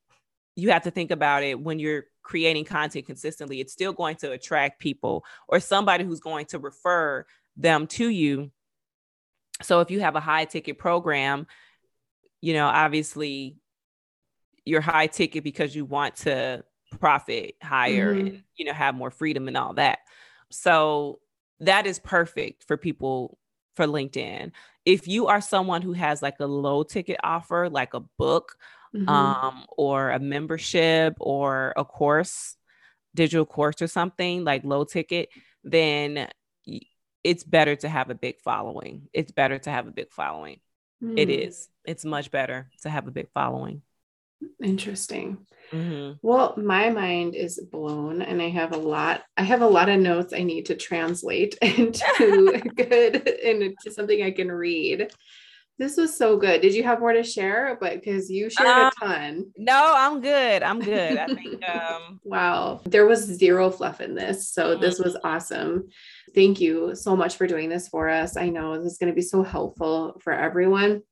you 0.55 0.71
have 0.71 0.83
to 0.83 0.91
think 0.91 1.11
about 1.11 1.43
it 1.43 1.59
when 1.59 1.79
you're 1.79 2.05
creating 2.23 2.65
content 2.65 3.05
consistently, 3.05 3.61
it's 3.61 3.71
still 3.71 3.93
going 3.93 4.15
to 4.17 4.31
attract 4.31 4.79
people 4.79 5.23
or 5.47 5.59
somebody 5.59 6.03
who's 6.03 6.19
going 6.19 6.45
to 6.45 6.59
refer 6.59 7.25
them 7.55 7.87
to 7.87 8.09
you. 8.09 8.51
So 9.61 9.79
if 9.79 9.89
you 9.89 10.01
have 10.01 10.15
a 10.15 10.19
high 10.19 10.45
ticket 10.45 10.77
program, 10.77 11.47
you 12.41 12.53
know, 12.53 12.67
obviously 12.67 13.57
you're 14.65 14.81
high 14.81 15.07
ticket 15.07 15.43
because 15.43 15.75
you 15.75 15.85
want 15.85 16.15
to 16.17 16.63
profit 16.99 17.55
higher 17.61 18.13
mm-hmm. 18.13 18.27
and, 18.27 18.43
you 18.55 18.65
know, 18.65 18.73
have 18.73 18.95
more 18.95 19.11
freedom 19.11 19.47
and 19.47 19.57
all 19.57 19.73
that. 19.73 19.99
So 20.51 21.19
that 21.59 21.85
is 21.87 21.99
perfect 21.99 22.63
for 22.65 22.77
people 22.77 23.37
for 23.75 23.85
LinkedIn. 23.85 24.51
If 24.85 25.07
you 25.07 25.27
are 25.27 25.41
someone 25.41 25.81
who 25.81 25.93
has 25.93 26.21
like 26.21 26.39
a 26.39 26.45
low 26.45 26.83
ticket 26.83 27.17
offer, 27.23 27.69
like 27.69 27.93
a 27.93 27.99
book, 27.99 28.55
mm-hmm. 28.95 29.09
um, 29.09 29.65
or 29.77 30.11
a 30.11 30.19
membership 30.19 31.15
or 31.19 31.73
a 31.75 31.85
course, 31.85 32.55
digital 33.15 33.45
course 33.45 33.81
or 33.81 33.87
something 33.87 34.43
like 34.43 34.63
low 34.63 34.83
ticket, 34.83 35.29
then 35.63 36.27
it's 37.23 37.43
better 37.43 37.75
to 37.75 37.89
have 37.89 38.09
a 38.09 38.15
big 38.15 38.39
following. 38.41 39.09
It's 39.13 39.31
better 39.31 39.57
to 39.59 39.69
have 39.69 39.87
a 39.87 39.91
big 39.91 40.11
following. 40.11 40.59
Mm. 41.03 41.17
It 41.17 41.29
is. 41.29 41.69
It's 41.85 42.05
much 42.05 42.31
better 42.31 42.69
to 42.81 42.89
have 42.89 43.07
a 43.07 43.11
big 43.11 43.29
following. 43.33 43.81
Interesting. 44.61 45.45
Mm-hmm. 45.71 46.13
Well, 46.21 46.53
my 46.57 46.89
mind 46.89 47.35
is 47.35 47.59
blown, 47.71 48.21
and 48.21 48.41
I 48.41 48.49
have 48.49 48.73
a 48.73 48.77
lot. 48.77 49.23
I 49.35 49.43
have 49.43 49.61
a 49.61 49.67
lot 49.67 49.89
of 49.89 49.99
notes 49.99 50.33
I 50.33 50.43
need 50.43 50.67
to 50.67 50.75
translate 50.75 51.57
into 51.61 52.61
good 52.75 53.27
into 53.27 53.91
something 53.91 54.21
I 54.21 54.31
can 54.31 54.51
read. 54.51 55.11
This 55.79 55.95
was 55.95 56.17
so 56.17 56.37
good. 56.37 56.61
Did 56.61 56.73
you 56.73 56.83
have 56.83 56.99
more 56.99 57.13
to 57.13 57.23
share? 57.23 57.77
But 57.79 57.93
because 57.93 58.31
you 58.31 58.49
shared 58.49 58.67
um, 58.67 58.87
a 58.87 58.91
ton. 58.99 59.51
No, 59.57 59.93
I'm 59.95 60.21
good. 60.21 60.63
I'm 60.63 60.79
good. 60.79 61.17
I 61.17 61.27
think. 61.27 61.69
Um... 61.69 62.19
wow, 62.23 62.81
there 62.85 63.05
was 63.05 63.21
zero 63.21 63.69
fluff 63.69 64.01
in 64.01 64.15
this, 64.15 64.49
so 64.49 64.71
mm-hmm. 64.71 64.81
this 64.81 64.99
was 64.99 65.15
awesome. 65.23 65.89
Thank 66.33 66.59
you 66.59 66.95
so 66.95 67.15
much 67.15 67.35
for 67.35 67.45
doing 67.45 67.69
this 67.69 67.87
for 67.87 68.09
us. 68.09 68.37
I 68.37 68.49
know 68.49 68.81
this 68.81 68.93
is 68.93 68.97
going 68.97 69.11
to 69.11 69.15
be 69.15 69.21
so 69.21 69.43
helpful 69.43 70.19
for 70.23 70.33
everyone, 70.33 71.03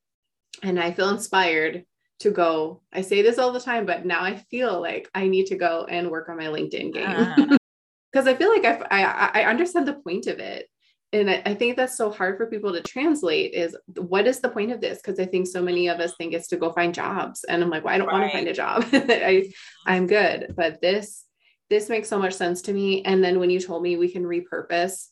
and 0.64 0.80
I 0.80 0.92
feel 0.92 1.10
inspired 1.10 1.86
to 2.20 2.32
go. 2.32 2.82
I 2.92 3.02
say 3.02 3.22
this 3.22 3.38
all 3.38 3.52
the 3.52 3.60
time, 3.60 3.86
but 3.86 4.06
now 4.06 4.24
I 4.24 4.36
feel 4.36 4.82
like 4.82 5.10
I 5.14 5.28
need 5.28 5.46
to 5.48 5.58
go 5.58 5.86
and 5.88 6.10
work 6.10 6.28
on 6.28 6.38
my 6.38 6.46
LinkedIn 6.46 6.92
game 6.92 7.58
because 8.12 8.26
uh. 8.28 8.32
I 8.32 8.34
feel 8.34 8.50
like 8.50 8.66
I, 8.66 8.80
I 8.90 9.42
I 9.42 9.46
understand 9.46 9.88
the 9.88 9.94
point 9.94 10.26
of 10.26 10.40
it 10.40 10.68
and 11.20 11.30
I, 11.30 11.42
I, 11.46 11.54
think 11.56 11.78
that's 11.78 11.98
so 11.98 12.12
hard 12.12 12.38
for 12.38 12.48
people 12.48 12.74
to 12.74 12.82
translate 12.82 13.54
is 13.54 13.76
what 13.96 14.28
is 14.28 14.40
the 14.40 14.50
point 14.50 14.72
of 14.72 14.82
this? 14.82 15.00
Because 15.00 15.20
i 15.20 15.26
think 15.26 15.48
so 15.48 15.62
many 15.62 15.88
of 15.88 16.00
us 16.00 16.16
think 16.16 16.34
it's 16.34 16.48
to 16.50 16.58
go 16.58 16.72
find 16.72 16.94
jobs. 16.94 17.44
And 17.46 17.64
i'm 17.64 17.70
like 17.70 17.84
well 17.84 17.94
i 17.94 17.98
don't 17.98 18.08
right. 18.08 18.20
want 18.20 18.32
to 18.32 18.38
find 18.38 18.48
a 18.48 18.54
job. 18.54 18.86
I, 18.94 19.52
i'm 19.86 20.08
good. 20.08 20.54
But 20.56 20.82
this 20.82 21.24
this 21.70 21.90
makes 21.90 22.10
so 22.10 22.20
much 22.20 22.34
sense 22.34 22.62
to 22.64 22.74
me. 22.74 23.04
And 23.04 23.24
then 23.24 23.40
when 23.40 23.50
you 23.50 23.60
told 23.60 23.82
me 23.82 23.98
we 23.98 24.12
can 24.12 24.24
repurpose 24.24 25.08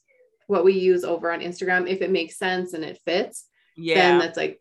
what 0.48 0.66
we 0.66 0.74
use 0.74 1.06
over 1.06 1.32
on 1.32 1.40
instagram 1.40 1.88
if 1.88 2.02
it 2.02 2.12
makes 2.12 2.38
sense 2.38 2.74
and 2.74 2.84
it 2.84 3.00
fits 3.06 3.46
yeah. 3.78 3.96
then 3.96 4.20
that's 4.20 4.36
like 4.36 4.60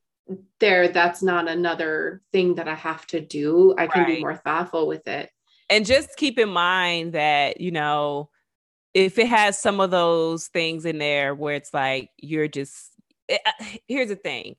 there 0.61 0.89
that's 0.89 1.23
not 1.23 1.49
another 1.49 2.23
thing 2.31 2.55
that 2.55 2.69
i 2.69 2.75
have 2.75 3.07
to 3.09 3.21
do. 3.21 3.75
I 3.77 3.87
can 3.87 4.05
right. 4.05 4.17
be 4.17 4.21
more 4.21 4.37
thoughtful 4.37 4.87
with 4.87 5.07
it. 5.09 5.31
And 5.69 5.87
just 5.87 6.17
keep 6.17 6.39
in 6.39 6.49
mind 6.49 7.15
that 7.15 7.61
you 7.61 7.71
know 7.71 8.31
if 8.95 9.19
it 9.19 9.29
has 9.29 9.59
some 9.59 9.81
of 9.81 9.91
those 9.91 10.49
things 10.49 10.85
in 10.85 10.99
there 10.99 11.35
where 11.35 11.55
it's 11.55 11.73
like 11.73 12.11
you're 12.19 12.49
just 12.49 12.91
it, 13.29 13.41
eh, 13.45 13.51
uh, 13.51 13.65
here's 13.87 14.09
the 14.09 14.17
thing 14.17 14.57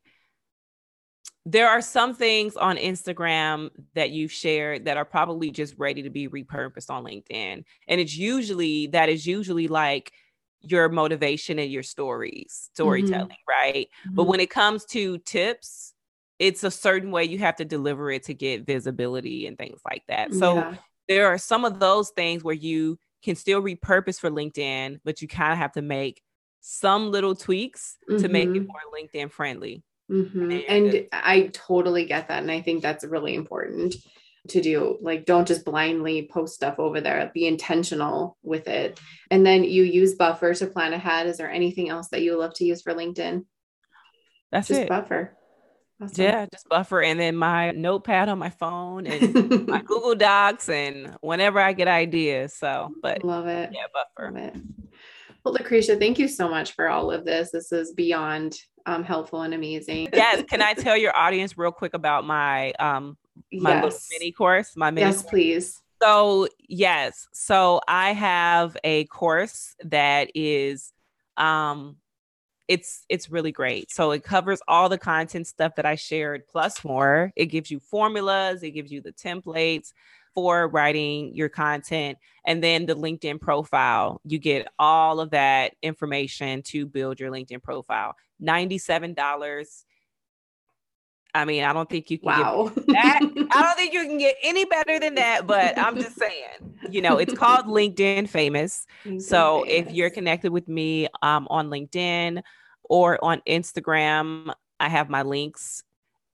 there 1.46 1.70
are 1.70 1.82
some 1.82 2.14
things 2.14 2.56
on 2.56 2.78
Instagram 2.78 3.70
that 3.96 4.12
you've 4.12 4.32
shared 4.32 4.86
that 4.86 4.96
are 4.96 5.06
probably 5.06 5.52
just 5.52 5.76
ready 5.78 6.04
to 6.04 6.10
be 6.10 6.30
repurposed 6.30 6.90
on 6.90 7.04
LinkedIn. 7.04 7.66
And 7.88 8.02
it's 8.02 8.16
usually 8.16 8.88
that 8.88 9.10
is 9.10 9.28
usually 9.28 9.68
like 9.68 10.14
your 10.62 10.88
motivation 10.88 11.60
and 11.60 11.70
your 11.70 11.84
stories, 11.84 12.70
storytelling, 12.74 13.28
mm-hmm. 13.28 13.70
right? 13.70 13.90
Mm-hmm. 14.06 14.16
But 14.16 14.24
when 14.24 14.40
it 14.40 14.50
comes 14.50 14.86
to 14.86 15.18
tips, 15.20 15.94
it's 16.40 16.64
a 16.64 16.72
certain 16.72 17.12
way 17.12 17.26
you 17.26 17.40
have 17.40 17.58
to 17.58 17.66
deliver 17.66 18.10
it 18.10 18.24
to 18.24 18.34
get 18.34 18.66
visibility 18.66 19.46
and 19.46 19.58
things 19.58 19.82
like 19.86 20.04
that. 20.08 20.34
So 20.34 20.56
yeah. 20.56 20.76
there 21.10 21.28
are 21.28 21.38
some 21.38 21.66
of 21.66 21.80
those 21.80 22.10
things 22.12 22.44
where 22.44 22.56
you 22.56 22.98
can 23.24 23.36
still 23.36 23.62
repurpose 23.62 24.20
for 24.20 24.30
LinkedIn, 24.30 25.00
but 25.04 25.22
you 25.22 25.28
kind 25.28 25.54
of 25.54 25.58
have 25.58 25.72
to 25.74 25.82
make 25.82 26.22
some 26.62 27.12
little 27.12 27.36
tweaks 27.36 27.98
mm-hmm. 28.10 28.22
to 28.22 28.30
make 28.30 28.50
it 28.50 28.54
mm-hmm. 28.54 28.68
more 28.68 28.82
LinkedIn 28.96 29.32
friendly. 29.32 29.84
Mm-hmm. 30.12 30.52
And, 30.52 30.64
and 30.94 31.08
I 31.12 31.50
totally 31.54 32.06
get 32.06 32.28
that. 32.28 32.42
And 32.42 32.52
I 32.52 32.62
think 32.62 32.82
that's 32.82 33.06
really 33.06 33.36
important 33.36 33.96
to 34.50 34.62
do. 34.62 34.98
Like, 35.02 35.26
don't 35.26 35.48
just 35.48 35.66
blindly 35.66 36.30
post 36.32 36.56
stuff 36.56 36.80
over 36.80 37.02
there, 37.02 37.32
be 37.34 37.48
intentional 37.48 38.38
with 38.44 38.68
it. 38.68 39.00
And 39.32 39.46
then 39.46 39.64
you 39.64 39.84
use 39.84 40.16
Buffer 40.16 40.54
to 40.54 40.68
plan 40.68 40.94
ahead. 40.94 41.28
Is 41.28 41.38
there 41.38 41.50
anything 41.50 41.90
else 41.90 42.10
that 42.10 42.22
you 42.22 42.38
love 42.38 42.54
to 42.56 42.66
use 42.66 42.82
for 42.82 42.94
LinkedIn? 42.94 43.46
That's 44.52 44.68
just 44.68 44.82
it. 44.82 44.90
Buffer. 44.90 45.36
Awesome. 46.04 46.24
Yeah, 46.24 46.46
just 46.52 46.68
buffer 46.68 47.02
and 47.02 47.18
then 47.20 47.36
my 47.36 47.72
notepad 47.72 48.28
on 48.28 48.38
my 48.38 48.50
phone 48.50 49.08
and 49.08 49.68
my 49.68 49.82
Google 49.86 50.16
Docs 50.16 50.68
and 50.68 51.16
whenever 51.22 51.60
I 51.60 51.72
get 51.72 51.88
ideas. 51.88 52.54
So, 52.54 52.94
but 53.02 53.24
love 53.24 53.48
it. 53.48 53.70
Yeah, 53.72 53.86
buffer. 53.94 54.32
Love 54.32 54.44
it. 54.44 54.56
Well, 55.44 55.54
Lakrisha, 55.54 55.98
thank 55.98 56.20
you 56.20 56.28
so 56.28 56.50
much 56.50 56.74
for 56.74 56.90
all 56.90 57.10
of 57.10 57.24
this. 57.26 57.52
This 57.52 57.72
is 57.72 57.94
beyond 57.94 58.58
um, 58.86 59.04
helpful 59.04 59.44
and 59.44 59.54
amazing. 59.54 60.10
yes. 60.14 60.44
Can 60.50 60.62
I 60.62 60.74
tell 60.78 60.98
your 60.98 61.16
audience 61.16 61.58
real 61.58 61.72
quick 61.72 61.94
about 61.94 62.26
my 62.26 62.72
um 62.74 63.18
my 63.52 63.76
yes. 63.76 63.84
little 63.84 64.00
mini 64.12 64.32
course? 64.34 64.76
My 64.76 64.92
mini 64.92 65.08
yes, 65.08 65.22
course? 65.22 65.30
please. 65.30 65.82
So 66.02 66.50
yes, 66.68 67.28
so 67.32 67.80
I 67.88 68.12
have 68.12 68.76
a 68.84 69.06
course 69.06 69.76
that 69.86 70.32
is 70.36 70.92
um 71.38 71.96
it's 72.68 73.06
it's 73.10 73.30
really 73.30 73.52
great. 73.52 73.92
So 73.92 74.12
it 74.12 74.24
covers 74.24 74.62
all 74.68 74.90
the 74.90 74.98
content 74.98 75.48
stuff 75.48 75.76
that 75.76 75.86
I 75.86 75.96
shared 75.96 76.48
plus 76.48 76.84
more. 76.84 77.32
It 77.36 77.48
gives 77.48 77.70
you 77.70 77.80
formulas, 77.80 78.64
it 78.64 78.72
gives 78.72 78.92
you 78.92 79.02
the 79.02 79.14
templates 79.14 79.92
for 80.34 80.68
writing 80.68 81.36
your 81.36 81.50
content 81.50 82.18
and 82.46 82.64
then 82.64 82.86
the 82.86 82.96
LinkedIn 82.96 83.40
profile. 83.40 84.20
You 84.24 84.40
get 84.40 84.68
all 84.80 85.20
of 85.20 85.32
that 85.32 85.76
information 85.82 86.64
to 86.64 86.86
build 86.86 87.20
your 87.20 87.32
LinkedIn 87.32 87.62
profile. 87.62 88.16
$97 88.42 89.16
I 91.36 91.46
mean, 91.46 91.64
I 91.64 91.74
don't 91.74 91.90
think 91.90 92.12
you 92.12 92.20
can 92.20 92.28
wow. 92.28 92.72
that. 92.88 93.20
I 93.52 93.62
don't 93.62 93.76
think 93.76 93.94
you 93.94 94.04
can 94.04 94.18
get 94.20 94.36
any 94.44 94.66
better 94.66 95.00
than 95.00 95.16
that, 95.16 95.48
but 95.48 95.78
I'm 95.78 95.98
just 95.98 96.16
saying, 96.18 96.78
you 96.90 97.02
know, 97.02 97.18
it's 97.18 97.34
called 97.34 97.66
LinkedIn 97.66 98.30
Famous. 98.30 98.86
LinkedIn 99.06 99.22
so 99.22 99.66
famous. 99.66 99.88
if 99.88 99.94
you're 99.94 100.10
connected 100.12 100.52
with 100.52 100.68
me 100.68 101.08
um, 101.22 101.48
on 101.50 101.70
LinkedIn 101.70 102.44
or 102.84 103.24
on 103.24 103.42
Instagram, 103.48 104.54
I 104.80 104.90
have 104.90 105.10
my 105.10 105.24
links 105.24 105.84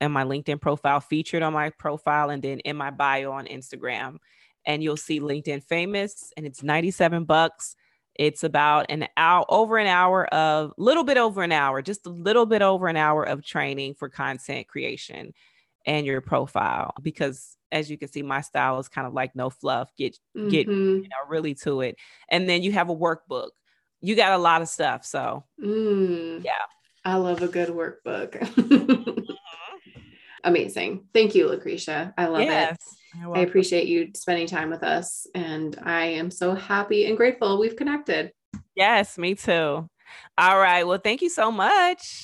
and 0.02 0.12
my 0.12 0.24
LinkedIn 0.24 0.60
profile 0.60 1.00
featured 1.00 1.43
on 1.43 1.54
my 1.54 1.70
profile 1.70 2.30
and 2.30 2.41
then 2.41 2.60
in 2.60 2.76
my 2.76 2.91
bio 2.91 3.32
on 3.32 3.45
Instagram. 3.45 4.18
And 4.66 4.84
you'll 4.84 4.97
see 4.97 5.20
LinkedIn 5.20 5.64
Famous 5.64 6.34
and 6.36 6.45
it's 6.45 6.62
97 6.62 7.24
bucks. 7.24 7.76
It's 8.20 8.43
about 8.43 8.88
an 8.89 9.07
hour, 9.15 9.45
over 9.47 9.78
an 9.78 9.88
hour 9.88 10.26
of, 10.26 10.72
a 10.72 10.74
little 10.78 11.05
bit 11.05 11.15
over 11.15 11.41
an 11.41 11.53
hour, 11.53 11.82
just 11.82 12.05
a 12.05 12.09
little 12.09 12.45
bit 12.45 12.61
over 12.61 12.89
an 12.89 12.97
hour 12.97 13.24
of 13.24 13.45
training 13.45 13.93
for 13.93 14.09
content 14.09 14.67
creation 14.67 15.32
and 15.86 16.05
your 16.05 16.20
profile. 16.20 16.93
Because 17.01 17.55
as 17.72 17.89
you 17.89 17.97
can 17.97 18.09
see, 18.09 18.22
my 18.22 18.41
style 18.41 18.78
is 18.78 18.89
kind 18.89 19.07
of 19.07 19.13
like 19.13 19.38
no 19.38 19.49
fluff, 19.49 19.89
get 19.97 20.20
mm-hmm. 20.36 20.49
get 20.49 20.67
you 20.67 21.03
know 21.03 21.30
really 21.30 21.55
to 21.55 21.80
it. 21.80 21.95
And 22.28 22.49
then 22.49 22.61
you 22.61 22.74
have 22.74 22.89
a 22.89 22.95
workbook. 22.95 23.51
You 24.01 24.17
got 24.17 24.34
a 24.34 24.38
lot 24.38 24.61
of 24.61 24.67
stuff. 24.67 25.05
So 25.05 25.45
mm. 25.63 26.43
yeah. 26.43 26.51
I 27.05 27.15
love 27.15 27.41
a 27.41 27.47
good 27.47 27.70
workbook. 27.70 28.32
mm-hmm. 28.34 29.32
Amazing. 30.43 31.05
Thank 31.13 31.36
you, 31.36 31.47
Lakrisha. 31.47 32.13
I 32.17 32.26
love 32.26 32.41
yes. 32.41 32.74
it. 32.74 32.99
I 33.34 33.39
appreciate 33.39 33.88
you 33.88 34.10
spending 34.16 34.47
time 34.47 34.70
with 34.70 34.84
us. 34.84 35.28
And 35.34 35.78
I 35.84 36.05
am 36.05 36.30
so 36.32 36.53
happy 36.53 37.05
and 37.05 37.18
grateful 37.18 37.60
we've 37.60 37.76
connected. 37.76 38.32
Yes, 38.76 39.18
me 39.18 39.36
too. 39.36 39.89
All 40.38 40.60
right. 40.60 40.84
Well, 40.84 40.99
thank 40.99 41.22
you 41.22 41.30
so 41.30 41.51
much. 41.51 42.24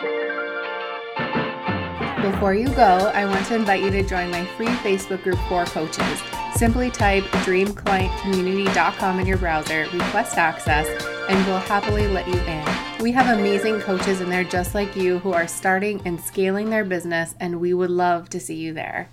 Before 2.22 2.54
you 2.56 2.68
go, 2.70 3.12
I 3.14 3.26
want 3.26 3.46
to 3.48 3.56
invite 3.56 3.84
you 3.84 3.92
to 3.92 4.02
join 4.04 4.32
my 4.32 4.46
free 4.58 4.66
Facebook 4.68 5.22
group 5.24 5.38
for 5.48 5.66
coaches. 5.66 6.22
Simply 6.56 6.90
type 6.90 7.24
dreamclientcommunity.com 7.26 9.20
in 9.20 9.28
your 9.28 9.38
browser, 9.38 9.88
request 9.94 10.38
access, 10.38 10.88
and 11.30 11.46
we'll 11.46 11.60
happily 11.60 12.08
let 12.08 12.28
you 12.28 12.40
in. 12.40 12.66
We 13.00 13.12
have 13.12 13.38
amazing 13.38 13.82
coaches 13.82 14.22
in 14.22 14.30
there 14.30 14.44
just 14.44 14.74
like 14.74 14.96
you 14.96 15.20
who 15.20 15.34
are 15.34 15.48
starting 15.48 16.02
and 16.06 16.20
scaling 16.20 16.70
their 16.70 16.86
business, 16.86 17.36
and 17.40 17.60
we 17.60 17.74
would 17.74 17.92
love 17.92 18.30
to 18.30 18.40
see 18.40 18.56
you 18.56 18.74
there. 18.74 19.10